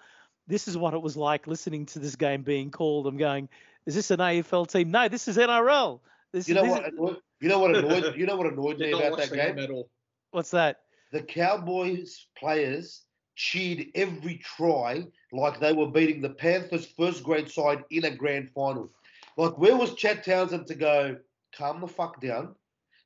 This 0.48 0.68
is 0.68 0.78
what 0.78 0.94
it 0.94 1.02
was 1.02 1.16
like 1.18 1.48
listening 1.48 1.86
to 1.88 2.00
this 2.00 2.16
game 2.16 2.42
being 2.44 2.72
called. 2.72 3.06
I'm 3.08 3.18
going, 3.18 3.50
is 3.86 3.94
this 3.96 4.10
an 4.12 4.20
AFL 4.20 4.68
team? 4.72 4.90
No, 4.92 5.08
this 5.08 5.28
is 5.28 5.38
NRL. 5.38 6.00
This, 6.32 6.48
You 6.48 6.56
know 6.56 6.62
this 6.64 6.72
what? 6.72 6.82
is- 6.88 6.94
annoyed- 6.94 7.18
You 7.42 7.50
know 7.50 7.60
what 7.60 7.76
annoyed? 7.76 8.16
You 8.16 8.26
know 8.26 8.36
what 8.36 8.48
annoyed 8.52 8.80
me 8.80 8.92
about 8.92 9.18
that 9.18 9.30
game? 9.32 9.56
game 9.56 9.60
at 9.64 9.70
all. 9.72 9.90
what's 10.32 10.52
that? 10.52 10.80
The 11.12 11.22
Cowboys 11.22 12.28
players 12.38 13.06
cheered 13.36 13.88
every 13.96 14.38
try 14.38 15.06
like 15.32 15.60
they 15.60 15.74
were 15.74 15.90
beating 15.90 16.22
the 16.22 16.30
Panthers' 16.30 16.86
first 16.98 17.24
grade 17.24 17.50
side 17.50 17.84
in 17.90 18.06
a 18.06 18.16
grand 18.16 18.50
final. 18.54 18.92
Like, 19.38 19.58
where 19.58 19.78
was 19.78 19.96
Chad 19.96 20.24
Townsend 20.24 20.68
to 20.68 20.76
go, 20.76 21.18
calm 21.56 21.82
the 21.82 21.88
fuck 21.88 22.20
down? 22.22 22.56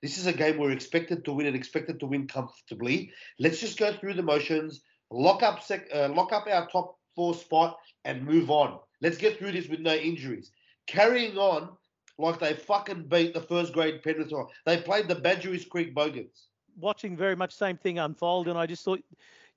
This 0.02 0.18
is 0.18 0.26
a 0.26 0.34
game 0.34 0.58
we're 0.58 0.72
expected 0.72 1.24
to 1.24 1.34
win 1.34 1.46
and 1.46 1.56
expected 1.56 2.00
to 2.00 2.08
win 2.08 2.28
comfortably. 2.28 3.12
Let's 3.40 3.62
just 3.62 3.78
go 3.80 3.94
through 3.94 4.16
the 4.16 4.24
motions, 4.24 4.82
lock 5.12 5.44
up 5.44 5.64
sec- 5.64 5.90
uh, 5.94 6.10
lock 6.10 6.34
up 6.34 6.48
our 6.48 6.68
top 6.68 6.98
four 7.16 7.34
spot, 7.34 7.78
and 8.04 8.26
move 8.26 8.50
on. 8.50 8.80
Let's 9.02 9.18
get 9.18 9.38
through 9.38 9.54
this 9.54 9.70
with 9.70 9.80
no 9.80 9.94
injuries. 9.94 10.52
Carrying 10.88 11.38
on 11.38 11.70
like 12.18 12.40
they 12.40 12.54
fucking 12.54 13.08
beat 13.08 13.34
the 13.34 13.42
first 13.42 13.74
grade 13.74 14.04
Penrith. 14.04 14.34
They 14.66 14.78
played 14.78 15.08
the 15.08 15.16
Badgerys 15.16 15.70
Creek 15.70 15.96
Bogans. 15.96 16.48
Watching 16.78 17.16
very 17.16 17.36
much 17.36 17.54
same 17.54 17.78
thing 17.78 18.00
unfold, 18.00 18.48
and 18.48 18.58
I 18.58 18.66
just 18.66 18.84
thought 18.84 19.02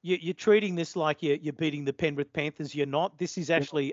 you, 0.02 0.18
you're 0.20 0.34
treating 0.34 0.74
this 0.74 0.96
like 0.96 1.22
you're, 1.22 1.36
you're 1.36 1.52
beating 1.52 1.84
the 1.84 1.92
Penrith 1.92 2.32
Panthers. 2.32 2.74
You're 2.74 2.86
not. 2.86 3.18
This 3.18 3.38
is 3.38 3.50
actually 3.50 3.92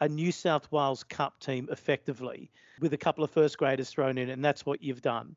a 0.00 0.08
New 0.08 0.32
South 0.32 0.70
Wales 0.72 1.04
Cup 1.04 1.38
team, 1.40 1.68
effectively, 1.70 2.50
with 2.80 2.92
a 2.92 2.98
couple 2.98 3.22
of 3.24 3.30
first 3.30 3.58
graders 3.58 3.90
thrown 3.90 4.18
in, 4.18 4.30
and 4.30 4.44
that's 4.44 4.64
what 4.66 4.82
you've 4.82 5.02
done. 5.02 5.36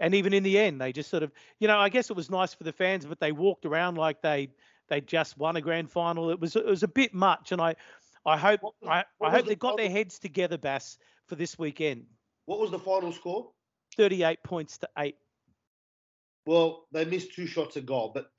And 0.00 0.14
even 0.14 0.32
in 0.32 0.42
the 0.42 0.58
end, 0.58 0.80
they 0.80 0.92
just 0.92 1.10
sort 1.10 1.22
of, 1.22 1.32
you 1.58 1.68
know, 1.68 1.78
I 1.78 1.88
guess 1.88 2.10
it 2.10 2.16
was 2.16 2.30
nice 2.30 2.54
for 2.54 2.64
the 2.64 2.72
fans, 2.72 3.04
but 3.04 3.20
they 3.20 3.32
walked 3.32 3.64
around 3.64 3.96
like 3.96 4.22
they 4.22 4.48
they 4.88 5.00
just 5.00 5.36
won 5.36 5.56
a 5.56 5.60
grand 5.60 5.90
final. 5.90 6.30
It 6.30 6.40
was 6.40 6.56
it 6.56 6.64
was 6.64 6.82
a 6.82 6.88
bit 6.88 7.14
much, 7.14 7.52
and 7.52 7.60
I 7.60 7.74
I 8.24 8.36
hope 8.36 8.60
I, 8.86 9.04
I 9.22 9.30
hope 9.30 9.44
the 9.44 9.50
they 9.50 9.56
got 9.56 9.76
their 9.76 9.90
heads 9.90 10.18
together, 10.18 10.58
Bass, 10.58 10.98
for 11.26 11.34
this 11.34 11.58
weekend. 11.58 12.06
What 12.46 12.60
was 12.60 12.70
the 12.70 12.78
final 12.78 13.12
score? 13.12 13.50
38 13.96 14.42
points 14.42 14.78
to 14.78 14.88
eight. 14.98 15.16
Well, 16.48 16.86
they 16.92 17.04
missed 17.04 17.34
two 17.34 17.46
shots 17.46 17.76
a 17.76 17.82
goal, 17.82 18.10
but 18.14 18.30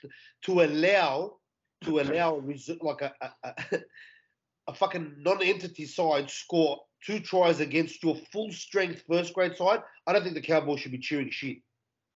to 0.45 0.61
allow 0.61 1.37
to 1.83 1.99
allow 1.99 2.43
like 2.81 3.01
a 3.03 3.13
a, 3.21 3.53
a, 4.67 4.73
fucking 4.73 5.17
non-entity 5.19 5.85
side 5.85 6.27
score 6.27 6.79
two 7.05 7.19
tries 7.19 7.59
against 7.59 8.03
your 8.03 8.15
full 8.33 8.51
strength 8.51 9.03
first 9.07 9.31
grade 9.35 9.55
side, 9.55 9.83
I 10.07 10.13
don't 10.13 10.23
think 10.23 10.33
the 10.33 10.41
Cowboys 10.41 10.79
should 10.79 10.91
be 10.91 10.97
cheering 10.97 11.29
shit. 11.29 11.57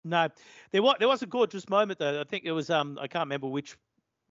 No, 0.02 0.28
there 0.70 0.82
was 0.82 0.96
there 0.98 1.08
was 1.08 1.20
a 1.20 1.26
gorgeous 1.26 1.68
moment 1.68 1.98
though. 1.98 2.22
I 2.22 2.24
think 2.24 2.44
it 2.46 2.52
was 2.52 2.70
um 2.70 2.98
I 2.98 3.06
can't 3.06 3.26
remember 3.26 3.48
which 3.48 3.76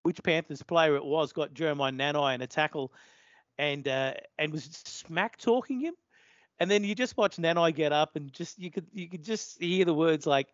which 0.02 0.24
Panthers 0.24 0.64
player 0.64 0.96
it 0.96 1.06
was, 1.06 1.32
got 1.32 1.54
Jeremiah 1.54 1.92
Nanai 1.92 2.34
in 2.34 2.42
a 2.42 2.48
tackle 2.48 2.92
and 3.60 3.88
uh, 3.88 4.16
and 4.40 4.52
was 4.52 4.64
smack 4.64 5.38
talking 5.38 5.80
him. 5.80 5.94
And 6.60 6.72
then 6.72 6.84
you 6.84 6.96
just 6.96 7.18
watch 7.18 7.38
Nanai 7.38 7.76
get 7.76 7.92
up 7.92 8.16
and 8.16 8.34
just 8.34 8.58
you 8.58 8.72
could 8.72 8.88
you 8.94 9.08
could 9.08 9.24
just 9.24 9.62
hear 9.62 9.86
the 9.86 9.94
words 9.94 10.26
like, 10.26 10.48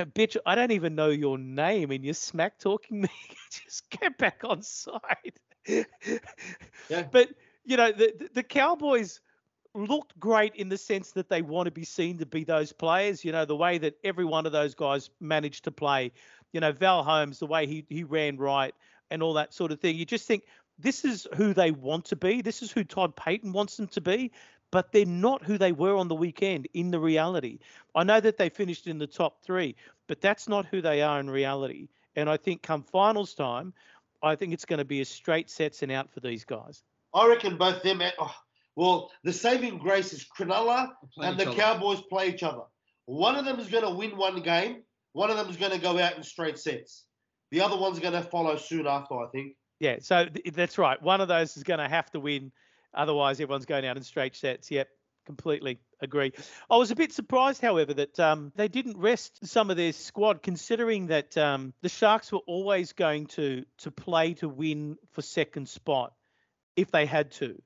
know, 0.00 0.06
bitch, 0.06 0.36
I 0.46 0.54
don't 0.54 0.72
even 0.72 0.94
know 0.94 1.08
your 1.10 1.38
name 1.38 1.90
and 1.90 2.04
you're 2.04 2.14
smack 2.14 2.58
talking 2.58 3.02
me. 3.02 3.08
just 3.50 3.88
get 3.90 4.16
back 4.18 4.42
on 4.44 4.62
side. 4.62 5.38
Yeah. 6.88 7.04
But 7.10 7.30
you 7.64 7.76
know, 7.76 7.92
the 7.92 8.14
the- 8.18 8.30
the 8.34 8.42
Cowboys 8.42 9.20
looked 9.74 10.18
great 10.20 10.54
in 10.54 10.68
the 10.68 10.78
sense 10.78 11.12
that 11.12 11.28
they 11.28 11.42
want 11.42 11.66
to 11.66 11.70
be 11.72 11.84
seen 11.84 12.18
to 12.18 12.26
be 12.26 12.44
those 12.44 12.72
players. 12.72 13.24
You 13.24 13.32
know, 13.32 13.44
the 13.44 13.56
way 13.56 13.78
that 13.78 13.96
every 14.04 14.24
one 14.24 14.46
of 14.46 14.52
those 14.52 14.74
guys 14.74 15.10
managed 15.20 15.64
to 15.64 15.72
play. 15.72 16.12
You 16.52 16.60
know, 16.60 16.72
Val 16.72 17.02
Holmes, 17.02 17.38
the 17.38 17.46
way 17.46 17.66
he 17.66 17.84
he 17.88 18.04
ran 18.04 18.36
right 18.36 18.74
and 19.10 19.22
all 19.22 19.34
that 19.34 19.52
sort 19.54 19.72
of 19.72 19.80
thing. 19.80 19.96
You 19.96 20.04
just 20.04 20.26
think 20.26 20.44
this 20.78 21.04
is 21.04 21.26
who 21.36 21.54
they 21.54 21.70
want 21.70 22.06
to 22.06 22.16
be. 22.16 22.42
This 22.42 22.62
is 22.62 22.70
who 22.70 22.84
Todd 22.84 23.16
Payten 23.16 23.52
wants 23.52 23.76
them 23.76 23.86
to 23.88 24.00
be. 24.00 24.32
But 24.74 24.90
they're 24.90 25.06
not 25.06 25.44
who 25.44 25.56
they 25.56 25.70
were 25.70 25.94
on 25.94 26.08
the 26.08 26.16
weekend 26.16 26.66
in 26.74 26.90
the 26.90 26.98
reality. 26.98 27.60
I 27.94 28.02
know 28.02 28.18
that 28.18 28.36
they 28.38 28.48
finished 28.48 28.88
in 28.88 28.98
the 28.98 29.06
top 29.06 29.40
three, 29.40 29.76
but 30.08 30.20
that's 30.20 30.48
not 30.48 30.66
who 30.66 30.82
they 30.82 31.00
are 31.00 31.20
in 31.20 31.30
reality. 31.30 31.86
And 32.16 32.28
I 32.28 32.36
think 32.36 32.62
come 32.62 32.82
finals 32.82 33.34
time, 33.34 33.72
I 34.20 34.34
think 34.34 34.52
it's 34.52 34.64
going 34.64 34.80
to 34.80 34.84
be 34.84 35.00
a 35.00 35.04
straight 35.04 35.48
sets 35.48 35.84
and 35.84 35.92
out 35.92 36.10
for 36.12 36.18
these 36.18 36.44
guys. 36.44 36.82
I 37.14 37.28
reckon 37.28 37.56
both 37.56 37.84
them. 37.84 38.00
and- 38.00 38.12
Oh, 38.18 38.34
well, 38.74 39.12
the 39.22 39.32
saving 39.32 39.78
grace 39.78 40.12
is 40.12 40.26
Cronulla 40.26 40.90
and 41.18 41.38
the 41.38 41.46
other. 41.46 41.56
Cowboys 41.56 42.00
play 42.10 42.30
each 42.30 42.42
other. 42.42 42.62
One 43.04 43.36
of 43.36 43.44
them 43.44 43.60
is 43.60 43.68
going 43.68 43.84
to 43.84 43.90
win 43.94 44.16
one 44.16 44.42
game. 44.42 44.82
One 45.12 45.30
of 45.30 45.36
them 45.36 45.48
is 45.48 45.56
going 45.56 45.70
to 45.70 45.78
go 45.78 45.96
out 46.00 46.16
in 46.16 46.24
straight 46.24 46.58
sets. 46.58 47.04
The 47.52 47.60
other 47.60 47.76
one's 47.76 48.00
going 48.00 48.14
to 48.14 48.22
follow 48.22 48.56
soon 48.56 48.88
after, 48.88 49.14
I 49.14 49.28
think. 49.28 49.54
Yeah, 49.78 49.98
so 50.00 50.26
th- 50.26 50.52
that's 50.52 50.78
right. 50.78 51.00
One 51.00 51.20
of 51.20 51.28
those 51.28 51.56
is 51.56 51.62
going 51.62 51.78
to 51.78 51.86
have 51.86 52.10
to 52.10 52.18
win. 52.18 52.50
Otherwise, 52.94 53.40
everyone's 53.40 53.66
going 53.66 53.86
out 53.86 53.96
in 53.96 54.02
straight 54.02 54.36
sets. 54.36 54.70
Yep, 54.70 54.88
completely 55.26 55.78
agree. 56.00 56.32
I 56.70 56.76
was 56.76 56.90
a 56.90 56.96
bit 56.96 57.12
surprised, 57.12 57.60
however, 57.60 57.94
that 57.94 58.18
um, 58.20 58.52
they 58.56 58.68
didn't 58.68 58.98
rest 58.98 59.46
some 59.46 59.70
of 59.70 59.76
their 59.76 59.92
squad, 59.92 60.42
considering 60.42 61.06
that 61.08 61.36
um, 61.36 61.72
the 61.82 61.88
Sharks 61.88 62.30
were 62.32 62.42
always 62.46 62.92
going 62.92 63.26
to 63.26 63.64
to 63.78 63.90
play 63.90 64.34
to 64.34 64.48
win 64.48 64.96
for 65.12 65.22
second 65.22 65.68
spot 65.68 66.12
if 66.76 66.90
they 66.90 67.06
had 67.06 67.30
to. 67.32 67.60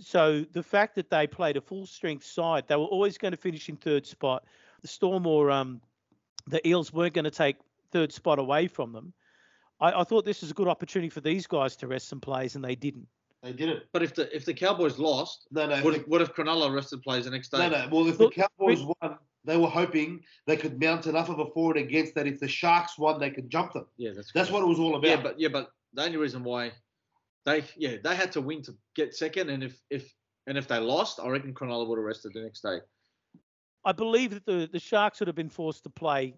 So 0.00 0.46
the 0.52 0.62
fact 0.62 0.94
that 0.94 1.10
they 1.10 1.26
played 1.26 1.56
a 1.56 1.60
full 1.60 1.86
strength 1.86 2.24
side, 2.24 2.64
they 2.66 2.76
were 2.76 2.84
always 2.84 3.18
going 3.18 3.32
to 3.32 3.36
finish 3.36 3.68
in 3.68 3.76
third 3.76 4.06
spot. 4.06 4.44
The 4.80 4.88
Storm 4.88 5.26
or 5.26 5.50
um, 5.50 5.82
the 6.46 6.66
Eels 6.66 6.92
weren't 6.92 7.14
going 7.14 7.26
to 7.26 7.30
take 7.30 7.56
third 7.92 8.12
spot 8.12 8.38
away 8.38 8.66
from 8.66 8.92
them. 8.92 9.12
I, 9.78 10.00
I 10.00 10.04
thought 10.04 10.24
this 10.24 10.40
was 10.40 10.50
a 10.50 10.54
good 10.54 10.68
opportunity 10.68 11.10
for 11.10 11.20
these 11.20 11.46
guys 11.46 11.76
to 11.76 11.86
rest 11.86 12.08
some 12.08 12.20
plays, 12.20 12.54
and 12.54 12.64
they 12.64 12.76
didn't. 12.76 13.08
They 13.42 13.52
didn't. 13.52 13.84
But 13.92 14.02
if 14.02 14.14
the 14.14 14.34
if 14.34 14.44
the 14.44 14.52
Cowboys 14.54 14.98
lost, 14.98 15.46
No, 15.50 15.66
no. 15.66 15.82
what 15.82 15.94
if 15.94 16.02
if, 16.02 16.08
what 16.08 16.20
if 16.20 16.34
Cronulla 16.34 16.72
rested 16.74 17.02
players 17.02 17.24
the 17.24 17.30
next 17.30 17.48
day? 17.50 17.58
No, 17.58 17.68
no. 17.70 17.88
Well, 17.90 18.06
if 18.06 18.18
the 18.18 18.28
Cowboys 18.28 18.82
won, 18.82 19.16
they 19.44 19.56
were 19.56 19.68
hoping 19.68 20.20
they 20.46 20.56
could 20.56 20.78
mount 20.78 21.06
enough 21.06 21.30
of 21.30 21.38
a 21.38 21.46
forward 21.46 21.78
against 21.78 22.14
that. 22.16 22.26
If 22.26 22.38
the 22.38 22.48
Sharks 22.48 22.98
won, 22.98 23.18
they 23.18 23.30
could 23.30 23.48
jump 23.48 23.72
them. 23.72 23.86
Yeah, 23.96 24.10
that's 24.14 24.30
That's 24.32 24.50
correct. 24.50 24.52
what 24.52 24.62
it 24.62 24.68
was 24.68 24.78
all 24.78 24.96
about. 24.96 25.08
Yeah, 25.08 25.22
but 25.22 25.40
yeah, 25.40 25.48
but 25.48 25.70
the 25.94 26.02
only 26.04 26.18
reason 26.18 26.44
why 26.44 26.72
they 27.46 27.64
yeah 27.76 27.96
they 28.04 28.14
had 28.14 28.30
to 28.32 28.40
win 28.42 28.62
to 28.62 28.74
get 28.94 29.14
second, 29.14 29.48
and 29.48 29.64
if 29.64 29.80
if 29.88 30.14
and 30.46 30.58
if 30.58 30.68
they 30.68 30.78
lost, 30.78 31.18
I 31.18 31.28
reckon 31.28 31.54
Cronulla 31.54 31.88
would 31.88 31.98
have 31.98 32.04
rested 32.04 32.32
the 32.34 32.42
next 32.42 32.60
day. 32.60 32.78
I 33.86 33.92
believe 33.92 34.32
that 34.32 34.44
the, 34.44 34.68
the 34.70 34.78
Sharks 34.78 35.20
would 35.20 35.26
have 35.28 35.36
been 35.36 35.48
forced 35.48 35.84
to 35.84 35.90
play 35.90 36.34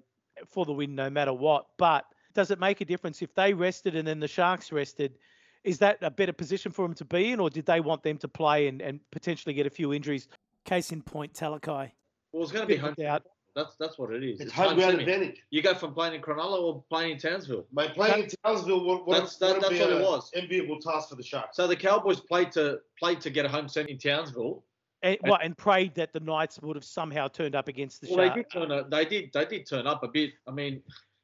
for 0.46 0.64
the 0.64 0.72
win 0.72 0.94
no 0.94 1.10
matter 1.10 1.32
what. 1.32 1.66
But 1.76 2.04
does 2.34 2.52
it 2.52 2.60
make 2.60 2.80
a 2.80 2.84
difference 2.84 3.20
if 3.20 3.34
they 3.34 3.52
rested 3.52 3.96
and 3.96 4.06
then 4.06 4.20
the 4.20 4.28
Sharks 4.28 4.70
rested? 4.70 5.18
Is 5.64 5.78
that 5.78 5.98
a 6.02 6.10
better 6.10 6.32
position 6.32 6.72
for 6.72 6.86
them 6.86 6.94
to 6.94 7.04
be 7.04 7.30
in, 7.32 7.40
or 7.40 7.48
did 7.48 7.66
they 7.66 7.80
want 7.80 8.02
them 8.02 8.18
to 8.18 8.28
play 8.28 8.66
and, 8.68 8.80
and 8.82 9.00
potentially 9.10 9.54
get 9.54 9.66
a 9.66 9.70
few 9.70 9.92
injuries? 9.92 10.28
Case 10.64 10.90
in 10.92 11.02
point, 11.02 11.32
Talakai. 11.34 11.90
Well, 12.32 12.42
it's 12.42 12.52
going 12.52 12.62
to 12.62 12.66
be 12.66 12.74
Bit 12.74 12.80
home. 12.80 12.94
without- 12.96 13.22
That's 13.54 13.76
that's 13.76 13.98
what 13.98 14.12
it 14.12 14.24
is. 14.24 14.40
it's 14.40 14.50
home 14.52 14.74
ground 14.76 14.92
semi. 14.98 15.02
advantage. 15.02 15.42
You 15.50 15.60
go 15.62 15.74
from 15.74 15.92
playing 15.94 16.14
in 16.14 16.22
Cronulla 16.22 16.60
or 16.60 16.82
playing 16.88 17.12
in 17.12 17.18
Townsville. 17.18 17.66
Mate, 17.72 17.92
playing 17.94 18.24
in 18.24 18.30
Townsville 18.44 18.84
would, 18.84 19.06
would, 19.06 19.14
That's- 19.16 19.36
that- 19.36 19.54
would 19.54 19.62
that's 19.62 19.72
be 19.74 19.80
what 19.80 19.90
it 19.90 19.96
an 19.96 20.02
was. 20.02 20.30
enviable 20.34 20.80
task 20.80 21.10
for 21.10 21.16
the 21.16 21.22
Sharks. 21.22 21.56
So 21.56 21.66
the 21.66 21.76
Cowboys 21.76 22.20
played 22.20 22.50
to 22.52 22.78
played 22.98 23.20
to 23.20 23.30
get 23.30 23.44
a 23.44 23.48
home 23.48 23.68
set 23.68 23.88
in 23.90 23.98
Townsville. 23.98 24.64
And, 25.04 25.18
well, 25.24 25.38
and 25.42 25.58
prayed 25.58 25.94
that 25.96 26.12
the 26.12 26.20
Knights 26.20 26.60
would 26.62 26.76
have 26.76 26.84
somehow 26.84 27.26
turned 27.28 27.56
up 27.56 27.66
against 27.68 28.00
the 28.00 28.08
Well, 28.14 28.28
they 28.28 28.34
did 28.34 28.50
turn 28.52 28.70
up. 28.70 28.88
They 28.88 29.04
did. 29.04 29.30
They 29.34 29.44
did 29.44 29.66
turn 29.66 29.86
up 29.86 30.02
a 30.04 30.08
bit. 30.08 30.30
I 30.46 30.52
mean, 30.52 30.80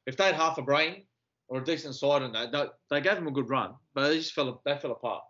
if 0.06 0.16
they 0.16 0.24
had 0.24 0.34
half 0.34 0.58
a 0.58 0.62
brain 0.62 1.04
or 1.48 1.60
a 1.60 1.64
decent 1.64 1.94
side 1.94 2.22
in 2.22 2.32
that, 2.32 2.52
they, 2.52 2.64
they 2.90 3.00
gave 3.00 3.14
them 3.16 3.26
a 3.26 3.30
good 3.30 3.48
run, 3.48 3.74
but 3.94 4.08
they 4.08 4.18
just 4.18 4.32
fell. 4.32 4.60
They 4.64 4.76
fell 4.76 4.92
apart. 4.92 5.24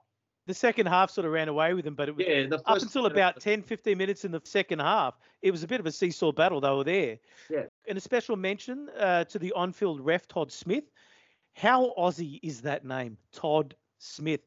The 0.46 0.54
second 0.54 0.86
half 0.86 1.10
sort 1.10 1.26
of 1.26 1.32
ran 1.32 1.48
away 1.48 1.74
with 1.74 1.84
them, 1.84 1.94
but 1.94 2.08
it 2.08 2.16
was 2.16 2.26
Yeah, 2.26 2.46
the 2.46 2.58
first 2.58 2.68
up 2.68 2.82
until 2.82 3.04
about 3.04 3.38
10, 3.38 3.62
15 3.62 3.98
minutes 3.98 4.24
in 4.24 4.32
the 4.32 4.40
second 4.44 4.78
half, 4.78 5.18
it 5.42 5.50
was 5.50 5.62
a 5.62 5.66
bit 5.66 5.78
of 5.78 5.84
a 5.84 5.92
seesaw 5.92 6.32
battle. 6.32 6.58
They 6.58 6.70
were 6.70 6.84
there. 6.84 7.18
Yeah. 7.50 7.64
And 7.86 7.98
a 7.98 8.00
special 8.00 8.34
mention 8.34 8.88
uh, 8.98 9.24
to 9.24 9.38
the 9.38 9.52
on 9.52 9.74
field 9.74 10.00
ref, 10.00 10.26
Todd 10.26 10.50
Smith. 10.50 10.84
How 11.54 11.92
Aussie 11.98 12.40
is 12.42 12.62
that 12.62 12.86
name? 12.86 13.18
Todd 13.30 13.76
Smith. 13.98 14.40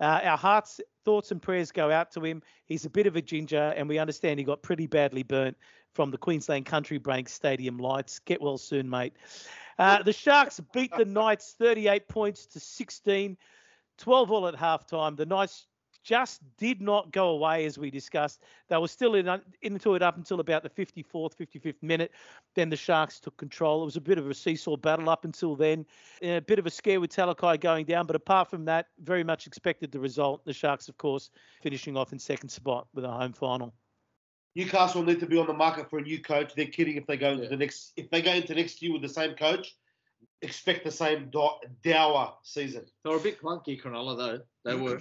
Uh, 0.00 0.20
our 0.24 0.38
hearts, 0.38 0.80
thoughts, 1.04 1.32
and 1.32 1.42
prayers 1.42 1.70
go 1.70 1.90
out 1.90 2.10
to 2.12 2.24
him. 2.24 2.42
He's 2.64 2.86
a 2.86 2.90
bit 2.90 3.06
of 3.06 3.16
a 3.16 3.22
ginger, 3.22 3.74
and 3.76 3.86
we 3.88 3.98
understand 3.98 4.38
he 4.38 4.44
got 4.44 4.62
pretty 4.62 4.86
badly 4.86 5.22
burnt 5.22 5.56
from 5.92 6.10
the 6.10 6.18
Queensland 6.18 6.66
Country 6.66 6.98
Bank 6.98 7.28
Stadium 7.28 7.78
lights. 7.78 8.18
Get 8.20 8.40
well 8.40 8.58
soon, 8.58 8.88
mate. 8.88 9.14
Uh, 9.78 10.02
the 10.02 10.12
Sharks 10.12 10.60
beat 10.72 10.92
the 10.96 11.04
Knights 11.04 11.54
38 11.58 12.08
points 12.08 12.46
to 12.46 12.60
16, 12.60 13.36
12 13.98 14.30
all 14.30 14.46
at 14.46 14.54
halftime. 14.54 15.16
The 15.16 15.26
Knights 15.26 15.66
just 16.02 16.40
did 16.56 16.80
not 16.80 17.12
go 17.12 17.28
away 17.28 17.64
as 17.64 17.78
we 17.78 17.90
discussed. 17.90 18.42
They 18.68 18.76
were 18.76 18.88
still 18.88 19.14
in, 19.14 19.40
into 19.62 19.94
it 19.94 20.02
up 20.02 20.16
until 20.16 20.40
about 20.40 20.62
the 20.62 20.70
54th, 20.70 21.36
55th 21.36 21.82
minute. 21.82 22.12
Then 22.54 22.70
the 22.70 22.76
Sharks 22.76 23.20
took 23.20 23.36
control. 23.36 23.82
It 23.82 23.86
was 23.86 23.96
a 23.96 24.00
bit 24.00 24.18
of 24.18 24.28
a 24.28 24.34
seesaw 24.34 24.76
battle 24.76 25.08
up 25.08 25.24
until 25.24 25.54
then. 25.54 25.86
A 26.22 26.40
bit 26.40 26.58
of 26.58 26.66
a 26.66 26.70
scare 26.70 27.00
with 27.00 27.14
Talakai 27.14 27.60
going 27.60 27.86
down, 27.86 28.06
but 28.06 28.16
apart 28.16 28.50
from 28.50 28.64
that, 28.64 28.88
very 28.98 29.24
much 29.24 29.46
expected 29.46 29.92
the 29.92 30.00
result. 30.00 30.44
The 30.44 30.52
Sharks, 30.52 30.88
of 30.88 30.98
course, 30.98 31.30
finishing 31.62 31.96
off 31.96 32.12
in 32.12 32.18
second 32.18 32.48
spot 32.48 32.88
with 32.94 33.04
a 33.04 33.10
home 33.10 33.32
final. 33.32 33.72
Newcastle 34.54 35.02
need 35.02 35.20
to 35.20 35.26
be 35.26 35.38
on 35.38 35.46
the 35.46 35.52
market 35.54 35.88
for 35.88 35.98
a 35.98 36.02
new 36.02 36.20
coach. 36.20 36.54
They're 36.54 36.66
kidding 36.66 36.96
if 36.96 37.06
they 37.06 37.16
go 37.16 37.30
into 37.32 37.44
Yeah. 37.44 37.50
the 37.50 37.56
next 37.56 37.92
if 37.96 38.10
they 38.10 38.20
go 38.22 38.32
into 38.32 38.54
next 38.54 38.82
year 38.82 38.92
with 38.92 39.02
the 39.02 39.08
same 39.08 39.34
coach. 39.34 39.74
Expect 40.42 40.84
the 40.84 40.90
same 40.90 41.30
do- 41.30 41.58
dour 41.82 42.36
season. 42.42 42.84
They 43.04 43.10
were 43.10 43.16
a 43.16 43.20
bit 43.20 43.40
clunky, 43.40 43.80
Cronulla 43.80 44.16
though. 44.16 44.40
They 44.64 44.74
were. 44.76 45.00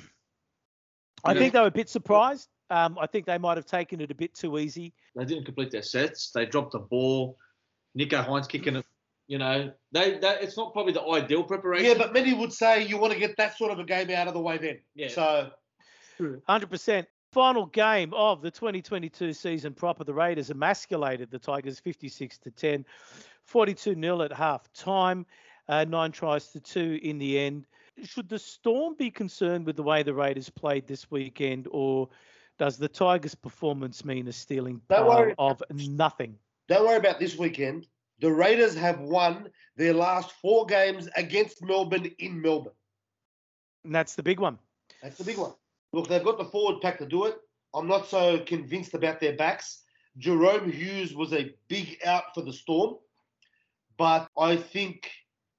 I 1.24 1.34
Yeah. 1.34 1.40
think 1.40 1.54
they 1.54 1.60
were 1.60 1.68
a 1.68 1.72
bit 1.72 1.90
surprised. 1.90 2.50
Um, 2.70 2.98
I 3.00 3.06
think 3.08 3.26
they 3.26 3.38
might 3.38 3.58
have 3.58 3.66
taken 3.66 4.00
it 4.00 4.10
a 4.12 4.16
bit 4.16 4.34
too 4.34 4.58
easy. 4.58 4.94
They 5.16 5.26
didn't 5.26 5.44
complete 5.46 5.72
their 5.72 5.82
sets. 5.82 6.32
They 6.32 6.46
dropped 6.46 6.72
the 6.72 6.80
ball. 6.80 7.38
Nicho 7.98 8.26
Hynes 8.26 8.48
kicking 8.48 8.78
it. 8.78 8.86
You 9.28 9.38
know, 9.38 9.72
they 9.92 10.18
that 10.20 10.42
it's 10.44 10.58
not 10.58 10.74
probably 10.74 10.94
the 10.94 11.04
ideal 11.04 11.44
preparation. 11.44 11.86
Yeah, 11.86 11.98
but 11.98 12.14
many 12.14 12.34
would 12.34 12.54
say 12.54 12.86
you 12.86 12.98
want 12.98 13.14
to 13.14 13.20
get 13.20 13.36
that 13.38 13.58
sort 13.58 13.72
of 13.72 13.80
a 13.80 13.84
game 13.84 14.10
out 14.12 14.28
of 14.28 14.34
the 14.34 14.40
way 14.42 14.58
then. 14.58 14.80
Yeah. 14.96 15.10
So 15.10 15.52
100%. 16.20 17.06
Final 17.32 17.66
game 17.66 18.14
of 18.14 18.42
the 18.42 18.52
2022 18.52 19.32
season 19.32 19.74
proper. 19.74 20.04
The 20.04 20.14
Raiders 20.14 20.50
emasculated 20.50 21.32
the 21.32 21.40
Tigers 21.40 21.80
56 21.80 22.38
to 22.40 22.52
10, 22.52 22.86
42 23.46 23.96
0 23.96 24.22
at 24.22 24.34
half 24.34 24.72
time, 24.74 25.26
uh, 25.70 25.86
nine 25.86 26.12
tries 26.12 26.50
to 26.50 26.60
two 26.60 27.00
in 27.02 27.18
the 27.18 27.40
end. 27.40 27.66
Should 28.04 28.28
the 28.28 28.40
Storm 28.40 28.96
be 28.98 29.10
concerned 29.10 29.66
with 29.66 29.78
the 29.78 29.84
way 29.84 30.04
the 30.04 30.14
Raiders 30.14 30.50
played 30.50 30.88
this 30.88 31.10
weekend, 31.10 31.70
or 31.72 32.10
does 32.60 32.78
the 32.78 32.90
Tigers' 32.90 33.36
performance 33.36 34.04
mean 34.04 34.28
a 34.28 34.34
stealing 34.34 34.82
pile 34.90 35.34
of 35.38 35.62
nothing? 35.72 36.38
don't 36.68 36.86
worry 36.86 36.98
about 36.98 37.20
this 37.20 37.38
weekend. 37.38 37.88
The 38.20 38.32
Raiders 38.32 38.76
have 38.76 39.00
won 39.00 39.50
their 39.78 39.94
last 39.94 40.32
four 40.42 40.66
games 40.66 41.10
against 41.16 41.64
Melbourne 41.64 42.12
in 42.20 42.42
Melbourne. 42.42 42.74
And 43.84 43.96
that's 43.96 44.16
the 44.16 44.24
big 44.24 44.40
one. 44.40 44.60
That's 45.02 45.18
the 45.18 45.24
big 45.24 45.38
one. 45.38 45.54
Look, 45.94 46.08
they've 46.08 46.24
got 46.24 46.38
the 46.38 46.46
forward 46.46 46.82
pack 46.82 46.98
to 47.00 47.06
do 47.06 47.26
it. 47.26 47.36
I'm 47.74 47.88
not 47.88 48.08
so 48.08 48.40
convinced 48.40 48.94
about 48.94 49.20
their 49.20 49.36
backs. 49.36 49.84
Jahrome 50.20 50.72
Hughes 50.72 51.16
was 51.16 51.34
a 51.34 51.54
big 51.68 51.98
out 52.06 52.34
for 52.34 52.42
the 52.42 52.52
Storm, 52.52 52.96
but 53.98 54.28
I 54.38 54.58
think 54.58 55.10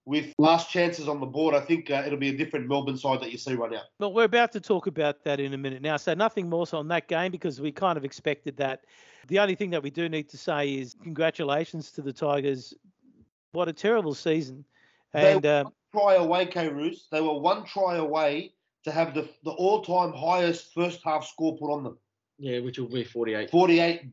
with 0.05 0.33
last 0.39 0.68
chances 0.70 1.09
on 1.09 1.20
the 1.20 1.26
board, 1.26 1.55
I 1.55 1.61
think 1.61 1.91
uh, 1.91 2.03
it'll 2.05 2.18
be 2.18 2.28
a 2.30 2.37
different 2.37 2.66
Melbourne 2.68 2.97
side 2.99 3.20
that 3.20 3.30
you 3.30 3.39
see 3.39 3.55
right 3.55 3.70
now. 3.70 3.83
Well, 4.01 4.12
we're 4.12 4.24
about 4.24 4.53
to 4.53 4.61
talk 4.61 4.87
about 4.89 5.22
that 5.24 5.39
in 5.41 5.55
a 5.55 5.59
minute 5.59 5.80
now. 5.80 5.97
So 5.97 6.12
nothing 6.14 6.49
more 6.51 6.66
so 6.66 6.78
on 6.78 6.89
that 6.89 7.09
game 7.09 7.30
because 7.30 7.61
we 7.61 7.70
kind 7.72 7.97
of 7.97 8.05
expected 8.05 8.57
that. 8.57 8.85
The 9.28 9.39
only 9.39 9.55
thing 9.55 9.70
that 9.70 9.83
we 9.83 9.91
do 9.91 10.09
need 10.09 10.28
to 10.30 10.37
say 10.37 10.74
is 10.74 10.97
congratulations 11.03 11.93
to 11.93 12.03
the 12.03 12.12
Tigers. 12.12 12.74
What 13.53 13.68
a 13.68 13.72
terrible 13.72 14.14
season. 14.14 14.64
They- 15.12 15.35
And 15.35 15.47
um, 15.47 15.72
Try 15.95 16.14
away, 16.14 16.47
K. 16.47 16.68
Roos. 16.68 17.07
They 17.12 17.20
were 17.20 17.39
one 17.39 17.64
try 17.64 17.97
away 17.97 18.55
to 18.85 18.91
have 18.91 19.14
the, 19.14 19.28
the 19.45 19.51
all-time 19.51 20.12
highest 20.12 20.72
first 20.74 21.01
half 21.05 21.26
score 21.26 21.57
put 21.57 21.70
on 21.72 21.85
them. 21.85 21.99
Yeah, 22.39 22.59
which 22.61 22.78
will 22.78 22.89
be 22.89 23.05
48. 23.05 23.51
48. 23.51 24.05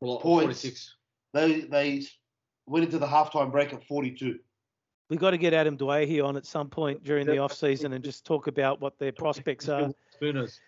Well, 0.00 0.18
Points. 0.18 0.62
46. 0.62 0.94
They 1.34 1.60
they 1.62 2.02
went 2.66 2.84
into 2.84 2.98
the 2.98 3.06
halftime 3.06 3.50
break 3.52 3.72
at 3.72 3.84
42. 3.86 4.38
We've 5.08 5.20
got 5.20 5.30
to 5.30 5.38
get 5.38 5.52
Adam 5.54 5.76
Dwyer 5.76 6.04
here 6.06 6.24
on 6.24 6.36
at 6.36 6.46
some 6.46 6.68
point 6.68 7.04
during 7.04 7.26
the 7.26 7.34
Yeah. 7.34 7.40
off 7.42 7.52
season 7.52 7.92
and 7.92 8.02
just 8.02 8.24
talk 8.26 8.46
about 8.46 8.80
what 8.80 8.98
their 8.98 9.12
prospects 9.12 9.68
are. 9.68 9.90
Spooners. 10.14 10.58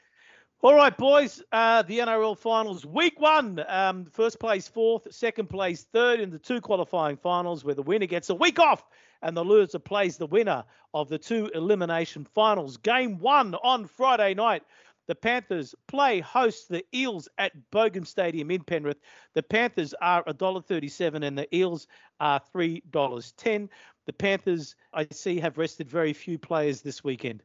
All 0.61 0.75
right, 0.75 0.97
boys. 0.97 1.43
Uh, 1.53 1.83
the 1.83 1.99
NRL 2.01 2.37
finals, 2.37 2.85
week 2.85 3.21
one. 3.21 3.65
Um, 3.69 4.05
first 4.07 4.39
place 4.41 4.67
fourth, 4.69 5.13
second 5.13 5.49
place 5.49 5.85
third 5.93 6.21
in 6.21 6.31
the 6.31 6.39
two 6.39 6.61
qualifying 6.61 7.17
finals, 7.17 7.65
where 7.65 7.75
the 7.75 7.83
winner 7.83 8.07
gets 8.07 8.29
a 8.31 8.35
week 8.35 8.59
off 8.59 8.85
and 9.23 9.37
the 9.37 9.45
loser 9.45 9.79
plays 9.79 10.17
the 10.17 10.27
winner 10.27 10.65
of 10.95 11.09
the 11.09 11.19
two 11.19 11.51
elimination 11.55 12.25
finals. 12.25 12.77
Game 12.77 13.19
one 13.19 13.55
on 13.57 13.87
Friday 13.87 14.35
night. 14.35 14.63
The 15.07 15.15
Panthers 15.15 15.75
play 15.87 16.21
host 16.21 16.69
the 16.69 16.85
Eels 16.95 17.29
at 17.39 17.53
Bogan 17.71 18.07
Stadium 18.07 18.51
in 18.51 18.63
Penrith. 18.63 19.01
The 19.33 19.43
Panthers 19.43 19.95
are 20.03 20.23
$1.37 20.25 21.27
and 21.27 21.39
the 21.39 21.57
Eels 21.57 21.87
are 22.21 22.41
$3.10. 22.55 23.69
The 24.05 24.13
Panthers, 24.13 24.77
I 24.93 25.07
see, 25.11 25.41
have 25.41 25.57
rested 25.57 25.89
very 25.89 26.13
few 26.13 26.39
players 26.39 26.83
this 26.83 27.03
weekend. 27.03 27.43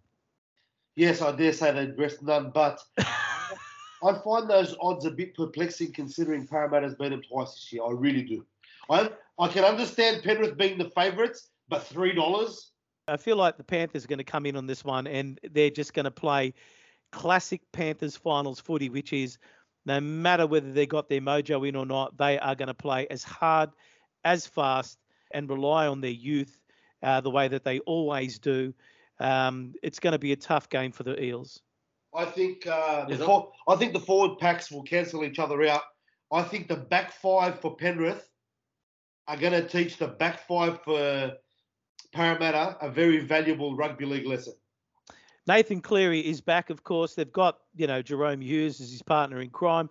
Yes, 0.95 1.21
I 1.21 1.31
dare 1.31 1.53
say 1.53 1.71
they'd 1.71 1.97
rest 1.97 2.21
none, 2.21 2.51
but 2.53 2.79
I 4.03 4.13
find 4.23 4.49
those 4.49 4.75
odds 4.81 5.05
a 5.05 5.11
bit 5.11 5.33
perplexing 5.33 5.93
considering 5.93 6.45
Parramatta's 6.45 6.95
beat 6.95 7.09
them 7.09 7.21
twice 7.21 7.53
this 7.53 7.71
year. 7.71 7.83
I 7.83 7.91
really 7.91 8.23
do. 8.23 8.45
I 8.89 9.09
I 9.39 9.47
can 9.47 9.63
understand 9.63 10.23
Penrith 10.23 10.57
being 10.57 10.77
the 10.77 10.89
favourites, 10.89 11.49
but 11.69 11.83
three 11.83 12.13
dollars. 12.13 12.71
I 13.07 13.17
feel 13.17 13.35
like 13.35 13.57
the 13.57 13.63
Panthers 13.63 14.05
are 14.05 14.07
going 14.07 14.19
to 14.19 14.23
come 14.23 14.45
in 14.45 14.55
on 14.55 14.65
this 14.65 14.85
one 14.85 15.07
and 15.07 15.39
they're 15.51 15.69
just 15.69 15.93
going 15.93 16.05
to 16.05 16.11
play 16.11 16.53
classic 17.11 17.61
Panthers 17.73 18.15
finals 18.15 18.59
footy, 18.59 18.89
which 18.89 19.11
is 19.11 19.37
no 19.85 19.99
matter 19.99 20.47
whether 20.47 20.71
they 20.71 20.85
got 20.85 21.09
their 21.09 21.19
mojo 21.19 21.67
in 21.67 21.75
or 21.75 21.85
not, 21.85 22.17
they 22.17 22.39
are 22.39 22.55
going 22.55 22.67
to 22.67 22.73
play 22.73 23.07
as 23.09 23.23
hard, 23.23 23.69
as 24.23 24.47
fast, 24.47 24.97
and 25.31 25.49
rely 25.49 25.87
on 25.87 25.99
their 25.99 26.11
youth 26.11 26.61
uh, 27.01 27.19
the 27.19 27.29
way 27.29 27.47
that 27.49 27.65
they 27.65 27.79
always 27.79 28.39
do. 28.39 28.73
Um, 29.19 29.73
it's 29.83 29.99
going 29.99 30.13
to 30.13 30.19
be 30.19 30.31
a 30.31 30.37
tough 30.37 30.69
game 30.69 30.91
for 30.91 31.03
the 31.03 31.21
Eels. 31.21 31.61
I 32.15 32.25
think 32.25 32.65
uh, 32.67 33.05
the 33.05 33.13
Is 33.13 33.21
for, 33.21 33.51
I 33.67 33.75
think 33.75 33.93
the 33.93 33.99
forward 33.99 34.37
packs 34.37 34.71
will 34.71 34.83
cancel 34.83 35.23
each 35.23 35.39
other 35.39 35.63
out. 35.63 35.81
I 36.31 36.43
think 36.43 36.67
the 36.67 36.75
back 36.75 37.11
five 37.11 37.59
for 37.59 37.75
Penrith 37.75 38.27
are 39.27 39.37
going 39.37 39.53
to 39.53 39.67
teach 39.67 39.97
the 39.97 40.07
back 40.07 40.47
five 40.47 40.81
for 40.83 41.33
Parramatta 42.13 42.77
a 42.81 42.89
very 42.89 43.19
valuable 43.19 43.75
rugby 43.75 44.05
league 44.05 44.27
lesson. 44.27 44.53
Nathan 45.47 45.81
Cleary 45.81 46.19
is 46.21 46.39
back, 46.41 46.69
of 46.69 46.83
course. 46.83 47.15
They've 47.15 47.31
got, 47.31 47.57
you 47.75 47.87
know, 47.87 48.01
Jahrome 48.01 48.41
Hughes 48.43 48.79
as 48.79 48.91
his 48.91 49.01
partner 49.01 49.41
in 49.41 49.49
crime. 49.49 49.89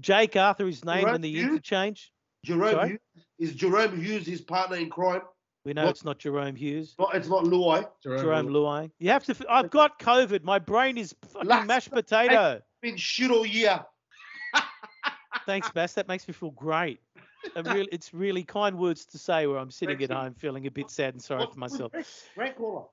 Jake 0.00 0.36
Arthur 0.36 0.66
is 0.66 0.84
named 0.84 1.06
Jahrome 1.06 1.14
in 1.16 1.20
the 1.20 1.30
Hughes? 1.30 1.44
interchange. 1.48 2.12
Jahrome 2.46 2.70
Sorry? 2.72 2.88
Hughes, 2.88 3.26
is 3.38 3.54
Jahrome 3.54 4.02
Hughes 4.02 4.26
his 4.26 4.40
partner 4.40 4.76
in 4.78 4.88
crime? 4.90 5.20
We 5.64 5.74
know 5.74 5.84
What? 5.84 5.90
it's 5.90 6.04
not 6.04 6.18
Jahrome 6.18 6.56
Hughes. 6.56 6.94
Not, 6.98 7.14
it's 7.14 7.28
not 7.28 7.44
Luai. 7.44 7.86
Jarome 8.04 8.48
Luai. 8.48 8.90
You 8.98 9.10
have 9.10 9.24
to. 9.24 9.36
I've 9.50 9.70
got 9.70 9.98
COVID. 9.98 10.42
My 10.42 10.58
brain 10.58 10.96
is 10.96 11.14
fucking 11.28 11.48
Last- 11.48 11.66
mashed 11.66 11.90
potato. 11.92 12.62
Been 12.80 12.96
shit 12.96 13.30
all 13.30 13.44
year. 13.44 13.84
Thanks, 15.46 15.70
Bass. 15.70 15.92
That 15.92 16.08
makes 16.08 16.26
me 16.26 16.32
feel 16.32 16.50
great. 16.52 16.98
I 17.56 17.60
really, 17.60 17.88
it's 17.92 18.12
really 18.14 18.42
kind 18.42 18.78
words 18.78 19.06
to 19.06 19.18
say 19.18 19.46
where 19.46 19.58
I'm 19.58 19.70
sitting 19.70 20.02
at 20.02 20.10
home 20.10 20.34
feeling 20.34 20.66
a 20.66 20.70
bit 20.70 20.90
sad 20.90 21.14
and 21.14 21.22
sorry 21.22 21.46
for 21.52 21.58
myself. 21.58 21.92
Great 22.34 22.56
caller. 22.56 22.84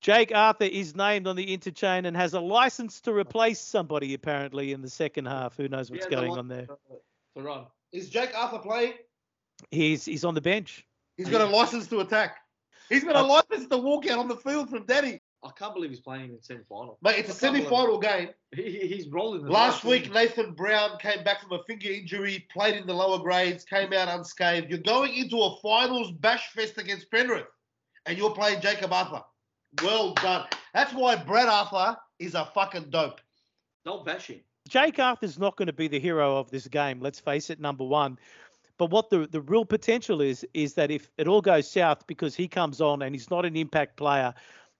Jake 0.00 0.32
Arthur 0.34 0.64
is 0.64 0.94
named 0.94 1.26
on 1.26 1.34
the 1.34 1.52
interchange 1.52 2.06
and 2.06 2.16
has 2.16 2.34
a 2.34 2.40
license 2.40 3.00
to 3.02 3.12
replace 3.12 3.60
somebody 3.60 4.14
apparently 4.14 4.72
in 4.72 4.80
the 4.80 4.90
second 4.90 5.26
half. 5.26 5.56
Who 5.56 5.68
knows 5.68 5.90
what's 5.90 6.06
Yeah, 6.08 6.16
going 6.16 6.32
on 6.32 6.48
there? 6.48 6.66
To 6.66 6.76
uh, 7.36 7.42
run. 7.42 7.66
Is 7.92 8.08
Jake 8.08 8.30
Arthur 8.36 8.58
playing? 8.58 8.94
He's 9.70 10.04
he's 10.04 10.24
on 10.24 10.34
the 10.34 10.40
bench. 10.40 10.86
He's 11.16 11.28
got 11.28 11.40
a 11.40 11.46
license 11.46 11.88
to 11.88 12.00
attack. 12.00 12.36
He's 12.88 13.02
got 13.02 13.16
a 13.16 13.20
uh, 13.20 13.26
license 13.26 13.68
to 13.68 13.78
walk 13.78 14.08
out 14.08 14.18
on 14.18 14.28
the 14.28 14.36
field 14.36 14.70
from 14.70 14.86
Daddy. 14.86 15.20
I 15.44 15.50
can't 15.56 15.72
believe 15.72 15.90
he's 15.90 16.00
playing 16.00 16.30
in 16.30 16.36
the 16.36 16.42
semi-final. 16.42 16.98
Mate, 17.00 17.18
it's 17.20 17.28
a 17.28 17.46
I 17.46 17.50
can't 17.50 17.56
semi-final 17.64 17.98
game. 17.98 18.30
He, 18.54 18.62
he- 18.70 18.86
he's 18.88 19.08
rolling. 19.08 19.44
The 19.44 19.50
Last 19.50 19.84
week, 19.84 20.02
isn't? 20.02 20.14
Nathan 20.14 20.52
Brown 20.54 20.98
came 20.98 21.22
back 21.22 21.40
from 21.42 21.52
a 21.52 21.62
finger 21.64 21.88
injury, 21.90 22.46
played 22.52 22.74
in 22.76 22.86
the 22.86 22.94
lower 22.94 23.18
grades, 23.20 23.64
came 23.64 23.92
out 23.92 24.08
unscathed. 24.08 24.68
You're 24.68 24.78
going 24.80 25.14
into 25.14 25.36
a 25.40 25.56
finals 25.60 26.10
bash 26.12 26.48
fest 26.50 26.78
against 26.78 27.10
Penrith, 27.10 27.46
and 28.06 28.18
you're 28.18 28.34
playing 28.34 28.60
Jacob 28.60 28.92
Arthur. 28.92 29.22
Well 29.82 30.14
done. 30.14 30.46
That's 30.74 30.92
why 30.92 31.14
Brad 31.16 31.48
Arthur 31.48 31.96
is 32.18 32.34
a 32.34 32.46
fucking 32.46 32.90
dope. 32.90 33.20
Don't 33.84 34.04
bash 34.04 34.26
him. 34.28 34.40
Jake 34.68 34.98
Arthur's 34.98 35.38
not 35.38 35.56
going 35.56 35.66
to 35.66 35.72
be 35.72 35.88
the 35.88 36.00
hero 36.00 36.36
of 36.36 36.50
this 36.50 36.66
game. 36.66 37.00
Let's 37.00 37.20
face 37.20 37.48
it, 37.48 37.60
number 37.60 37.84
one. 37.84 38.18
But 38.76 38.90
what 38.90 39.10
the 39.10 39.26
the 39.26 39.40
real 39.40 39.64
potential 39.64 40.20
is 40.20 40.44
is 40.54 40.74
that 40.74 40.90
if 40.90 41.10
it 41.18 41.26
all 41.28 41.40
goes 41.40 41.70
south 41.70 42.06
because 42.06 42.34
he 42.34 42.48
comes 42.48 42.80
on 42.80 43.02
and 43.02 43.14
he's 43.14 43.30
not 43.30 43.44
an 43.44 43.56
impact 43.56 43.96
player, 43.96 44.32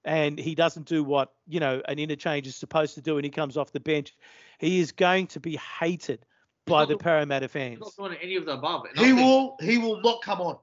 and 0.09 0.39
he 0.39 0.55
doesn't 0.55 0.87
do 0.87 1.05
what 1.05 1.33
you 1.47 1.61
know 1.61 1.83
an 1.87 1.99
interchange 1.99 2.47
is 2.47 2.57
supposed 2.57 2.95
to 2.95 3.03
do, 3.03 3.17
and 3.19 3.25
he 3.25 3.31
comes 3.31 3.57
off 3.57 3.71
the 3.73 3.81
bench, 3.81 4.15
he 4.59 4.81
is 4.81 4.91
going 4.91 5.27
to 5.29 5.39
be 5.41 5.57
hated 5.81 6.25
by 6.67 6.81
not 6.81 6.89
the 6.89 6.95
doing- 6.95 6.99
Parramatta 7.01 7.45
He's 7.47 7.53
fans. 7.53 7.79
not 7.81 7.93
doing 7.97 8.19
any 8.23 8.37
of 8.37 8.47
the 8.47 8.53
above. 8.53 8.87
And 8.87 8.99
He 8.99 9.05
think- 9.07 9.19
will. 9.19 9.57
He 9.61 9.79
will 9.79 10.01
not 10.01 10.23
come 10.23 10.41
on. 10.41 10.59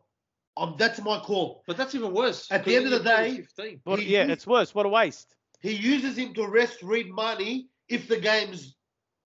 Um, 0.57 0.75
that's 0.77 0.99
my 1.01 1.19
call. 1.19 1.63
But 1.67 1.77
that's 1.77 1.93
even 1.95 2.13
worse. 2.13 2.49
At 2.51 2.63
the 2.65 2.75
end 2.75 2.85
of 2.85 2.91
the 2.91 2.99
day- 3.03 3.35
15. 3.37 3.81
What, 3.83 4.01
yeah, 4.03 4.21
used- 4.21 4.31
it's 4.31 4.47
worse. 4.47 4.73
What 4.73 4.85
a 4.85 4.89
waste. 4.89 5.35
He 5.61 5.71
uses 5.73 6.17
him 6.17 6.33
to 6.35 6.47
rest 6.47 6.81
Reed 6.83 7.07
Mahoney 7.13 7.67
if 7.89 8.07
the 8.07 8.19
game's 8.19 8.75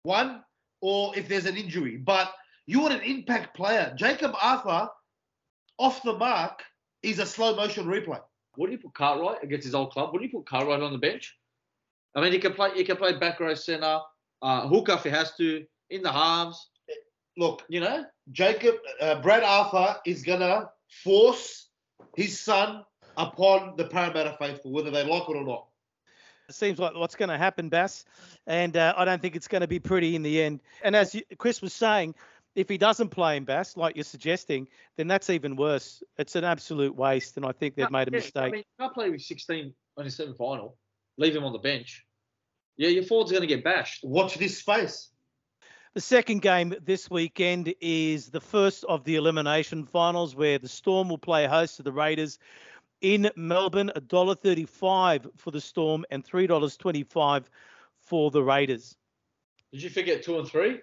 won 0.04 0.44
or 0.82 1.18
if 1.18 1.28
there's 1.28 1.46
an 1.46 1.58
injury. 1.58 1.98
But 1.98 2.34
you 2.66 2.80
want 2.80 2.94
an 2.94 3.02
impact 3.02 3.56
player. 3.56 3.94
Jacob 3.98 4.34
Arthur, 4.42 4.90
off 5.78 6.02
the 6.04 6.14
mark, 6.18 6.64
is 7.04 7.20
a 7.20 7.26
slow 7.26 7.56
motion 7.56 7.86
replay. 7.86 8.22
Would 8.58 8.72
you 8.72 8.78
put 8.78 8.94
Cartwright 8.94 9.44
against 9.44 9.66
his 9.66 9.76
old 9.76 9.92
club? 9.92 10.12
Would 10.14 10.22
you 10.22 10.30
put 10.30 10.46
Cartwright 10.46 10.82
on 10.82 10.92
the 10.92 10.98
bench? 10.98 11.38
I 12.16 12.22
mean, 12.22 12.34
he 12.34 12.40
can 12.40 12.54
play. 12.54 12.72
He 12.76 12.84
can 12.84 12.98
play 12.98 13.18
back 13.18 13.40
row 13.40 13.54
centre, 13.54 14.00
uh, 14.42 14.68
hooker 14.68 14.94
if 14.94 15.04
he 15.04 15.10
has 15.10 15.36
to, 15.38 15.66
in 15.90 16.02
the 16.02 16.12
halves. 16.12 16.70
Look, 17.38 17.64
You 17.70 17.80
know, 17.80 18.06
Jacob, 18.32 18.76
uh, 19.00 19.22
Brad 19.22 19.44
Arthur 19.44 19.98
is 20.06 20.22
gonna 20.22 20.70
force 21.04 21.70
his 22.16 22.40
son 22.40 22.84
upon 23.18 23.76
the 23.78 23.86
Parramatta 23.86 24.36
faithful, 24.38 24.72
whether 24.72 24.92
they 24.92 25.04
like 25.04 25.24
it 25.30 25.36
or 25.36 25.44
not. 25.44 25.68
It 26.50 26.56
seems 26.56 26.80
like 26.80 26.94
what's 26.96 27.16
going 27.16 27.30
to 27.30 27.38
happen, 27.38 27.70
Bass, 27.70 28.04
and 28.46 28.76
uh, 28.76 28.94
I 28.98 29.06
don't 29.06 29.22
think 29.22 29.38
it's 29.38 29.48
going 29.48 29.62
to 29.62 29.68
be 29.68 29.80
pretty 29.80 30.18
in 30.18 30.22
the 30.22 30.42
end. 30.42 30.60
And 30.84 30.98
as 30.98 31.16
you, 31.16 31.22
Chris 31.38 31.62
was 31.62 31.72
saying, 31.72 32.14
if 32.56 32.68
he 32.68 32.78
doesn't 32.78 33.10
play 33.10 33.38
in 33.38 33.46
Bass, 33.46 33.78
like 33.78 33.96
you're 33.96 34.04
suggesting, 34.04 34.68
then 34.98 35.08
that's 35.08 35.30
even 35.30 35.56
worse. 35.56 36.04
It's 36.18 36.36
an 36.36 36.44
absolute 36.44 36.96
waste, 36.96 37.38
and 37.38 37.46
I 37.46 37.52
think 37.52 37.76
they've 37.76 37.92
made 37.92 38.08
a 38.08 38.12
Yeah, 38.12 38.18
mistake. 38.18 38.44
I 38.44 38.50
mean, 38.50 38.58
you 38.60 38.64
can't 38.80 38.94
play 38.94 39.10
with 39.10 39.22
16 39.22 39.74
on 39.98 40.06
his 40.06 40.16
semi 40.16 40.34
final. 40.34 40.78
Leave 41.18 41.36
him 41.36 41.44
on 41.44 41.54
the 41.54 41.60
bench. 41.60 42.06
Yeah, 42.78 42.90
your 42.90 43.04
forward's 43.04 43.32
going 43.32 43.42
to 43.42 43.48
get 43.48 43.64
bashed. 43.64 44.04
Watch 44.04 44.36
this 44.36 44.58
space. 44.58 45.10
The 45.94 46.02
second 46.02 46.42
game 46.42 46.74
this 46.82 47.10
weekend 47.10 47.74
is 47.82 48.30
the 48.30 48.40
first 48.40 48.86
of 48.86 49.04
the 49.04 49.18
elimination 49.18 49.86
finals, 49.86 50.36
where 50.36 50.58
the 50.58 50.70
Storm 50.70 51.10
will 51.10 51.18
play 51.18 51.46
host 51.48 51.78
to 51.78 51.84
the 51.84 51.92
Raiders 51.92 52.40
in 53.02 53.30
Melbourne. 53.36 53.92
$1.35 53.96 55.38
for 55.38 55.52
the 55.52 55.60
Storm 55.60 56.06
and 56.10 56.24
$3.25 56.24 57.46
for 58.00 58.32
the 58.32 58.42
Raiders. 58.42 58.96
Did 59.74 59.84
you 59.84 59.90
forget 59.90 60.24
two 60.24 60.40
and 60.40 60.48
three? 60.48 60.80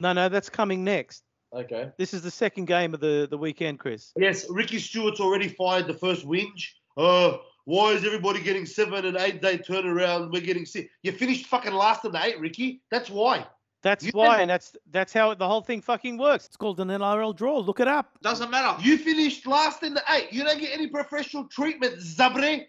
No, 0.00 0.12
no, 0.12 0.28
that's 0.28 0.48
coming 0.48 0.84
next. 0.84 1.22
Okay. 1.52 1.90
This 1.96 2.12
is 2.12 2.22
the 2.22 2.30
second 2.30 2.66
game 2.66 2.92
of 2.92 3.00
the, 3.00 3.26
the 3.30 3.38
weekend, 3.38 3.78
Chris. 3.78 4.12
Yes, 4.16 4.46
Ricky 4.50 4.78
Stuart's 4.78 5.20
already 5.20 5.48
fired 5.48 5.86
the 5.86 5.94
first 5.94 6.26
whinge. 6.26 6.70
Uh, 6.96 7.38
why 7.64 7.92
is 7.92 8.04
everybody 8.04 8.40
getting 8.40 8.66
seven 8.66 9.04
and 9.04 9.16
eight 9.16 9.40
day 9.42 9.58
turnaround? 9.58 10.32
We're 10.32 10.42
getting 10.42 10.66
six. 10.66 10.88
You 11.02 11.12
finished 11.12 11.46
fucking 11.46 11.72
last 11.72 12.04
in 12.04 12.12
the 12.12 12.24
eight, 12.24 12.38
Ricky. 12.38 12.82
That's 12.90 13.10
why. 13.10 13.46
That's 13.82 14.04
You 14.04 14.10
why, 14.14 14.40
and 14.40 14.50
that's 14.50 14.76
that's 14.90 15.12
how 15.12 15.34
the 15.34 15.46
whole 15.46 15.60
thing 15.60 15.80
fucking 15.80 16.18
works. 16.18 16.46
It's 16.46 16.56
called 16.56 16.80
an 16.80 16.88
NRL 16.88 17.36
draw. 17.36 17.58
Look 17.58 17.80
it 17.80 17.86
up. 17.86 18.18
Doesn't 18.22 18.50
matter. 18.50 18.82
You 18.82 18.98
finished 18.98 19.46
last 19.46 19.82
in 19.82 19.94
the 19.94 20.02
eight. 20.10 20.32
You 20.32 20.44
don't 20.44 20.60
get 20.60 20.72
any 20.72 20.88
professional 20.88 21.44
treatment, 21.44 21.98
Zabre. 21.98 22.66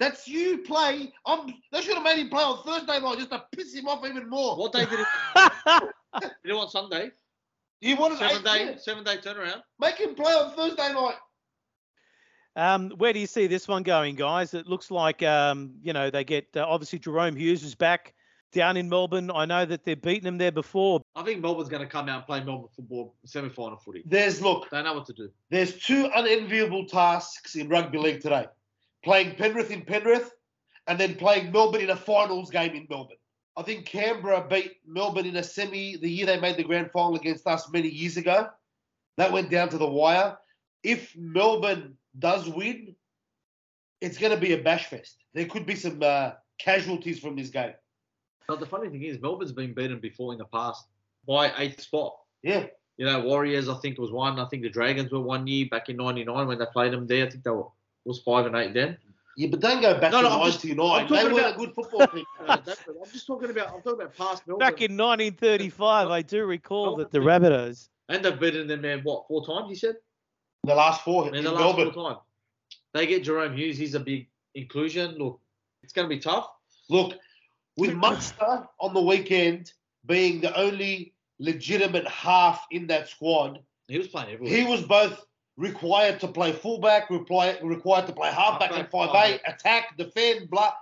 That's 0.00 0.26
you 0.26 0.58
play. 0.58 1.12
I'm, 1.24 1.54
they 1.72 1.80
should 1.80 1.94
have 1.94 2.02
made 2.04 2.18
him 2.18 2.28
play 2.28 2.42
on 2.42 2.62
Thursday 2.64 3.00
night 3.00 3.18
just 3.18 3.30
to 3.30 3.44
piss 3.54 3.72
him 3.74 3.86
off 3.86 4.04
even 4.04 4.28
more. 4.28 4.56
What 4.56 4.72
day 4.72 4.84
did 4.86 5.00
it? 5.00 5.06
did 6.20 6.30
it 6.44 6.52
on 6.52 6.68
Sunday? 6.68 7.10
You 7.80 7.96
wanted 7.96 8.18
Seven 8.18 8.36
eight, 8.38 8.44
day, 8.44 8.64
yeah. 8.64 8.76
seven 8.78 9.04
day 9.04 9.18
turnaround. 9.18 9.62
Make 9.78 9.96
him 9.96 10.14
play 10.14 10.32
on 10.32 10.52
Thursday 10.56 10.92
night. 10.92 11.16
um, 12.56 12.90
where 12.96 13.12
do 13.12 13.18
you 13.18 13.26
see 13.26 13.46
this 13.46 13.68
one 13.68 13.82
going, 13.82 14.14
guys? 14.14 14.54
It 14.54 14.66
looks 14.66 14.90
like 14.90 15.22
um, 15.22 15.74
you 15.82 15.92
know 15.92 16.10
they 16.10 16.24
get 16.24 16.48
uh, 16.56 16.64
obviously 16.66 16.98
Jahrome 16.98 17.36
Hughes 17.36 17.62
is 17.62 17.74
back 17.74 18.14
down 18.52 18.76
in 18.76 18.88
Melbourne. 18.88 19.30
I 19.34 19.44
know 19.44 19.66
that 19.66 19.84
they've 19.84 20.00
beaten 20.00 20.26
him 20.26 20.38
there 20.38 20.52
before. 20.52 21.02
I 21.14 21.22
think 21.24 21.42
Melbourne's 21.42 21.68
going 21.68 21.82
to 21.82 21.88
come 21.88 22.08
out 22.08 22.18
and 22.18 22.26
play 22.26 22.42
Melbourne 22.42 22.68
football 22.74 23.16
semi 23.26 23.48
final 23.50 23.76
footy. 23.76 24.02
There's 24.06 24.40
look. 24.40 24.70
They 24.70 24.82
know 24.82 24.94
what 24.94 25.06
to 25.06 25.12
do. 25.12 25.30
There's 25.50 25.76
two 25.76 26.08
unenviable 26.14 26.86
tasks 26.86 27.54
in 27.56 27.68
rugby 27.68 27.98
league 27.98 28.22
today: 28.22 28.46
playing 29.04 29.36
Penrith 29.36 29.70
in 29.70 29.82
Penrith, 29.82 30.32
and 30.86 30.98
then 30.98 31.14
playing 31.14 31.52
Melbourne 31.52 31.82
in 31.82 31.90
a 31.90 31.96
finals 31.96 32.50
game 32.50 32.74
in 32.74 32.86
Melbourne. 32.90 33.16
I 33.56 33.62
think 33.62 33.86
Canberra 33.86 34.46
beat 34.48 34.72
Melbourne 34.86 35.26
in 35.26 35.36
a 35.36 35.42
semi 35.42 35.96
the 35.96 36.10
year 36.10 36.26
they 36.26 36.40
made 36.40 36.56
the 36.56 36.64
grand 36.64 36.90
final 36.90 37.14
against 37.14 37.46
us 37.46 37.70
many 37.70 37.88
years 37.88 38.16
ago. 38.16 38.48
That 39.16 39.32
went 39.32 39.50
down 39.50 39.68
to 39.68 39.78
the 39.78 39.86
wire. 39.86 40.36
If 40.82 41.16
Melbourne 41.16 41.96
does 42.18 42.48
win, 42.48 42.96
it's 44.00 44.18
going 44.18 44.32
to 44.32 44.40
be 44.40 44.52
a 44.52 44.62
bash 44.62 44.86
fest. 44.86 45.16
There 45.34 45.46
could 45.46 45.66
be 45.66 45.76
some 45.76 46.02
uh, 46.02 46.32
casualties 46.58 47.20
from 47.20 47.36
this 47.36 47.48
game. 47.48 47.74
But 48.48 48.60
the 48.60 48.66
funny 48.66 48.90
thing 48.90 49.02
is, 49.02 49.20
Melbourne's 49.20 49.52
been 49.52 49.72
beaten 49.72 50.00
before 50.00 50.32
in 50.32 50.38
the 50.38 50.44
past 50.46 50.86
by 51.26 51.52
eighth 51.58 51.80
spot. 51.80 52.16
Yeah. 52.42 52.66
You 52.96 53.06
know, 53.06 53.20
Warriors, 53.20 53.68
I 53.68 53.76
think 53.76 53.98
was 53.98 54.12
one. 54.12 54.38
I 54.38 54.44
think 54.46 54.62
the 54.62 54.68
Dragons 54.68 55.10
were 55.10 55.20
one 55.20 55.46
year 55.46 55.66
back 55.70 55.88
in 55.88 55.96
'99 55.96 56.46
when 56.46 56.58
they 56.58 56.66
played 56.66 56.92
them 56.92 57.06
there. 57.06 57.26
I 57.26 57.30
think 57.30 57.44
they 57.44 57.50
were 57.50 57.68
was 58.04 58.20
five 58.20 58.46
and 58.46 58.56
eight 58.56 58.74
then. 58.74 58.96
Yeah, 59.36 59.48
but 59.50 59.60
don't 59.60 59.80
go 59.80 59.98
back 59.98 60.12
No, 60.12 60.22
to 60.22 60.28
no, 60.28 60.40
I'm 60.42 60.50
just- 60.52 60.64
99. 60.64 60.86
I'm 60.90 61.08
They 61.08 61.16
talking 61.16 61.32
weren't 61.32 61.38
about- 61.46 61.54
a 61.54 61.58
good 61.58 61.74
football 61.74 62.06
team. 62.06 62.24
I'm 62.48 62.62
just 63.12 63.26
talking 63.26 63.50
about. 63.50 63.68
I'm 63.74 63.82
talking 63.82 63.92
about 64.02 64.16
past 64.16 64.46
Melbourne. 64.46 64.60
Back 64.60 64.80
in 64.80 64.96
1935, 64.96 66.08
I 66.10 66.22
do 66.22 66.44
recall 66.44 66.96
that 66.96 67.10
the 67.10 67.20
Melbourne- 67.20 67.52
Rabbitohs. 67.52 67.88
and 68.10 68.24
they've 68.24 68.38
beaten 68.38 68.66
them 68.68 68.82
there 68.82 68.98
what 69.00 69.26
four 69.26 69.44
times? 69.44 69.70
You 69.70 69.76
said 69.76 69.96
the 70.62 70.74
last 70.74 71.02
four 71.02 71.26
in 71.28 71.34
in 71.34 71.44
the 71.44 71.50
last 71.50 71.60
Melbourne. 71.60 71.92
four 71.92 72.10
times. 72.10 72.20
They 72.92 73.06
get 73.06 73.24
Jahrome 73.24 73.56
Hughes. 73.56 73.76
He's 73.76 73.94
a 73.94 74.00
big 74.00 74.28
inclusion. 74.54 75.16
Look, 75.18 75.40
it's 75.82 75.92
going 75.92 76.08
to 76.08 76.14
be 76.14 76.20
tough. 76.20 76.48
Look, 76.88 77.18
with 77.76 77.92
Munster 77.94 78.68
on 78.78 78.94
the 78.94 79.02
weekend 79.02 79.72
being 80.06 80.40
the 80.40 80.56
only 80.56 81.12
legitimate 81.40 82.06
half 82.06 82.64
in 82.70 82.86
that 82.86 83.08
squad, 83.08 83.58
He 83.88 83.98
was 83.98 84.06
playing 84.06 84.32
everywhere. 84.34 84.56
he 84.56 84.64
was 84.64 84.82
both 84.82 85.24
required 85.56 86.20
to 86.20 86.28
play 86.28 86.52
fullback, 86.52 87.10
required 87.10 87.60
to 88.06 88.12
play 88.12 88.30
halfback 88.30 88.72
and 88.72 88.88
Halfback, 88.92 89.40
5'8, 89.46 89.54
attack, 89.54 89.96
defend, 89.96 90.50
blah. 90.50 90.72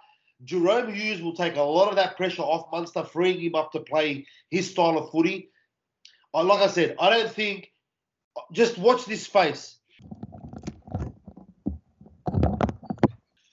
Jahrome 0.44 0.92
Hughes 0.92 1.22
will 1.22 1.34
take 1.34 1.56
a 1.56 1.62
lot 1.62 1.88
of 1.88 1.96
that 1.96 2.16
pressure 2.16 2.42
off 2.42 2.70
Munster, 2.72 3.04
freeing 3.04 3.40
him 3.40 3.54
up 3.54 3.70
to 3.72 3.80
play 3.80 4.26
his 4.50 4.70
style 4.70 4.98
of 4.98 5.10
footy. 5.10 5.50
Uh, 6.34 6.42
Like 6.42 6.60
I 6.62 6.66
said, 6.66 6.96
I 6.98 7.10
don't 7.10 7.30
think. 7.30 7.68
Just 8.50 8.78
watch 8.78 9.04
this 9.04 9.24
space. 9.24 9.76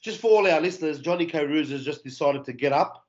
Just 0.01 0.21
for 0.21 0.31
all 0.31 0.47
our 0.47 0.61
listeners, 0.61 0.99
Johnny 0.99 1.25
K. 1.25 1.45
Roos 1.45 1.69
has 1.71 1.83
just 1.83 2.03
decided 2.03 2.45
to 2.45 2.53
get 2.53 2.71
up, 2.71 3.05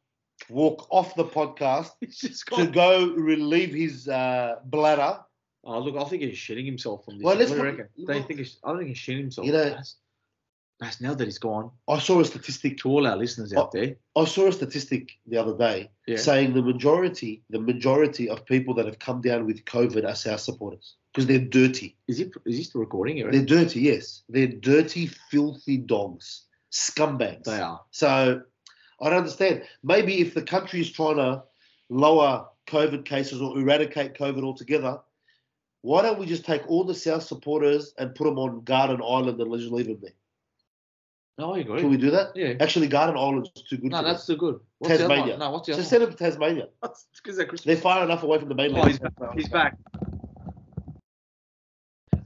walk 0.49 0.89
off 0.91 1.15
the 1.15 1.25
podcast 1.25 1.91
to 2.57 2.67
go 2.67 3.15
relieve 3.15 3.73
his 3.73 4.09
uh, 4.09 4.57
bladder. 4.65 5.21
Oh, 5.65 5.79
look, 5.79 5.97
I 5.97 6.05
think 6.09 6.23
he's 6.23 6.37
shitting 6.37 6.65
himself 6.65 7.05
from 7.05 7.19
this. 7.19 7.25
Well, 7.25 7.37
let's 7.37 7.51
do 7.51 7.59
you 7.59 7.63
reckon? 7.63 7.89
Look- 7.97 8.27
think 8.27 8.39
he's, 8.39 8.59
I 8.65 8.69
don't 8.69 8.79
think 8.79 8.89
he's 8.89 8.99
shitting 8.99 9.21
himself. 9.21 9.47
You 9.47 9.53
know- 9.53 9.77
that's, 10.81 10.99
now 10.99 11.13
that 11.13 11.25
he's 11.27 11.39
gone. 11.39 11.71
I 11.89 11.99
saw 11.99 12.21
a 12.21 12.25
statistic 12.25 12.79
To 12.79 12.89
all 12.89 13.07
our 13.07 13.17
listeners 13.17 13.53
out 13.53 13.71
there, 13.71 13.97
I 14.17 14.25
saw 14.25 14.47
a 14.47 14.53
statistic 14.53 15.11
the 15.27 15.37
other 15.37 15.55
day 15.55 15.91
Yeah. 16.07 16.17
saying 16.17 16.55
the 16.55 16.63
majority, 16.63 17.43
the 17.51 17.61
majority 17.61 18.31
of 18.31 18.47
people 18.47 18.73
that 18.75 18.87
have 18.87 18.99
come 18.99 19.21
down 19.21 19.45
with 19.45 19.63
COVID 19.67 20.09
are 20.09 20.15
South 20.15 20.41
supporters 20.41 20.97
because 21.13 21.27
they're 21.27 21.39
dirty. 21.39 21.99
is 22.09 22.17
he 22.17 22.25
is 22.47 22.57
he 22.57 22.63
still 22.65 22.81
recording? 22.81 23.17
They're 23.31 23.45
dirty, 23.45 23.81
yes. 23.81 24.23
They're 24.31 24.47
dirty, 24.47 25.07
filthy 25.07 25.77
dogs, 25.77 26.47
scumbags. 26.73 27.45
They 27.45 27.61
are. 27.61 27.83
So 27.91 28.43
I 29.03 29.11
don't 29.11 29.19
understand. 29.19 29.65
Maybe 29.83 30.21
if 30.21 30.33
the 30.33 30.43
country 30.43 30.81
is 30.81 30.91
trying 30.91 31.17
to 31.17 31.43
lower 31.91 32.47
COVID 32.69 33.05
cases 33.05 33.43
or 33.43 33.59
eradicate 33.59 34.15
COVID 34.15 34.43
altogether, 34.45 35.01
why 35.83 36.03
don't 36.03 36.19
we 36.19 36.27
just 36.27 36.45
take 36.45 36.69
all 36.69 36.85
the 36.85 36.95
South 36.95 37.23
supporters 37.23 37.95
and 37.99 38.15
put 38.15 38.25
them 38.25 38.39
on 38.39 38.63
Garden 38.65 39.01
Island 39.03 39.41
and 39.41 39.53
just 39.59 39.73
leave 39.73 39.87
them 39.87 39.99
there? 40.03 40.13
No, 41.39 41.55
I 41.55 41.61
agree. 41.61 41.81
Can 41.81 41.91
we 41.91 41.97
do 41.97 42.11
that? 42.11 42.37
yeah. 42.37 42.53
Actually, 42.61 42.89
Garden 42.89 43.17
Island's 43.17 43.51
too 43.51 43.79
good 43.79 43.91
No, 43.91 43.99
for 43.99 44.03
them. 44.05 44.13
that's 44.13 44.27
too 44.27 44.37
good. 44.37 44.61
What's 44.79 44.99
Tasmania. 44.99 45.31
one? 45.31 45.39
No, 45.39 45.51
what's 45.53 45.67
the 45.67 45.73
other 45.73 45.83
Just 45.83 45.93
one? 45.93 46.01
send 46.01 46.03
them 46.03 46.19
to 46.19 46.25
Tasmania. 46.25 46.69
It's 46.85 47.07
because 47.23 47.37
they're 47.39 47.47
Christmas. 47.47 47.65
They're 47.65 47.83
far 47.83 48.05
enough 48.05 48.23
away 48.23 48.39
from 48.39 48.49
the 48.51 48.55
mainland. 48.55 48.85
Oh, 48.85 48.89
he's 48.89 48.99
back. 48.99 49.35
He's 49.37 49.49
back. 49.49 49.77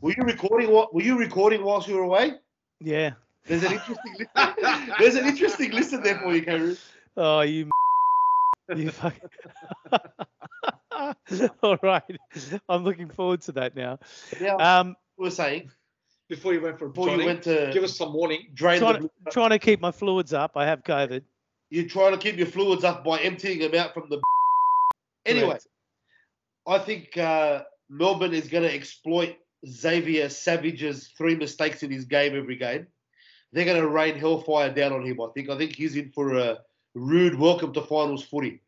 Were 0.00 0.10
you 0.16 0.24
recording? 0.24 0.70
What 0.70 0.92
were 0.92 1.02
you 1.02 1.16
recording 1.18 1.62
whilst 1.62 1.86
you 1.88 1.94
were 1.96 2.02
away? 2.02 2.32
Yeah. 2.80 3.12
There's 3.46 3.62
an 3.62 3.72
interesting. 3.74 4.16
listen, 4.34 4.92
there's 4.98 5.14
an 5.14 5.26
interesting 5.26 5.70
listen 5.72 6.02
there 6.02 6.18
for 6.18 6.34
you, 6.34 6.42
Cameron. 6.42 6.76
Oh, 7.16 7.40
you. 7.42 7.70
you 8.76 8.90
fuck. 8.90 9.14
All 11.62 11.78
right. 11.82 12.02
I'm 12.68 12.84
looking 12.84 13.08
forward 13.10 13.40
to 13.42 13.52
that 13.52 13.74
now. 13.74 13.98
Now, 14.40 14.58
Um, 14.58 14.96
we 15.18 15.24
were 15.24 15.30
saying 15.30 15.70
Before 16.28 16.52
you 16.54 16.60
went 16.60 16.78
for 16.78 16.88
before 16.88 17.08
Johnny, 17.08 17.22
you 17.22 17.26
went 17.26 17.42
to 17.44 17.70
give 17.72 17.84
us 17.84 17.96
some 17.96 18.12
warning. 18.12 18.48
drain 18.54 18.80
trying, 18.80 19.02
the, 19.02 19.08
to, 19.08 19.30
trying 19.30 19.50
to 19.50 19.58
keep 19.58 19.80
my 19.80 19.90
fluids 19.92 20.32
up. 20.32 20.52
I 20.56 20.66
have 20.66 20.82
COVID. 20.82 21.22
you're 21.70 21.88
trying 21.88 22.12
to 22.12 22.18
keep 22.18 22.36
your 22.36 22.46
fluids 22.46 22.84
up 22.84 23.04
by 23.04 23.18
emptying 23.20 23.58
them 23.58 23.74
out 23.74 23.94
from 23.94 24.08
the. 24.08 24.20
Anyway, 25.26 25.48
Correct. 25.48 25.66
I 26.66 26.78
think 26.78 27.16
uh, 27.18 27.62
Melbourne 27.88 28.34
is 28.34 28.48
going 28.48 28.62
to 28.64 28.74
exploit 28.74 29.36
Xavier 29.66 30.28
Savage's 30.28 31.08
three 31.16 31.34
mistakes 31.34 31.82
in 31.82 31.90
his 31.90 32.04
game 32.04 32.36
every 32.36 32.56
game. 32.56 32.86
They're 33.52 33.64
going 33.64 33.80
to 33.80 33.88
rain 33.88 34.16
hellfire 34.16 34.72
down 34.72 34.92
on 34.92 35.04
him. 35.04 35.20
I 35.20 35.28
think. 35.34 35.48
I 35.50 35.56
think 35.56 35.76
he's 35.76 35.96
in 35.96 36.10
for 36.10 36.36
a 36.36 36.58
rude 36.94 37.38
welcome 37.38 37.72
to 37.74 37.82
finals 37.82 38.24
footy. 38.24 38.60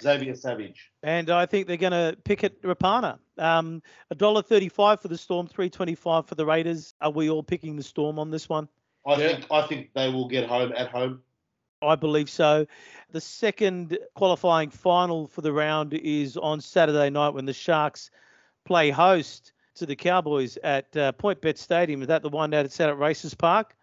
Xavier 0.00 0.34
Savage. 0.34 0.90
And 1.02 1.30
I 1.30 1.46
think 1.46 1.66
they're 1.66 1.76
going 1.76 1.92
to 1.92 2.16
pick 2.24 2.44
at 2.44 2.60
Rapana. 2.62 3.18
Um, 3.38 3.82
$1.35 4.14 5.00
for 5.00 5.08
the 5.08 5.18
Storm, 5.18 5.46
three 5.46 5.70
twenty-five 5.70 6.26
for 6.26 6.34
the 6.34 6.46
Raiders. 6.46 6.94
Are 7.00 7.10
we 7.10 7.30
all 7.30 7.42
picking 7.42 7.76
the 7.76 7.82
Storm 7.82 8.18
on 8.18 8.30
this 8.30 8.48
one? 8.48 8.68
I 9.06 9.12
Yeah. 9.12 9.16
think. 9.28 9.46
I 9.50 9.62
think 9.66 9.90
they 9.94 10.08
will 10.08 10.28
get 10.28 10.48
home 10.48 10.72
at 10.76 10.88
home. 10.88 11.22
I 11.82 11.96
believe 11.96 12.30
so. 12.30 12.66
The 13.10 13.20
second 13.20 13.98
qualifying 14.14 14.70
final 14.70 15.26
for 15.26 15.42
the 15.42 15.52
round 15.52 15.92
is 15.92 16.36
on 16.38 16.60
Saturday 16.60 17.10
night 17.10 17.30
when 17.34 17.44
the 17.44 17.52
Sharks 17.52 18.10
play 18.64 18.90
host 18.90 19.52
to 19.74 19.84
the 19.84 19.94
Cowboys 19.96 20.56
at 20.64 20.96
uh, 20.96 21.12
PointsBet 21.12 21.58
Stadium. 21.58 22.00
Is 22.00 22.08
that 22.08 22.22
the 22.22 22.30
one 22.30 22.50
that's 22.50 22.80
out 22.80 22.88
at 22.88 22.98
Races 22.98 23.34
Park? 23.34 23.76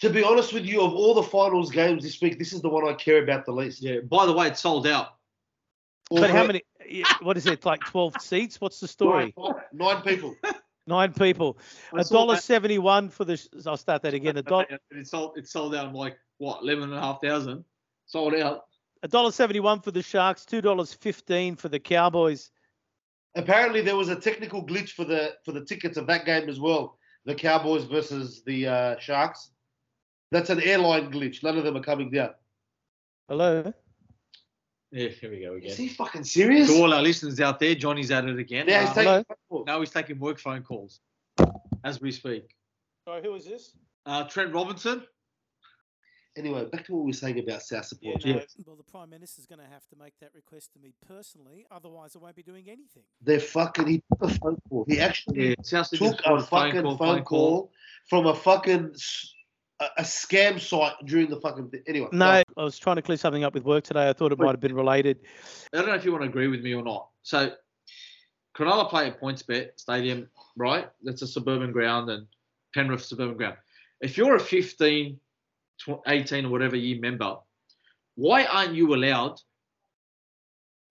To 0.00 0.08
be 0.10 0.22
honest 0.22 0.52
with 0.52 0.64
you, 0.64 0.80
of 0.82 0.94
all 0.94 1.14
the 1.14 1.22
finals 1.22 1.70
games 1.70 2.02
this 2.04 2.20
week, 2.22 2.38
this 2.38 2.52
is 2.52 2.62
the 2.62 2.68
one 2.68 2.86
I 2.88 2.94
care 2.94 3.22
about 3.22 3.44
the 3.44 3.52
least. 3.52 3.82
Yeah. 3.82 4.00
By 4.00 4.24
the 4.24 4.32
way, 4.32 4.46
it's 4.46 4.60
sold 4.60 4.86
out. 4.86 5.15
But 6.10 6.30
how 6.30 6.46
many? 6.46 6.62
What 7.20 7.36
is 7.36 7.46
it? 7.46 7.64
Like 7.64 7.80
12 7.80 8.20
seats? 8.20 8.60
What's 8.60 8.80
the 8.80 8.88
story? 8.88 9.34
Nine, 9.36 9.54
nine 9.72 10.02
people. 10.02 10.36
Nine 10.86 11.12
people. 11.12 11.58
A 11.94 12.04
dollar 12.04 12.36
seventy-one 12.36 13.08
for 13.08 13.24
the. 13.24 13.40
I'll 13.66 13.76
start 13.76 14.02
that 14.02 14.14
again. 14.14 14.36
A 14.36 14.42
dollar. 14.42 14.66
It's 14.92 15.10
sold. 15.10 15.32
It's 15.36 15.50
sold 15.50 15.74
out. 15.74 15.86
I'm 15.86 15.94
like, 15.94 16.16
what? 16.38 16.62
Eleven 16.62 16.84
and 16.84 16.94
a 16.94 17.00
half 17.00 17.20
thousand. 17.20 17.64
Sold 18.06 18.34
out. 18.34 18.66
A 19.02 19.08
dollar 19.08 19.32
seventy-one 19.32 19.80
for 19.80 19.90
the 19.90 20.02
Sharks. 20.02 20.44
Two 20.44 20.60
dollars 20.60 20.94
fifteen 20.94 21.56
for 21.56 21.68
the 21.68 21.80
Cowboys. 21.80 22.50
Apparently, 23.34 23.80
there 23.80 23.96
was 23.96 24.08
a 24.08 24.16
technical 24.16 24.64
glitch 24.64 24.90
for 24.90 25.04
the 25.04 25.34
for 25.44 25.52
the 25.52 25.64
tickets 25.64 25.96
of 25.96 26.06
that 26.06 26.24
game 26.24 26.48
as 26.48 26.60
well. 26.60 26.98
The 27.24 27.34
Cowboys 27.34 27.84
versus 27.84 28.42
the 28.46 28.68
uh, 28.68 28.98
Sharks. 29.00 29.50
That's 30.30 30.50
an 30.50 30.62
airline 30.62 31.10
glitch. 31.10 31.42
None 31.42 31.58
of 31.58 31.64
them 31.64 31.76
are 31.76 31.82
coming 31.82 32.10
down. 32.10 32.30
Hello. 33.28 33.72
Yeah. 34.96 35.08
Here 35.10 35.30
we 35.30 35.40
go 35.40 35.54
again. 35.54 35.70
Is 35.70 35.76
he 35.76 35.88
fucking 35.88 36.24
serious? 36.24 36.68
To 36.68 36.80
all 36.82 36.94
our 36.94 37.02
listeners 37.02 37.38
out 37.40 37.60
there, 37.60 37.74
Johnny's 37.74 38.10
at 38.10 38.24
it 38.24 38.38
again. 38.38 38.66
Yeah, 38.66 38.80
he's 38.80 38.90
Uh, 38.90 38.94
taking 38.94 39.10
hello? 39.10 39.24
phone 39.28 39.36
calls. 39.50 39.66
now 39.66 39.80
he's 39.80 39.90
taking 39.90 40.18
work 40.18 40.38
phone 40.38 40.62
calls 40.62 41.00
as 41.84 42.00
we 42.00 42.10
speak. 42.10 42.54
Sorry, 43.06 43.22
who 43.22 43.34
is 43.34 43.44
this? 43.44 43.76
Uh, 44.06 44.24
Trent 44.24 44.54
Robinson. 44.54 45.06
Anyway, 46.36 46.64
back 46.66 46.84
to 46.86 46.92
what 46.94 47.00
we 47.04 47.10
were 47.10 47.12
saying 47.14 47.38
about 47.38 47.62
South 47.62 47.86
support. 47.86 48.24
Yeah. 48.24 48.40
Well, 48.66 48.76
the 48.76 48.82
Prime 48.84 49.08
Minister's 49.10 49.46
going 49.46 49.58
to 49.58 49.66
have 49.66 49.86
to 49.88 49.96
make 49.96 50.12
that 50.20 50.30
request 50.34 50.72
to 50.74 50.78
me 50.78 50.92
personally. 51.06 51.66
Otherwise, 51.70 52.14
I 52.14 52.18
won't 52.18 52.36
be 52.36 52.42
doing 52.42 52.64
anything. 52.68 53.04
They're 53.22 53.40
fucking. 53.40 53.86
He 53.86 54.02
took 54.12 54.30
a 54.30 54.34
phone 54.34 54.56
call. 54.68 54.84
He 54.88 55.00
actually 55.00 55.48
Yeah. 55.50 55.54
South 55.62 55.90
took 55.90 56.20
a 56.24 56.42
fucking 56.42 56.96
phone, 56.98 57.22
call, 57.24 57.70
from 58.08 58.26
a 58.26 58.34
fucking 58.34 58.94
a 59.80 60.02
scam 60.02 60.58
site 60.60 60.94
during 61.04 61.28
the 61.30 61.40
fucking. 61.40 61.70
Anyway. 61.86 62.08
No, 62.12 62.42
I 62.56 62.64
was 62.64 62.78
trying 62.78 62.96
to 62.96 63.02
clear 63.02 63.18
something 63.18 63.44
up 63.44 63.52
with 63.52 63.64
work 63.64 63.84
today. 63.84 64.08
I 64.08 64.12
thought 64.14 64.32
it 64.32 64.38
might 64.38 64.52
have 64.52 64.60
been 64.60 64.74
related. 64.74 65.18
I 65.74 65.78
don't 65.78 65.88
know 65.88 65.94
if 65.94 66.04
you 66.04 66.12
want 66.12 66.24
to 66.24 66.28
agree 66.28 66.48
with 66.48 66.62
me 66.62 66.74
or 66.74 66.82
not. 66.82 67.08
So, 67.22 67.52
Cronulla 68.56 68.88
play 68.88 69.08
at 69.08 69.20
PointsBet 69.20 69.72
Stadium, 69.76 70.28
right? 70.56 70.88
That's 71.02 71.20
a 71.20 71.26
suburban 71.26 71.72
ground 71.72 72.08
and 72.08 72.26
Penrith 72.74 73.04
suburban 73.04 73.36
ground. 73.36 73.56
If 74.00 74.16
you're 74.16 74.36
a 74.36 74.40
15, 74.40 75.20
18 76.06 76.44
or 76.46 76.48
whatever 76.48 76.76
year 76.76 76.98
member, 76.98 77.36
why 78.14 78.46
aren't 78.46 78.74
you 78.74 78.94
allowed 78.94 79.38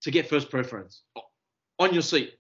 to 0.02 0.12
get 0.12 0.30
first 0.30 0.52
preference 0.52 1.02
on 1.80 1.94
your 1.94 2.04
seat? 2.04 2.36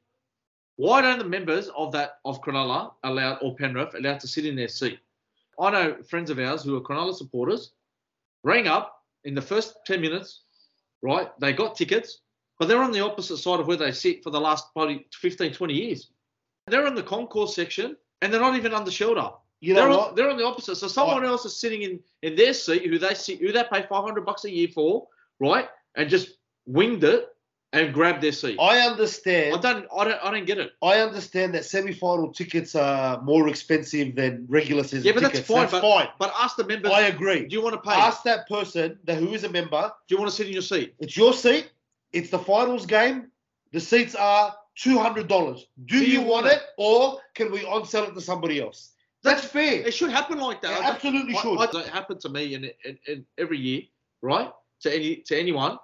Why 0.76 1.02
don't 1.02 1.18
the 1.18 1.26
members 1.26 1.70
of 1.76 1.92
that 1.94 2.20
of 2.26 2.42
Cronulla 2.42 2.92
allowed 3.04 3.40
or 3.42 3.56
Penrith 3.56 3.96
allowed 3.96 4.20
to 4.20 4.28
sit 4.28 4.46
in 4.46 4.56
their 4.56 4.68
seat? 4.68 5.00
I 5.60 5.72
know 5.72 6.04
friends 6.04 6.30
of 6.30 6.38
ours 6.38 6.64
who 6.64 6.76
are 6.78 6.82
Cronulla 6.82 7.16
supporters 7.16 7.72
rang 8.44 8.68
up 8.68 8.96
in 9.26 9.36
the 9.36 9.42
first 9.42 9.78
10 9.86 10.00
minutes, 10.00 10.42
right? 11.02 11.30
They 11.40 11.52
got 11.54 11.76
tickets, 11.76 12.22
but 12.60 12.68
they're 12.68 12.82
on 12.82 12.92
the 12.92 13.02
opposite 13.02 13.38
side 13.38 13.60
of 13.60 13.68
where 13.68 13.78
they 13.78 13.92
sit 13.92 14.24
for 14.24 14.30
the 14.30 14.40
last 14.40 14.68
probably 14.74 15.08
15, 15.14 15.54
20 15.54 15.74
years. 15.74 16.12
They're 16.68 16.88
in 16.88 16.96
the 16.96 17.04
concourse 17.04 17.56
section 17.56 17.98
and 18.22 18.34
they're 18.34 18.42
not 18.42 18.56
even 18.56 18.74
under 18.74 18.92
shelter. 18.92 19.30
You 19.60 19.74
know 19.74 19.82
they're, 19.82 19.90
what? 19.90 20.10
On, 20.10 20.16
they're 20.16 20.30
on 20.30 20.38
the 20.38 20.46
opposite. 20.46 20.76
So 20.76 20.88
someone 20.88 21.26
I- 21.26 21.28
else 21.28 21.46
is 21.46 21.60
sitting 21.60 21.82
in, 21.82 22.00
in 22.22 22.36
their 22.36 22.54
seat 22.54 22.86
who 22.86 22.98
they 22.98 23.14
see 23.14 23.36
who 23.36 23.52
they 23.52 23.64
pay 23.64 23.86
500 23.88 24.26
bucks 24.26 24.46
a 24.46 24.52
year 24.52 24.68
for, 24.74 25.08
right? 25.40 25.68
And 25.96 26.10
just 26.10 26.38
winged 26.66 27.04
it 27.04 27.28
and 27.76 27.94
grab 27.94 28.22
their 28.22 28.32
seat. 28.32 28.58
I 28.60 28.80
understand. 28.80 29.56
I 29.56 29.60
don't, 29.60 29.86
I 29.96 30.04
don't, 30.06 30.20
I 30.24 30.32
don't 30.32 30.46
get 30.46 30.58
it. 30.58 30.72
I 30.82 31.00
understand 31.00 31.54
that 31.56 31.66
semi-final 31.66 32.34
tickets 32.34 32.76
are 32.76 33.22
more 33.22 33.48
expensive 33.48 34.16
than 34.16 34.46
regular 34.50 34.84
season 34.84 35.04
Yeah, 35.06 35.12
but 35.14 35.24
that's 35.24 35.40
fine, 35.42 35.62
That's 35.62 35.72
but- 35.74 35.82
fine. 35.82 36.08
But 36.20 36.34
ask 36.40 36.56
the 36.56 36.66
member. 36.66 36.90
I 36.90 37.02
agree. 37.04 37.46
do 37.48 37.56
you 37.56 37.62
want 37.62 37.76
to 37.76 37.82
pay? 37.90 37.96
Ask 37.96 38.24
that 38.24 38.48
person 38.48 38.98
that 39.04 39.18
who 39.18 39.34
is 39.34 39.44
a 39.44 39.50
member. 39.50 39.92
do 40.08 40.16
you 40.16 40.20
want 40.20 40.30
to 40.32 40.36
sit 40.36 40.48
in 40.48 40.54
your 40.54 40.62
seat? 40.62 40.96
It's 41.00 41.16
your 41.18 41.34
seat. 41.34 41.70
It's 42.14 42.30
the 42.30 42.40
finals 42.40 42.86
game. 42.86 43.28
The 43.72 43.80
seats 43.82 44.16
are 44.16 44.56
two 44.76 44.98
hundred 44.98 45.28
dollars. 45.28 45.68
Do, 45.86 45.98
you, 46.00 46.22
want 46.22 46.48
it, 46.48 46.62
or 46.78 47.20
can 47.34 47.52
we 47.52 47.66
on 47.66 47.86
sell 47.86 48.04
it 48.06 48.14
to 48.14 48.22
somebody 48.22 48.62
else? 48.62 48.92
That's 49.24 49.44
fair. 49.44 49.82
It 49.86 49.94
should 49.94 50.12
happen 50.12 50.38
like 50.38 50.62
that. 50.62 50.72
It 50.80 50.86
I 50.86 50.90
absolutely 50.92 51.36
I- 51.36 51.42
should. 51.42 51.58
I- 51.76 51.82
It 51.82 51.88
happened 51.88 52.22
to 52.22 52.30
me 52.30 52.54
in, 52.54 52.66
in, 52.86 52.98
in 53.08 53.26
every 53.38 53.58
year, 53.58 53.82
right? 54.22 54.52
To 54.82 54.94
any 54.96 55.18
to 55.28 55.38
anyone. 55.38 55.78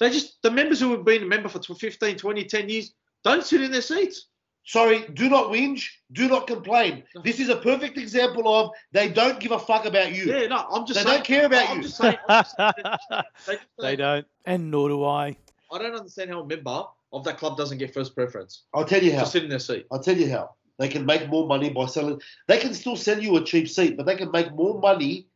They 0.00 0.10
just 0.10 0.40
the 0.42 0.50
members 0.50 0.80
who 0.80 0.90
have 0.92 1.04
been 1.04 1.22
a 1.24 1.26
member 1.26 1.48
for 1.48 1.58
tw- 1.58 1.78
15, 1.78 2.16
20, 2.16 2.44
10 2.44 2.68
years 2.68 2.92
don't 3.24 3.44
sit 3.44 3.62
in 3.62 3.72
their 3.72 3.82
seats. 3.82 4.26
Sorry, 4.64 5.06
do 5.14 5.30
not 5.30 5.46
whinge. 5.50 5.88
Do 6.12 6.28
not 6.28 6.46
complain. 6.46 7.02
This 7.24 7.40
is 7.40 7.48
a 7.48 7.56
perfect 7.56 7.96
example 7.96 8.46
of 8.54 8.70
they 8.92 9.08
don't 9.08 9.40
give 9.40 9.50
a 9.52 9.58
fuck 9.58 9.86
about 9.86 10.12
you. 10.14 10.24
Yeah, 10.24 10.46
no, 10.46 10.66
I'm 10.70 10.86
just 10.86 10.98
They 11.00 11.04
saying. 11.04 11.16
don't 11.16 11.24
care 11.26 11.46
about 11.46 11.70
I'm 11.70 11.80
you. 11.82 11.88
saying. 11.88 12.18
Saying 13.38 13.58
they 13.80 13.96
don't- 13.96 13.98
don't, 13.98 14.26
and 14.44 14.70
nor 14.70 14.88
do 14.90 15.04
I. 15.04 15.36
I 15.72 15.78
don't 15.78 15.94
understand 15.94 16.30
how 16.30 16.40
a 16.40 16.46
member 16.46 16.84
of 17.12 17.24
that 17.24 17.38
club 17.38 17.56
doesn't 17.56 17.78
get 17.78 17.92
first 17.94 18.14
preference 18.14 18.64
I'll 18.74 18.84
tell 18.84 19.02
you 19.02 19.10
to 19.12 19.18
how. 19.18 19.24
sit 19.24 19.42
in 19.42 19.48
their 19.50 19.58
seat. 19.58 19.86
I'll 19.90 20.02
tell 20.02 20.16
you 20.16 20.30
how. 20.30 20.50
They 20.78 20.88
can 20.88 21.04
make 21.06 21.28
more 21.28 21.46
money 21.46 21.70
by 21.70 21.86
selling. 21.86 22.20
They 22.46 22.58
can 22.58 22.72
still 22.74 22.94
sell 22.96 23.18
you 23.20 23.36
a 23.36 23.44
cheap 23.44 23.68
seat, 23.68 23.96
but 23.96 24.06
they 24.06 24.14
can 24.16 24.30
make 24.30 24.52
more 24.54 24.78
money 24.78 25.26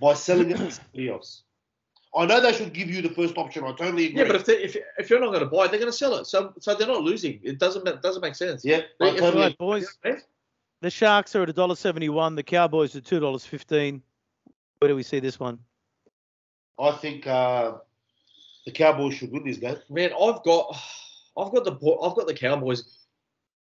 by 0.00 0.14
selling 0.14 0.50
it 0.50 0.58
to 0.58 0.70
somebody 0.70 1.08
else. 1.10 1.42
I 2.14 2.26
know 2.26 2.40
they 2.40 2.52
should 2.52 2.74
give 2.74 2.90
you 2.90 3.00
the 3.00 3.08
first 3.08 3.38
option. 3.38 3.64
I 3.64 3.68
totally 3.72 4.06
agree. 4.08 4.20
Yeah, 4.20 4.26
but 4.26 4.36
if 4.36 4.44
they, 4.44 4.62
if 4.62 4.76
if 4.98 5.08
you're 5.08 5.20
not 5.20 5.28
going 5.28 5.40
to 5.40 5.46
buy 5.46 5.64
it, 5.64 5.70
they're 5.70 5.80
going 5.80 5.90
to 5.92 5.96
sell 5.96 6.14
it. 6.16 6.26
So 6.26 6.52
so 6.60 6.74
they're 6.74 6.86
not 6.86 7.02
losing. 7.02 7.40
It 7.42 7.58
doesn't 7.58 7.84
ma- 7.84 7.92
doesn't 7.92 8.20
make 8.20 8.34
sense. 8.34 8.64
yeah, 8.64 8.82
They- 9.00 9.10
I 9.12 9.16
totally 9.16 9.42
Right, 9.42 9.58
boys. 9.58 9.96
The 10.82 10.90
Sharks 10.90 11.36
are 11.36 11.44
at 11.44 11.48
$1.71. 11.48 12.34
The 12.34 12.42
Cowboys 12.42 12.96
are 12.96 13.00
$2.15. 13.00 14.00
Where 14.80 14.88
do 14.88 14.96
we 14.96 15.04
see 15.04 15.20
this 15.20 15.38
one? 15.38 15.60
I 16.76 16.90
think 16.90 17.24
uh, 17.28 17.74
the 18.66 18.72
Cowboys 18.72 19.14
should 19.14 19.30
win 19.30 19.44
this 19.44 19.58
game. 19.58 19.76
Man, 19.88 20.10
I've 20.12 20.42
got 20.42 20.76
I've 21.36 21.52
got 21.52 21.64
the 21.64 21.72
I've 21.72 22.16
got 22.16 22.26
the 22.26 22.34
Cowboys 22.34 22.98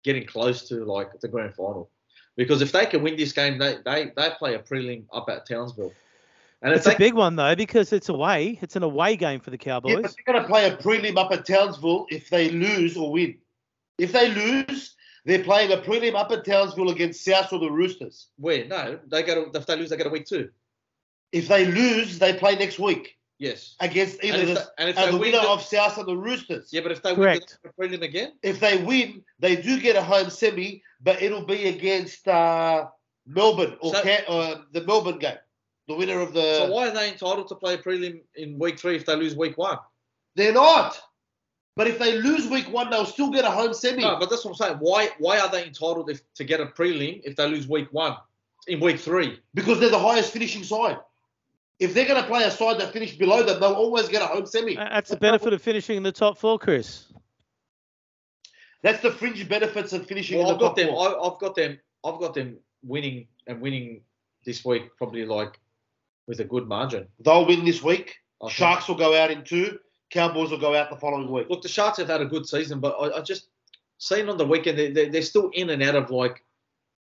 getting 0.02 0.26
close 0.26 0.68
to 0.68 0.84
like 0.84 1.20
the 1.20 1.28
grand 1.28 1.54
final 1.54 1.88
because 2.36 2.60
if 2.62 2.72
they 2.72 2.84
can 2.84 3.02
win 3.02 3.16
this 3.16 3.32
game, 3.32 3.58
they 3.58 3.76
they, 3.84 4.10
they 4.16 4.30
play 4.38 4.54
a 4.54 4.58
prelim 4.58 5.04
up 5.12 5.28
at 5.30 5.46
Townsville, 5.46 5.92
and 6.64 6.72
if 6.72 6.78
It's 6.78 6.86
a 6.94 6.98
big 6.98 7.14
one, 7.14 7.36
though, 7.36 7.54
because 7.54 7.92
it's 7.92 8.08
away. 8.08 8.58
It's 8.62 8.74
an 8.74 8.82
away 8.82 9.16
game 9.16 9.38
for 9.38 9.50
the 9.50 9.56
Yeah, 9.58 9.64
Cowboys. 9.74 10.02
but 10.02 10.14
they're 10.16 10.32
going 10.34 10.42
to 10.42 10.48
play 10.48 10.68
a 10.68 10.76
prelim 10.76 11.16
up 11.18 11.30
at 11.30 11.44
Townsville 11.46 12.06
if 12.10 12.30
they 12.30 12.50
lose 12.50 12.96
or 12.96 13.12
win. 13.12 13.36
If 13.98 14.12
they 14.12 14.30
lose, 14.30 14.96
they're 15.26 15.44
playing 15.44 15.72
a 15.72 15.76
prelim 15.76 16.14
up 16.14 16.32
at 16.32 16.44
Townsville 16.44 16.90
against 16.90 17.22
South 17.24 17.52
or 17.52 17.58
the 17.60 17.70
Roosters. 17.70 18.28
Where 18.38 18.64
no, 18.64 18.98
they 19.06 19.22
go 19.22 19.44
to 19.50 19.58
if 19.58 19.66
they 19.66 19.76
lose, 19.76 19.90
they 19.90 19.96
get 19.98 20.06
a 20.06 20.10
week 20.10 20.26
two. 20.26 20.48
If 21.32 21.48
they 21.48 21.66
lose, 21.66 22.18
they 22.18 22.32
play 22.32 22.54
next 22.56 22.78
week 22.78 23.16
Yes, 23.38 23.74
against 23.80 24.22
either 24.24 24.38
and 24.38 24.48
if, 24.50 24.54
the, 24.56 24.60
they, 24.60 24.66
and 24.78 24.88
if 24.90 24.96
they 24.96 25.10
the 25.10 25.16
winner 25.18 25.40
the- 25.42 25.48
of 25.48 25.60
South 25.62 25.98
or 25.98 26.04
the 26.04 26.16
Roosters. 26.16 26.70
yeah, 26.72 26.80
but 26.80 26.92
if 26.92 27.02
they 27.02 27.14
Correct. 27.14 27.58
win 27.78 27.90
the 27.90 27.98
prelim 27.98 28.02
again, 28.04 28.32
If 28.42 28.60
they 28.60 28.78
win, 28.82 29.22
they 29.38 29.56
do 29.56 29.80
get 29.80 29.96
a 29.96 30.02
home 30.02 30.30
semi, 30.30 30.82
but 31.02 31.20
it'll 31.20 31.44
be 31.44 31.66
against 31.68 32.26
uh, 32.28 32.86
Melbourne 33.26 33.76
or 33.80 33.92
So- 33.94 34.02
Ca- 34.02 34.24
uh, 34.28 34.62
the 34.72 34.82
Melbourne 34.84 35.18
game. 35.18 35.36
The 35.88 35.94
winner 35.94 36.20
of 36.20 36.32
the. 36.32 36.58
so 36.58 36.70
why 36.72 36.88
are 36.88 36.92
they 36.92 37.10
entitled 37.10 37.48
to 37.48 37.54
play 37.54 37.74
a 37.74 37.78
prelim 37.78 38.20
in 38.36 38.58
week 38.58 38.78
three 38.78 38.96
if 38.96 39.04
they 39.06 39.16
lose 39.16 39.36
week 39.36 39.58
one? 39.58 39.78
They're 40.34 40.52
not. 40.52 40.98
But 41.76 41.88
if 41.88 41.98
they 41.98 42.18
lose 42.18 42.48
week 42.48 42.70
one, 42.72 42.88
they'll 42.88 43.04
still 43.04 43.30
get 43.30 43.44
a 43.44 43.50
home 43.50 43.74
semi. 43.74 44.02
No, 44.02 44.16
but 44.18 44.30
that's 44.30 44.44
what 44.44 44.52
I'm 44.52 44.56
saying. 44.56 44.76
Why 44.80 45.10
why 45.18 45.40
are 45.40 45.50
they 45.50 45.66
entitled 45.66 46.08
if, 46.08 46.22
to 46.34 46.44
get 46.44 46.60
a 46.60 46.66
prelim 46.66 47.20
if 47.24 47.36
they 47.36 47.48
lose 47.48 47.68
week 47.68 47.88
one 47.92 48.16
in 48.68 48.80
week 48.80 48.98
three? 49.00 49.40
because 49.54 49.80
they're 49.80 49.90
the 49.90 49.98
highest 49.98 50.32
finishing 50.32 50.62
side. 50.62 50.98
If 51.80 51.92
they're 51.92 52.06
going 52.06 52.22
to 52.22 52.28
play 52.28 52.44
a 52.44 52.50
side 52.52 52.78
that 52.78 52.92
finished 52.92 53.18
below 53.18 53.42
them, 53.42 53.60
they'll 53.60 53.72
always 53.74 54.08
get 54.08 54.22
a 54.22 54.26
home 54.26 54.46
semi. 54.46 54.76
That's 54.76 55.10
the 55.10 55.16
benefit 55.16 55.52
of 55.52 55.60
finishing 55.60 55.96
in 55.96 56.04
the 56.04 56.12
top 56.12 56.38
four, 56.38 56.56
Chris. 56.58 57.12
That's 58.82 59.02
the 59.02 59.10
fringe 59.10 59.46
benefits 59.48 59.92
of 59.92 60.06
finishing 60.06 60.38
Well, 60.38 60.48
in 60.48 60.54
I've 60.54 60.58
the 60.60 60.64
got 60.66 60.68
top 60.68 60.76
them. 60.76 60.88
four. 60.88 61.08
I, 61.08 61.28
I've 61.28 61.38
got 61.40 61.54
them. 61.56 61.78
I've 62.04 62.20
got 62.20 62.34
them 62.34 62.58
winning 62.84 63.26
and 63.46 63.60
winning 63.60 64.02
this 64.46 64.64
week, 64.64 64.96
probably 64.96 65.24
like 65.24 65.58
with 66.26 66.40
a 66.40 66.44
good 66.44 66.66
margin. 66.66 67.06
They'll 67.20 67.46
win 67.46 67.64
this 67.64 67.82
week. 67.82 68.16
I 68.42 68.46
think. 68.46 68.56
Sharks 68.56 68.88
will 68.88 68.96
go 68.96 69.16
out 69.16 69.30
in 69.30 69.44
two. 69.44 69.78
Cowboys 70.10 70.50
will 70.50 70.58
go 70.58 70.74
out 70.74 70.90
the 70.90 70.96
following 70.96 71.30
week. 71.30 71.48
Look, 71.50 71.62
the 71.62 71.68
Sharks 71.68 71.98
have 71.98 72.08
had 72.08 72.20
a 72.20 72.26
good 72.26 72.46
season, 72.46 72.80
but 72.80 72.96
I, 73.00 73.18
I 73.18 73.20
just 73.22 73.48
seen 73.98 74.28
on 74.28 74.36
the 74.36 74.46
weekend 74.46 74.78
they, 74.78 74.90
they, 74.90 75.08
they're 75.08 75.22
still 75.22 75.50
in 75.52 75.70
and 75.70 75.82
out 75.82 75.96
of 75.96 76.10
like 76.10 76.44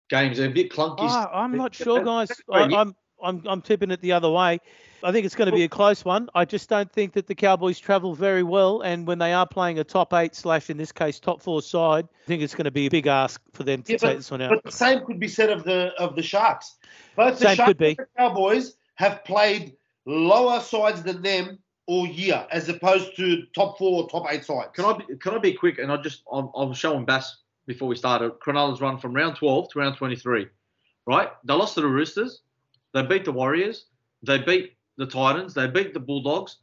games. 0.09 0.39
They're 0.39 0.49
a 0.49 0.53
bit 0.53 0.71
clunky. 0.71 0.97
Ah, 1.01 1.31
I'm 1.33 1.57
not 1.57 1.75
sure, 1.75 2.05
guys. 2.05 2.31
I, 2.53 2.63
I'm 2.63 2.95
I'm, 3.23 3.43
I'm 3.47 3.63
tipping 3.63 3.91
it 3.91 4.01
the 4.01 4.13
other 4.13 4.31
way. 4.31 4.61
I 5.03 5.13
think 5.13 5.27
it's 5.27 5.35
going 5.35 5.51
to 5.51 5.55
be 5.55 5.65
a 5.65 5.69
close 5.69 6.05
one. 6.05 6.29
I 6.35 6.45
just 6.45 6.69
don't 6.69 6.91
think 6.91 7.13
that 7.13 7.27
the 7.27 7.35
Cowboys 7.35 7.79
travel 7.79 8.15
very 8.15 8.43
well, 8.43 8.81
and 8.81 9.07
when 9.07 9.19
they 9.19 9.33
are 9.33 9.47
playing 9.47 9.79
a 9.79 9.85
top 9.85 10.13
eight 10.15 10.35
slash, 10.35 10.71
in 10.71 10.77
this 10.77 10.91
case, 10.91 11.21
top 11.21 11.41
four 11.41 11.63
side, 11.63 12.07
I 12.25 12.27
think 12.27 12.43
it's 12.43 12.55
going 12.55 12.65
to 12.65 12.71
be 12.71 12.87
a 12.87 12.91
big 12.91 13.07
ask 13.07 13.41
for 13.53 13.63
them 13.63 13.83
to 13.83 13.93
Yeah, 13.93 13.99
take 13.99 14.17
this 14.17 14.31
one 14.31 14.43
out. 14.43 14.51
But 14.51 14.65
the 14.65 14.73
same 14.73 15.05
could 15.05 15.21
be 15.21 15.29
said 15.29 15.51
of 15.51 15.65
the 15.65 15.93
of 15.99 16.17
the 16.17 16.23
Sharks. 16.23 16.77
Both 17.15 17.39
the 17.39 17.47
Same 17.47 17.57
Sharks 17.57 17.69
could 17.69 17.79
be. 17.79 17.89
and 17.89 17.99
the 17.99 18.07
Cowboys 18.17 18.77
have 18.97 19.25
played 19.25 19.77
lower 20.05 20.61
sides 20.61 21.03
than 21.03 21.23
them 21.23 21.59
all 21.87 22.07
year, 22.07 22.47
as 22.51 22.69
opposed 22.69 23.17
to 23.17 23.45
top 23.55 23.79
four 23.79 24.03
or 24.03 24.09
top 24.09 24.27
eight 24.31 24.45
sides. 24.45 24.71
Can 24.75 24.85
I 24.85 24.93
be, 24.99 25.05
can 25.21 25.35
I 25.35 25.39
be 25.39 25.53
quick? 25.53 25.79
And 25.79 25.91
I 25.91 25.97
just 25.99 26.23
I'll, 26.31 26.53
I'm 26.57 26.75
showing 26.75 27.05
Bass 27.05 27.37
before 27.67 27.89
we 27.89 27.97
started. 27.97 28.33
Cronulla's 28.41 28.81
run 28.81 28.99
from 28.99 29.15
round 29.15 29.37
12 29.37 29.71
to 29.73 29.79
round 29.79 29.97
23. 29.97 30.47
Right? 31.07 31.29
They 31.45 31.55
lost 31.55 31.75
to 31.75 31.81
the 31.81 31.87
Roosters. 31.87 32.43
They 32.93 33.03
beat 33.03 33.25
the 33.25 33.33
Warriors. 33.33 33.87
They 34.23 34.39
beat 34.39 34.73
the 34.97 35.07
Titans. 35.07 35.55
They 35.55 35.69
beat 35.69 35.95
the 35.95 36.01
Bulldogs. 36.01 36.59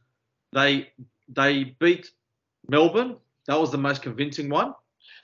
They 0.52 0.90
they 1.28 1.74
beat 1.80 2.10
Melbourne. 2.68 3.16
That 3.46 3.58
was 3.60 3.70
the 3.70 3.78
most 3.78 4.02
convincing 4.02 4.48
one. 4.50 4.74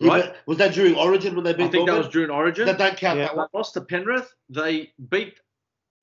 Right? 0.01 0.25
but 0.25 0.37
was 0.47 0.57
that 0.59 0.73
during 0.73 0.95
Origin 0.97 1.35
when 1.35 1.45
they 1.45 1.53
beat 1.53 1.65
I 1.65 1.69
think 1.69 1.89
that 1.89 1.99
was 1.99 2.09
during 2.09 2.31
Origin. 2.31 2.65
That 2.67 2.79
don't 2.79 2.97
count 2.97 3.19
Yeah. 3.19 3.27
that 3.27 3.33
They 3.33 3.37
one. 3.39 3.49
lost 3.53 3.75
to 3.75 3.83
Penrith. 3.83 4.33
They 4.49 4.93
beat 5.11 5.41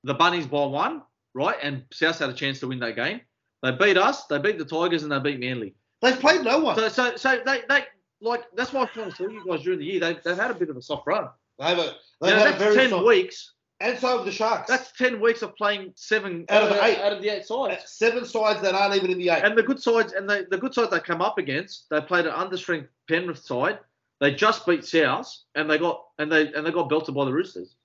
the 0.08 0.14
Bunnies 0.16 0.48
by 0.48 0.66
one. 0.66 1.04
Right? 1.34 1.58
And 1.62 1.84
South 1.94 2.18
had 2.18 2.32
a 2.32 2.34
chance 2.34 2.60
to 2.62 2.68
win 2.68 2.80
that 2.80 2.96
game. 2.96 3.22
They 3.62 3.72
beat 3.72 3.96
us. 3.96 4.26
They 4.26 4.40
beat 4.40 4.58
the 4.58 4.66
Tigers 4.66 5.04
and 5.04 5.12
they 5.12 5.20
beat 5.20 5.40
Manly. 5.40 5.76
They've 6.02 6.20
played 6.20 6.44
no 6.44 6.58
one. 6.58 6.76
So, 6.76 6.90
so, 6.90 7.16
so 7.16 7.42
they, 7.46 7.62
they 7.70 7.84
like 8.22 8.44
that's 8.56 8.74
why 8.74 8.82
I 8.82 8.84
was 8.86 8.92
trying 8.94 9.12
to 9.12 9.18
tell 9.18 9.30
you 9.30 9.44
guys 9.48 9.62
during 9.62 9.78
the 9.80 9.86
year 9.86 10.00
they, 10.00 10.18
they've 10.26 10.36
had 10.36 10.50
a 10.50 10.56
bit 10.56 10.70
of 10.70 10.78
a 10.78 10.82
soft 10.82 11.06
run. 11.06 11.28
They've, 11.60 11.78
a, 11.78 11.94
they've 12.22 12.36
know, 12.36 12.40
had 12.40 12.56
a 12.56 12.58
very 12.58 12.76
ten 12.76 12.90
soft- 12.90 13.06
weeks. 13.06 13.54
And 13.80 14.00
so 14.00 14.18
have 14.18 14.26
the 14.26 14.32
Sharks. 14.32 14.68
That's 14.68 14.92
ten 14.94 15.22
weeks 15.22 15.44
of 15.44 15.56
playing 15.56 15.92
seven 15.96 16.46
Out 16.50 16.64
of 16.64 16.72
uh, 16.72 16.80
eight. 16.82 16.98
out 16.98 17.14
of 17.14 17.22
the 17.22 17.30
eight 17.30 17.46
sides. 17.46 17.84
seven 17.86 18.26
sides 18.26 18.60
that 18.64 18.74
aren't 18.74 18.96
even 18.96 19.12
in 19.12 19.20
the 19.20 19.30
eight. 19.30 19.44
And 19.44 19.56
the 19.56 19.62
good 19.62 19.80
sides 19.80 20.14
and 20.14 20.28
the, 20.28 20.48
the 20.50 20.58
good 20.58 20.74
sides 20.74 20.90
they 20.90 21.00
come 21.00 21.22
up 21.22 21.38
against, 21.38 21.86
they 21.92 22.02
played 22.02 22.26
an 22.26 22.34
understrength 22.34 22.88
Penrith 23.08 23.44
side. 23.44 23.78
They 24.20 24.34
just 24.34 24.66
beat 24.66 24.84
South 24.84 25.32
and 25.54 25.70
they 25.70 25.78
got 25.78 26.04
and 26.18 26.32
they 26.32 26.52
and 26.54 26.66
they 26.66 26.72
got 26.72 26.90
belted 26.90 27.14
by 27.14 27.26
the 27.26 27.34
Roosters. 27.34 27.76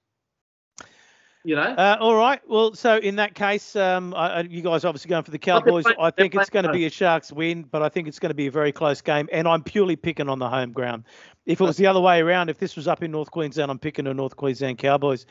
You 1.44 1.56
know, 1.56 1.62
Uh, 1.62 1.96
all 2.00 2.14
right. 2.14 2.40
Well, 2.48 2.74
so 2.74 2.98
in 2.98 3.16
that 3.16 3.34
case, 3.34 3.74
um, 3.74 4.14
I, 4.14 4.42
you 4.42 4.62
guys 4.62 4.84
obviously 4.84 5.08
going 5.08 5.24
for 5.24 5.32
the 5.32 5.38
Cowboys. 5.38 5.82
playing- 5.82 5.98
I 6.00 6.10
think 6.12 6.34
it's 6.36 6.50
going 6.50 6.64
to 6.66 6.72
be 6.72 6.86
a 6.86 6.90
Sharks 6.90 7.32
win, 7.32 7.64
but 7.64 7.82
I 7.82 7.88
think 7.88 8.06
it's 8.06 8.20
going 8.20 8.30
to 8.30 8.34
be 8.34 8.46
a 8.46 8.50
very 8.52 8.70
close 8.70 9.00
game. 9.00 9.28
And 9.32 9.48
I'm 9.48 9.64
purely 9.64 9.96
picking 9.96 10.28
on 10.28 10.38
the 10.38 10.48
home 10.48 10.70
ground. 10.72 11.04
If 11.44 11.60
it 11.60 11.64
was 11.64 11.76
the 11.76 11.86
other 11.88 12.00
way 12.00 12.20
around, 12.20 12.48
if 12.48 12.58
this 12.58 12.76
was 12.76 12.86
up 12.86 13.02
in 13.02 13.10
North 13.10 13.32
Queensland, 13.32 13.72
I'm 13.72 13.80
picking 13.80 14.04
the 14.04 14.14
North 14.14 14.36
Queensland 14.36 14.78
Cowboys. 14.78 15.26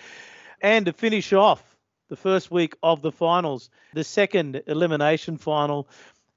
And 0.61 0.85
to 0.87 0.91
finish 0.93 1.31
off 1.31 1.63
the 2.09 2.17
first 2.17 2.51
week 2.51 2.75
of 2.83 3.01
the 3.01 3.11
finals, 3.13 3.69
the 3.93 4.03
second 4.03 4.61
elimination 4.67 5.37
final, 5.37 5.87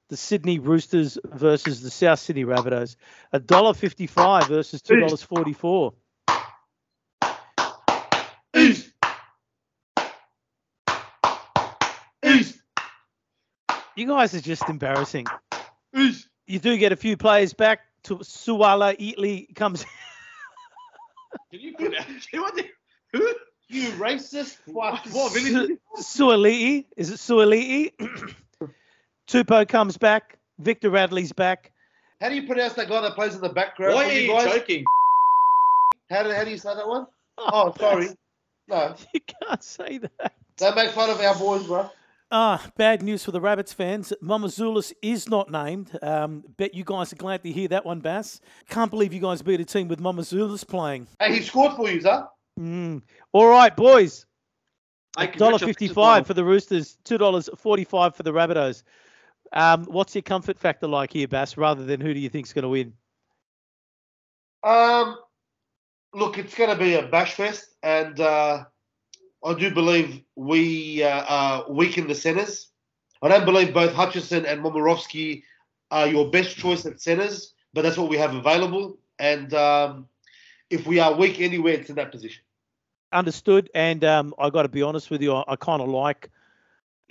the 0.07 0.15
Sydney 0.15 0.59
Roosters 0.59 1.17
versus 1.25 1.81
the 1.81 1.89
South 1.91 2.19
Sydney 2.19 2.45
Rabbitohs, 2.45 2.95
a 3.33 3.39
dollar 3.41 3.73
fifty-five 3.73 4.47
versus 4.47 4.81
two 4.81 5.01
dollars 5.01 5.21
forty-four. 5.21 5.93
East. 8.55 8.91
East. 12.23 12.59
You 13.95 14.07
guys 14.07 14.33
are 14.35 14.41
just 14.41 14.67
embarrassing. 14.69 15.25
East. 15.95 16.27
You 16.47 16.59
do 16.59 16.77
get 16.77 16.91
a 16.91 16.95
few 16.95 17.17
players 17.17 17.53
back. 17.53 17.79
To 18.03 18.17
Suala 18.17 18.95
Eatley 18.99 19.53
comes. 19.55 19.83
can 21.51 21.59
you 21.59 21.73
put 21.73 21.95
out? 21.97 22.05
What 22.33 22.55
the, 22.55 22.65
who? 23.13 23.27
You 23.67 23.89
racist 23.93 24.57
fuck. 24.71 25.03
What, 25.11 25.33
really? 25.33 25.77
Suali'i. 25.97 26.85
Is 26.95 27.09
it 27.09 27.15
Suali'i? 27.15 27.91
Tupou 29.27 29.67
comes 29.67 29.97
back. 29.97 30.37
Victor 30.59 30.91
Radley's 30.91 31.33
back. 31.33 31.71
How 32.21 32.29
do 32.29 32.35
you 32.35 32.45
pronounce 32.45 32.73
that 32.73 32.89
guy 32.89 33.01
that 33.01 33.15
plays 33.15 33.33
in 33.33 33.41
the 33.41 33.49
background? 33.49 33.95
Why 33.95 34.05
are 34.05 34.11
you 34.11 34.27
guys? 34.27 34.53
joking? 34.53 34.85
How 36.11 36.21
do, 36.23 36.31
how 36.31 36.43
do 36.43 36.51
you 36.51 36.57
say 36.57 36.75
that 36.75 36.87
one? 36.87 37.07
Oh, 37.37 37.73
sorry. 37.79 38.09
No, 38.67 38.95
You 39.13 39.19
can't 39.21 39.63
say 39.63 39.99
that. 39.99 40.33
don't 40.57 40.75
make 40.75 40.89
fun 40.89 41.11
of 41.11 41.19
our 41.19 41.35
boys, 41.35 41.67
bro. 41.67 41.87
Ah, 42.31 42.71
bad 42.75 43.03
news 43.03 43.23
for 43.23 43.31
the 43.31 43.39
Rabbits 43.39 43.71
fans. 43.71 44.11
Mamouzelos 44.21 44.91
is 45.01 45.29
not 45.29 45.51
named. 45.51 45.97
Um, 46.01 46.43
bet 46.57 46.73
you 46.73 46.83
guys 46.83 47.13
are 47.13 47.17
glad 47.17 47.43
to 47.43 47.51
hear 47.51 47.67
that 47.67 47.85
one, 47.85 47.99
Bass. 47.99 48.41
Can't 48.67 48.89
believe 48.89 49.13
you 49.13 49.21
guys 49.21 49.41
beat 49.41 49.59
a 49.59 49.65
team 49.65 49.87
with 49.87 49.99
Mamouzelos 49.99 50.67
playing. 50.67 51.07
Hey, 51.19 51.35
he 51.35 51.41
scored 51.41 51.75
for 51.75 51.89
you, 51.89 52.01
sir. 52.01 52.27
Mm. 52.59 53.03
All 53.31 53.47
right, 53.47 53.75
boys. 53.75 54.25
Hey, 55.17 55.27
Dollar 55.27 55.59
fifty-five 55.59 56.25
for 56.25 56.33
the 56.33 56.43
Roosters. 56.43 56.97
Two 57.05 57.17
dollars 57.17 57.47
forty-five 57.57 58.15
for 58.15 58.23
the 58.23 58.33
Rabbitohs. 58.33 58.83
Um, 59.53 59.85
what's 59.85 60.15
your 60.15 60.23
comfort 60.23 60.57
factor 60.57 60.87
like 60.87 61.13
here, 61.13 61.27
Bass? 61.27 61.55
Rather 61.57 61.85
than 61.85 62.01
who 62.01 62.13
do 62.13 62.19
you 62.19 62.29
think's 62.29 62.51
going 62.51 62.63
to 62.63 62.69
win? 62.69 62.93
Um, 64.63 65.19
look, 66.13 66.37
it's 66.39 66.55
going 66.55 66.71
to 66.71 66.75
be 66.75 66.95
a 66.95 67.03
bash 67.03 67.35
fest, 67.35 67.75
and 67.83 68.19
uh, 68.19 68.65
I 69.45 69.53
do 69.53 69.71
believe 69.71 70.21
we 70.35 71.03
uh, 71.03 71.07
uh, 71.07 71.63
weaken 71.69 72.07
the 72.07 72.15
centres. 72.15 72.69
I 73.21 73.27
don't 73.27 73.45
believe 73.45 73.73
both 73.73 73.93
Hutchison 73.93 74.45
and 74.45 74.61
Momorovsky 74.63 75.43
are 75.91 76.07
your 76.07 76.31
best 76.31 76.57
choice 76.57 76.85
at 76.85 76.99
centres, 76.99 77.53
but 77.73 77.83
that's 77.83 77.97
what 77.97 78.09
we 78.09 78.17
have 78.17 78.33
available. 78.33 78.97
And 79.19 79.53
um, 79.53 80.07
if 80.69 80.87
we 80.87 80.99
are 80.99 81.13
weak 81.13 81.39
anywhere, 81.39 81.73
it's 81.73 81.89
in 81.89 81.95
that 81.95 82.11
position. 82.11 82.43
Understood. 83.13 83.69
And 83.75 84.03
um, 84.03 84.33
I 84.39 84.49
got 84.49 84.63
to 84.63 84.69
be 84.69 84.81
honest 84.81 85.11
with 85.11 85.21
you, 85.21 85.33
I, 85.33 85.43
I 85.47 85.55
kind 85.55 85.81
of 85.81 85.89
like 85.89 86.31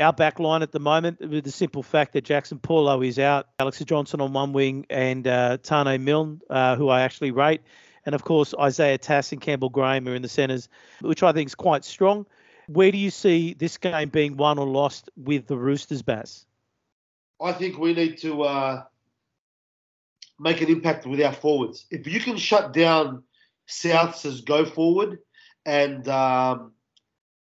our 0.00 0.12
back 0.12 0.40
line 0.40 0.62
at 0.62 0.72
the 0.72 0.80
moment 0.80 1.20
with 1.20 1.44
the 1.44 1.52
simple 1.52 1.84
fact 1.84 2.14
that 2.14 2.24
Jaxson 2.24 2.60
Paulo 2.60 3.00
is 3.02 3.18
out, 3.18 3.46
Alex 3.60 3.78
Johnson 3.84 4.20
on 4.20 4.32
one 4.32 4.52
wing, 4.52 4.86
and 4.90 5.26
uh, 5.26 5.58
Taane 5.58 6.00
Milne, 6.00 6.40
uh, 6.50 6.74
who 6.74 6.88
I 6.88 7.02
actually 7.02 7.30
rate. 7.30 7.60
And 8.06 8.14
of 8.14 8.24
course, 8.24 8.54
Isaiah 8.58 8.98
Tass 8.98 9.32
and 9.32 9.40
Campbell 9.40 9.70
Graham 9.70 10.06
are 10.08 10.14
in 10.14 10.22
the 10.22 10.28
centres, 10.28 10.68
which 11.00 11.22
I 11.22 11.32
think 11.32 11.48
is 11.48 11.54
quite 11.54 11.84
strong. 11.84 12.26
Where 12.66 12.90
do 12.90 12.98
you 12.98 13.10
see 13.10 13.54
this 13.54 13.76
game 13.76 14.08
being 14.08 14.36
won 14.36 14.58
or 14.58 14.66
lost 14.66 15.10
with 15.16 15.46
the 15.46 15.56
Roosters, 15.56 16.02
Bass? 16.02 16.46
I 17.42 17.52
think 17.52 17.78
we 17.78 17.94
need 17.94 18.18
to 18.18 18.42
uh, 18.42 18.82
make 20.38 20.60
an 20.60 20.68
impact 20.68 21.06
with 21.06 21.20
our 21.20 21.32
forwards. 21.32 21.86
If 21.90 22.06
you 22.06 22.20
can 22.20 22.36
shut 22.36 22.72
down 22.72 23.22
South's 23.66 24.40
go 24.42 24.64
forward 24.64 25.18
and 25.66 26.06
um, 26.08 26.72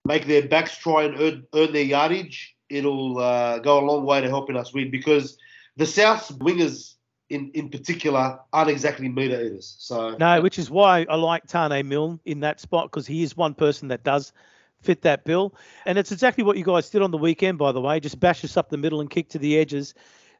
make 0.04 0.26
their 0.26 0.48
backs 0.48 0.76
try 0.76 1.04
and 1.04 1.20
earn, 1.20 1.46
earn 1.54 1.72
their 1.72 1.82
yardage, 1.82 2.57
it'll 2.68 3.18
uh, 3.18 3.59
go 3.59 3.78
a 3.78 3.84
long 3.84 4.04
way 4.04 4.20
to 4.20 4.28
helping 4.28 4.57
us 4.57 4.72
win 4.72 4.90
because 4.90 5.38
the 5.76 5.86
South's 5.86 6.30
wingers 6.30 6.95
in, 7.29 7.51
in 7.55 7.68
particular 7.68 8.39
aren't 8.53 8.70
exactly 8.70 9.09
meter 9.09 9.41
eaters. 9.41 9.77
So 9.79 10.16
No, 10.18 10.41
which 10.41 10.59
is 10.59 10.70
why 10.70 11.07
I 11.09 11.16
like 11.16 11.47
Taane 11.47 11.85
Milne 11.87 12.20
in 12.24 12.41
that 12.41 12.61
spot 12.61 12.91
because 12.91 13.07
he 13.07 13.22
is 13.22 13.37
one 13.37 13.55
person 13.55 13.89
that 13.89 14.05
does 14.05 14.33
fit 14.81 15.03
that 15.03 15.24
bill. 15.24 15.55
And 15.85 15.99
it's 15.99 16.12
exactly 16.12 16.45
what 16.45 16.57
you 16.57 16.64
guys 16.64 16.91
did 16.91 17.03
on 17.03 17.11
the 17.11 17.18
weekend, 17.18 17.59
by 17.59 17.72
the 17.72 17.81
way. 17.81 18.01
Just 18.01 18.20
bash 18.20 18.45
us 18.45 18.57
up 18.57 18.70
the 18.70 18.77
middle 18.77 19.01
and 19.01 19.11
kick 19.11 19.31
to 19.31 19.39
the 19.39 19.59
edges. 19.59 19.95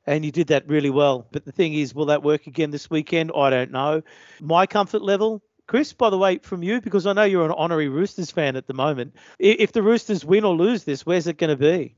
And 0.07 0.25
you 0.25 0.31
did 0.31 0.49
that 0.49 0.69
really 0.69 0.91
well. 0.91 1.27
But 1.33 1.45
the 1.45 1.53
thing 1.53 1.75
is, 1.75 1.95
will 1.95 2.07
that 2.07 2.23
work 2.23 2.47
again 2.47 2.71
this 2.71 2.89
weekend? 2.89 3.33
I 3.35 3.51
don't 3.51 3.73
know. 3.73 4.03
My 4.41 4.67
comfort 4.67 5.03
level, 5.03 5.43
Chris, 5.67 5.93
by 5.93 6.11
the 6.11 6.19
way, 6.19 6.39
from 6.39 6.63
you, 6.63 6.81
because 6.81 7.07
I 7.09 7.13
know 7.13 7.25
you're 7.25 7.45
an 7.45 7.51
honorary 7.51 7.89
Roosters 7.89 8.31
fan 8.31 8.55
at 8.55 8.69
the 8.69 8.75
moment. 8.75 9.17
If 9.41 9.73
the 9.73 9.83
Roosters 9.83 10.25
win 10.25 10.45
or 10.45 10.55
lose 10.55 10.85
this, 10.85 11.05
where's 11.05 11.27
it 11.27 11.39
going 11.39 11.51
to 11.51 11.57
be? 11.57 11.97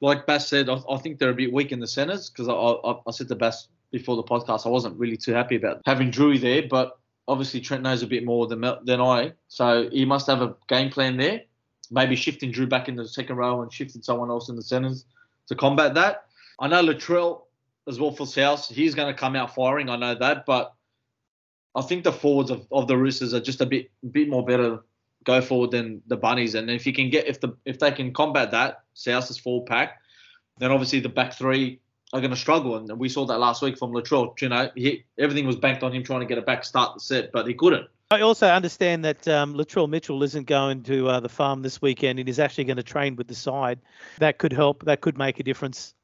like 0.00 0.26
Bass 0.26 0.48
said, 0.48 0.68
I, 0.68 0.80
I 0.88 0.96
think 0.98 1.18
they're 1.18 1.30
a 1.30 1.34
bit 1.34 1.52
weak 1.52 1.72
in 1.72 1.80
the 1.80 1.86
centres 1.86 2.30
because 2.30 2.48
I, 2.48 2.52
I, 2.52 3.00
I 3.06 3.10
said 3.10 3.28
to 3.28 3.34
Bass 3.34 3.68
before 3.90 4.16
the 4.16 4.22
podcast, 4.22 4.66
I 4.66 4.70
wasn't 4.70 4.98
really 4.98 5.16
too 5.16 5.32
happy 5.32 5.56
about 5.56 5.80
having 5.86 6.10
Drewy 6.10 6.40
there, 6.40 6.62
but 6.68 6.98
obviously 7.26 7.60
Trent 7.60 7.82
knows 7.82 8.02
a 8.02 8.06
bit 8.06 8.24
more 8.24 8.46
than 8.46 8.60
than 8.84 9.00
I, 9.00 9.32
so 9.48 9.88
he 9.90 10.04
must 10.04 10.26
have 10.26 10.42
a 10.42 10.54
game 10.68 10.90
plan 10.90 11.16
there. 11.16 11.42
Maybe 11.90 12.16
shifting 12.16 12.50
Drew 12.50 12.66
back 12.66 12.88
into 12.88 13.02
the 13.02 13.08
second 13.08 13.36
row 13.36 13.62
and 13.62 13.72
shifting 13.72 14.02
someone 14.02 14.30
else 14.30 14.48
in 14.48 14.56
the 14.56 14.62
centres 14.62 15.06
to 15.48 15.54
combat 15.54 15.94
that. 15.94 16.26
I 16.58 16.68
know 16.68 16.82
Latrell 16.82 17.42
as 17.86 17.98
well 17.98 18.12
for 18.12 18.26
South, 18.26 18.68
he's 18.68 18.94
going 18.94 19.12
to 19.12 19.18
come 19.18 19.34
out 19.34 19.54
firing. 19.54 19.88
I 19.88 19.96
know 19.96 20.14
that, 20.14 20.44
but 20.44 20.74
I 21.74 21.82
think 21.82 22.04
the 22.04 22.12
forwards 22.12 22.50
of, 22.50 22.66
of 22.70 22.86
the 22.86 22.96
Roosters 22.96 23.32
are 23.32 23.40
just 23.40 23.60
a 23.60 23.66
bit 23.66 23.90
bit 24.12 24.28
more 24.28 24.44
better 24.44 24.80
go 25.24 25.40
forward 25.40 25.70
than 25.70 26.02
the 26.06 26.16
bunnies. 26.16 26.54
And 26.54 26.70
if 26.70 26.86
you 26.86 26.92
can 26.92 27.10
get 27.10 27.26
if 27.26 27.40
the 27.40 27.56
if 27.64 27.78
they 27.78 27.90
can 27.92 28.12
combat 28.12 28.50
that 28.50 28.80
South's 28.94 29.38
full 29.38 29.62
pack, 29.62 30.00
then 30.58 30.70
obviously 30.70 31.00
the 31.00 31.08
back 31.08 31.32
three 31.32 31.80
are 32.12 32.20
going 32.20 32.30
to 32.30 32.36
struggle. 32.36 32.76
And 32.76 32.98
we 32.98 33.08
saw 33.08 33.26
that 33.26 33.38
last 33.38 33.62
week 33.62 33.78
from 33.78 33.92
Latrell. 33.92 34.40
You 34.40 34.48
know, 34.48 34.70
he, 34.74 35.04
everything 35.18 35.46
was 35.46 35.56
banked 35.56 35.82
on 35.82 35.92
him 35.92 36.02
trying 36.02 36.20
to 36.20 36.26
get 36.26 36.38
a 36.38 36.42
back 36.42 36.64
start 36.64 36.94
the 36.94 37.00
set, 37.00 37.32
but 37.32 37.46
he 37.46 37.54
couldn't. 37.54 37.88
I 38.10 38.22
also 38.22 38.46
understand 38.48 39.04
that 39.04 39.28
um, 39.28 39.54
Latrell 39.54 39.88
Mitchell 39.88 40.22
isn't 40.22 40.46
going 40.46 40.82
to 40.84 41.08
uh, 41.08 41.20
the 41.20 41.28
farm 41.28 41.60
this 41.60 41.82
weekend 41.82 42.18
and 42.18 42.26
is 42.26 42.38
actually 42.38 42.64
going 42.64 42.78
to 42.78 42.82
train 42.82 43.16
with 43.16 43.28
the 43.28 43.34
side. 43.34 43.80
That 44.18 44.38
could 44.38 44.52
help. 44.52 44.84
That 44.86 45.02
could 45.02 45.18
make 45.18 45.40
a 45.40 45.42
difference. 45.42 45.94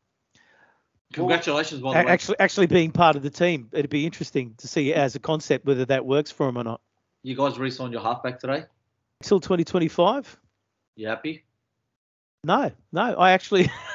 Congratulations, 1.14 1.80
by 1.80 1.92
the 1.92 2.06
way. 2.06 2.12
Actually, 2.12 2.40
actually 2.40 2.66
being 2.66 2.90
part 2.90 3.16
of 3.16 3.22
the 3.22 3.30
team, 3.30 3.68
it'd 3.72 3.90
be 3.90 4.04
interesting 4.04 4.54
to 4.58 4.68
see 4.68 4.92
as 4.92 5.14
a 5.14 5.18
concept 5.18 5.64
whether 5.64 5.86
that 5.86 6.04
works 6.04 6.30
for 6.30 6.48
him 6.48 6.58
or 6.58 6.64
not. 6.64 6.80
You 7.22 7.36
guys 7.36 7.58
re-signed 7.58 7.92
your 7.92 8.02
halfback 8.02 8.38
today. 8.38 8.64
Till 9.22 9.40
2025? 9.40 10.38
You 10.96 11.08
happy? 11.08 11.44
No, 12.42 12.70
no. 12.92 13.14
I 13.14 13.30
actually. 13.30 13.70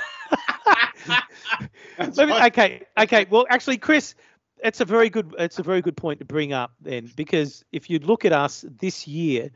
That's 2.00 2.18
Let 2.18 2.30
me- 2.30 2.46
okay, 2.48 2.82
okay. 2.98 3.26
Well, 3.30 3.46
actually, 3.50 3.78
Chris, 3.78 4.16
it's 4.64 4.80
a 4.80 4.86
very 4.86 5.10
good. 5.10 5.36
It's 5.38 5.60
a 5.60 5.64
very 5.64 5.82
good 5.82 5.98
point 5.98 6.20
to 6.20 6.26
bring 6.26 6.54
up 6.54 6.72
then, 6.82 7.12
because 7.16 7.64
if 7.72 7.90
you 7.90 8.00
look 8.00 8.26
at 8.26 8.34
us 8.34 8.66
this 8.80 9.08
year, 9.08 9.52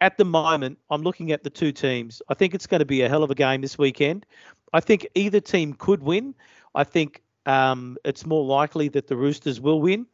at 0.00 0.18
the 0.18 0.24
moment, 0.24 0.78
I'm 0.90 1.02
looking 1.02 1.32
at 1.32 1.44
the 1.44 1.50
two 1.50 1.72
teams. 1.72 2.20
I 2.28 2.34
think 2.34 2.54
it's 2.54 2.66
going 2.66 2.80
to 2.80 2.86
be 2.86 3.02
a 3.02 3.08
hell 3.08 3.22
of 3.22 3.30
a 3.30 3.34
game 3.34 3.62
this 3.62 3.78
weekend. 3.78 4.26
I 4.72 4.80
think 4.80 5.06
either 5.14 5.40
team 5.40 5.74
could 5.74 6.02
win. 6.02 6.34
I 6.74 6.84
think 6.84 7.22
um, 7.46 7.96
it's 8.04 8.26
more 8.26 8.44
likely 8.44 8.88
that 8.88 9.06
the 9.06 9.16
Roosters 9.16 9.60
will 9.60 9.80
win. 9.80 10.06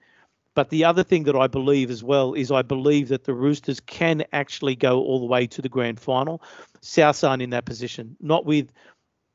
But 0.54 0.70
the 0.70 0.84
other 0.84 1.04
thing 1.04 1.22
that 1.24 1.36
I 1.36 1.46
believe 1.46 1.88
as 1.88 2.02
well 2.02 2.34
is 2.34 2.50
I 2.50 2.62
believe 2.62 3.08
that 3.08 3.24
the 3.24 3.34
Roosters 3.34 3.78
can 3.78 4.24
actually 4.32 4.74
go 4.74 5.00
all 5.00 5.20
the 5.20 5.26
way 5.26 5.46
to 5.46 5.62
the 5.62 5.68
grand 5.68 6.00
final. 6.00 6.42
Souths 6.82 7.26
aren't 7.28 7.42
in 7.42 7.50
that 7.50 7.64
position, 7.64 8.16
not 8.20 8.44
with 8.44 8.72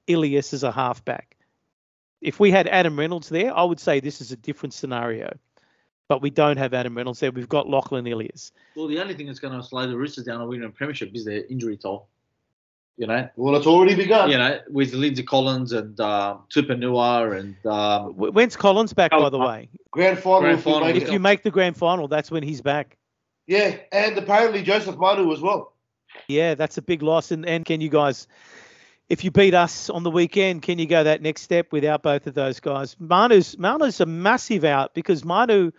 Ilias 0.08 0.54
as 0.54 0.64
a 0.64 0.72
halfback. 0.72 1.38
If 2.24 2.40
we 2.40 2.52
had 2.52 2.68
Adam 2.68 2.98
Reynolds 2.98 3.30
there, 3.30 3.56
I 3.56 3.64
would 3.64 3.80
say 3.80 4.00
this 4.00 4.22
is 4.22 4.32
a 4.32 4.38
different 4.38 4.74
scenario. 4.74 5.38
But 6.10 6.22
we 6.22 6.30
don't 6.30 6.58
have 6.58 6.74
Adam 6.74 6.96
Reynolds 6.98 7.20
there. 7.22 7.32
We've 7.32 7.48
got 7.50 7.70
Lachlan 7.70 8.06
Ilias. 8.06 8.52
Well, 8.76 8.88
the 8.88 9.00
only 9.00 9.14
thing 9.14 9.26
that's 9.28 9.40
going 9.40 9.58
to 9.60 9.66
slow 9.66 9.88
the 9.88 9.98
Roosters 9.98 10.26
down 10.26 10.42
on 10.42 10.48
winning 10.48 10.66
a 10.68 10.70
premiership 10.70 11.12
is 11.16 11.24
their 11.26 11.44
injury 11.46 11.78
toll. 11.78 12.08
You 12.98 13.08
know, 13.08 13.28
well, 13.38 13.56
it's 13.56 13.66
already 13.66 13.96
begun. 13.96 14.30
you 14.30 14.38
know, 14.38 14.60
with 14.70 14.94
Lindsay 14.94 15.24
Collins 15.24 15.72
and 15.72 16.00
um, 16.00 16.44
Tupouniua 16.54 17.40
and 17.40 17.66
um, 17.66 18.14
When's 18.14 18.56
Collins 18.56 18.94
back, 18.94 19.10
by 19.10 19.30
the 19.30 19.40
Oh, 19.40 19.48
way? 19.48 19.70
Grand 19.90 20.20
final. 20.20 20.42
Grand 20.42 20.58
if 20.60 20.64
final, 20.64 20.82
make 20.82 20.96
If 21.02 21.12
you 21.12 21.20
make 21.20 21.42
the 21.42 21.50
grand 21.50 21.76
final, 21.76 22.08
that's 22.08 22.30
when 22.30 22.44
he's 22.44 22.62
back. 22.62 22.98
yeah, 23.48 23.78
and 23.92 24.16
apparently 24.18 24.62
Joseph 24.62 24.98
Manu 24.98 25.34
as 25.34 25.42
well. 25.42 25.74
Yeah, 26.28 26.54
that's 26.54 26.78
a 26.78 26.84
big 26.84 27.02
loss. 27.02 27.32
And, 27.32 27.48
and 27.48 27.66
can 27.66 27.82
you 27.82 27.90
guys, 27.90 28.28
if 29.10 29.24
you 29.24 29.32
beat 29.32 29.54
us 29.54 29.90
on 29.90 30.04
the 30.04 30.12
weekend, 30.12 30.62
can 30.62 30.80
you 30.80 30.86
go 30.86 31.04
that 31.04 31.22
next 31.22 31.42
step 31.42 31.72
without 31.72 32.04
both 32.04 32.28
of 32.28 32.34
those 32.34 32.60
guys? 32.60 32.96
Manu's 33.00 33.58
Manu's 33.58 34.00
a 34.00 34.06
massive 34.06 34.64
out 34.64 34.94
because 34.94 35.26
Manu, 35.26 35.72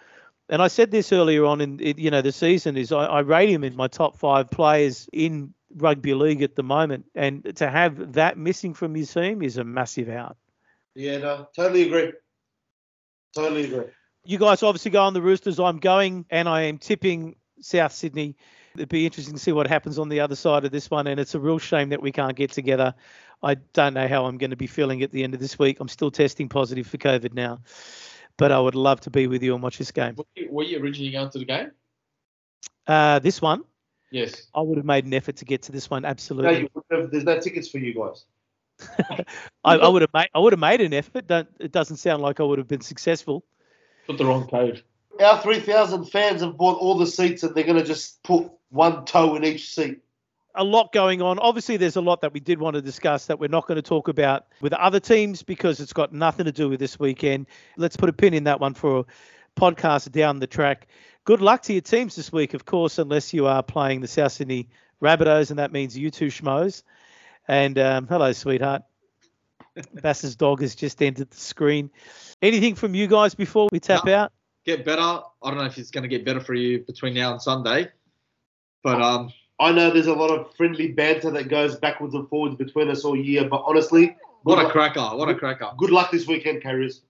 and 0.48 0.62
I 0.62 0.68
said 0.68 0.90
this 0.90 1.12
earlier 1.12 1.44
on 1.44 1.60
in 1.60 1.78
you 1.80 2.10
know 2.10 2.22
the 2.22 2.32
season 2.32 2.76
is 2.76 2.92
I, 2.92 3.04
I 3.04 3.20
rate 3.20 3.48
him 3.48 3.64
in 3.64 3.76
my 3.76 3.88
top 3.88 4.18
five 4.18 4.50
players 4.50 5.08
in 5.12 5.54
rugby 5.76 6.14
league 6.14 6.42
at 6.42 6.54
the 6.54 6.62
moment, 6.62 7.06
and 7.14 7.56
to 7.56 7.68
have 7.68 8.14
that 8.14 8.38
missing 8.38 8.74
from 8.74 8.94
his 8.94 9.12
team 9.12 9.42
is 9.42 9.56
a 9.56 9.64
massive 9.64 10.08
out. 10.08 10.36
Yeah, 10.94 11.18
no, 11.18 11.48
totally 11.56 11.82
agree. 11.82 12.12
Totally 13.34 13.64
agree. 13.64 13.86
You 14.24 14.38
guys 14.38 14.62
obviously 14.62 14.90
go 14.92 15.02
on 15.02 15.12
the 15.12 15.22
Roosters. 15.22 15.58
I'm 15.58 15.78
going, 15.78 16.24
and 16.30 16.48
I 16.48 16.62
am 16.62 16.78
tipping 16.78 17.36
South 17.60 17.92
Sydney. 17.92 18.36
It'd 18.74 18.88
be 18.88 19.06
interesting 19.06 19.34
to 19.34 19.40
see 19.40 19.52
what 19.52 19.66
happens 19.66 19.98
on 19.98 20.08
the 20.08 20.20
other 20.20 20.34
side 20.34 20.64
of 20.64 20.72
this 20.72 20.90
one, 20.90 21.06
and 21.06 21.20
it's 21.20 21.34
a 21.34 21.40
real 21.40 21.58
shame 21.58 21.90
that 21.90 22.02
we 22.02 22.10
can't 22.10 22.34
get 22.34 22.50
together. 22.50 22.94
I 23.42 23.54
don't 23.72 23.94
know 23.94 24.08
how 24.08 24.26
I'm 24.26 24.38
going 24.38 24.50
to 24.50 24.56
be 24.56 24.66
feeling 24.66 25.02
at 25.02 25.12
the 25.12 25.22
end 25.22 25.34
of 25.34 25.40
this 25.40 25.58
week. 25.58 25.78
I'm 25.80 25.88
still 25.88 26.10
testing 26.10 26.48
positive 26.48 26.86
for 26.86 26.98
COVID 26.98 27.34
now, 27.34 27.60
but 28.36 28.50
I 28.50 28.58
would 28.58 28.74
love 28.74 29.00
to 29.02 29.10
be 29.10 29.26
with 29.26 29.42
you 29.42 29.54
and 29.54 29.62
watch 29.62 29.78
this 29.78 29.92
game. 29.92 30.16
were 30.50 30.64
you, 30.64 30.80
originally 30.80 31.12
going 31.12 31.30
to 31.30 31.38
the 31.38 31.44
game? 31.44 31.70
Uh, 32.86 33.18
this 33.20 33.40
one, 33.40 33.64
Yes. 34.14 34.46
I 34.54 34.60
would 34.60 34.76
have 34.76 34.86
made 34.86 35.06
an 35.06 35.12
effort 35.12 35.36
to 35.36 35.44
get 35.44 35.62
to 35.62 35.72
this 35.72 35.90
one. 35.90 36.02
No, 36.02 36.08
Absolutely, 36.08 36.60
you 36.60 36.84
have, 36.92 37.10
there's 37.10 37.24
no 37.24 37.40
tickets 37.40 37.68
for 37.68 37.78
you 37.78 37.94
guys. 37.94 38.24
I, 39.64 39.76
I 39.76 39.88
would 39.88 40.02
have 40.02 40.14
made. 40.14 40.28
I 40.32 40.38
would 40.38 40.52
have 40.52 40.60
made 40.60 40.80
an 40.80 40.94
effort. 40.94 41.26
Don't, 41.26 41.48
it 41.58 41.72
doesn't 41.72 41.96
sound 41.96 42.22
like 42.22 42.38
I 42.38 42.44
would 42.44 42.58
have 42.58 42.68
been 42.68 42.80
successful. 42.80 43.44
Put 44.06 44.18
the 44.18 44.24
wrong 44.24 44.46
code. 44.46 44.84
Our 45.20 45.40
3,000 45.42 46.04
fans 46.04 46.42
have 46.42 46.56
bought 46.56 46.78
all 46.78 46.96
the 46.96 47.08
seats 47.08 47.42
and 47.42 47.56
they're 47.56 47.64
going 47.64 47.78
to 47.78 47.84
just 47.84 48.22
put 48.22 48.50
one 48.74 49.04
toe 49.04 49.36
in 49.36 49.44
each 49.44 49.70
seat. 49.74 50.00
a 50.56 50.64
lot 50.64 50.92
going 50.92 51.22
on. 51.22 51.38
Obviously, 51.38 51.76
there's 51.76 51.96
a 51.96 52.00
lot 52.00 52.20
that 52.20 52.32
we 52.32 52.40
did 52.40 52.58
want 52.58 52.74
to 52.74 52.82
discuss 52.82 53.26
that 53.26 53.38
we're 53.38 53.48
not 53.48 53.66
going 53.66 53.76
to 53.76 53.82
talk 53.82 54.08
about 54.08 54.46
with 54.60 54.72
other 54.72 55.00
teams 55.00 55.42
because 55.42 55.80
it's 55.80 55.92
got 55.92 56.12
nothing 56.12 56.44
to 56.46 56.52
do 56.52 56.68
with 56.68 56.80
this 56.80 56.98
weekend. 56.98 57.46
Let's 57.76 57.96
put 57.96 58.08
a 58.08 58.12
pin 58.12 58.34
in 58.34 58.44
that 58.44 58.60
one 58.60 58.74
for 58.74 59.00
a 59.00 59.04
podcast 59.60 60.10
down 60.12 60.38
the 60.40 60.46
track. 60.46 60.86
Good 61.24 61.40
luck 61.40 61.62
to 61.62 61.72
your 61.72 61.82
teams 61.82 62.16
this 62.16 62.30
week, 62.32 62.54
of 62.54 62.64
course, 62.64 62.98
unless 62.98 63.32
you 63.32 63.46
are 63.46 63.62
playing 63.62 64.00
the 64.00 64.08
South 64.08 64.32
Sydney 64.32 64.68
Rabbitohs, 65.02 65.50
and 65.50 65.58
that 65.58 65.72
means 65.72 65.96
you 65.96 66.10
two 66.10 66.26
schmoes. 66.26 66.82
And 67.48 67.78
um, 67.78 68.06
hello, 68.06 68.32
sweetheart. 68.32 68.82
Bass's 70.02 70.36
dog 70.36 70.60
has 70.60 70.74
just 70.74 71.02
entered 71.02 71.30
the 71.30 71.36
screen. 71.36 71.90
Anything 72.42 72.74
from 72.74 72.94
you 72.94 73.06
guys 73.06 73.34
before 73.34 73.68
we 73.72 73.80
tap 73.80 74.04
No. 74.04 74.14
out? 74.14 74.32
Get 74.64 74.84
better. 74.84 75.02
I 75.02 75.20
don't 75.50 75.56
know 75.58 75.64
if 75.64 75.78
it's 75.78 75.90
going 75.90 76.02
to 76.02 76.08
get 76.08 76.24
better 76.24 76.40
for 76.40 76.54
you 76.54 76.80
between 76.80 77.14
now 77.14 77.32
and 77.32 77.42
Sunday, 77.42 77.88
but 78.84 79.02
um, 79.02 79.32
I 79.58 79.72
know 79.72 79.90
there's 79.90 80.06
a 80.06 80.14
lot 80.14 80.30
of 80.30 80.54
friendly 80.54 80.92
banter 80.92 81.30
that 81.32 81.48
goes 81.48 81.74
backwards 81.74 82.14
and 82.14 82.28
forwards 82.28 82.54
between 82.54 82.88
us 82.90 83.04
all 83.04 83.16
year, 83.16 83.48
but 83.48 83.64
honestly, 83.66 84.16
what 84.44 84.58
a 84.60 84.64
luck- 84.64 84.72
cracker! 84.72 85.00
What 85.16 85.28
a 85.28 85.34
cracker! 85.34 85.70
Good 85.76 85.90
luck 85.90 86.12
this 86.12 86.28
weekend, 86.28 86.62
Carriers. 86.62 87.00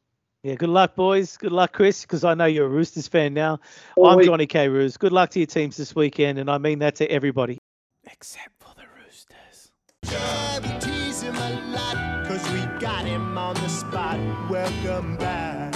Yeah, 0.44 0.54
good 0.54 0.68
luck, 0.68 0.94
boys. 0.94 1.36
Good 1.36 1.52
luck, 1.52 1.72
Chris, 1.72 2.02
because 2.02 2.22
I 2.22 2.34
know 2.34 2.44
you're 2.44 2.66
a 2.66 2.68
Roosters 2.68 3.08
fan 3.08 3.34
now. 3.34 3.60
All 3.96 4.08
I'm 4.08 4.18
week. 4.18 4.26
Johnny 4.26 4.46
K. 4.46 4.68
Roos. 4.68 4.96
Good 4.96 5.12
luck 5.12 5.30
to 5.30 5.40
your 5.40 5.46
teams 5.46 5.76
this 5.76 5.94
weekend, 5.96 6.38
and 6.38 6.50
I 6.50 6.58
mean 6.58 6.78
that 6.80 6.94
to 6.96 7.10
everybody. 7.10 7.58
Except 8.04 8.50
for 8.60 8.68
the 8.76 8.84
Roosters. 9.02 9.72
Yeah, 10.10 10.60
we 10.60 10.80
tease 10.80 11.22
him 11.22 11.34
a 11.34 11.72
lot, 11.74 12.26
cause 12.26 12.48
we 12.50 12.60
got 12.78 13.04
him 13.06 13.36
on 13.36 13.54
the 13.54 13.68
spot. 13.68 14.18
Welcome 14.50 15.16
back. 15.16 15.74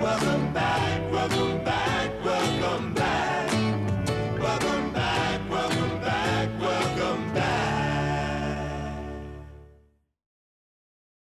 Welcome 0.00 0.52
back. 0.52 1.65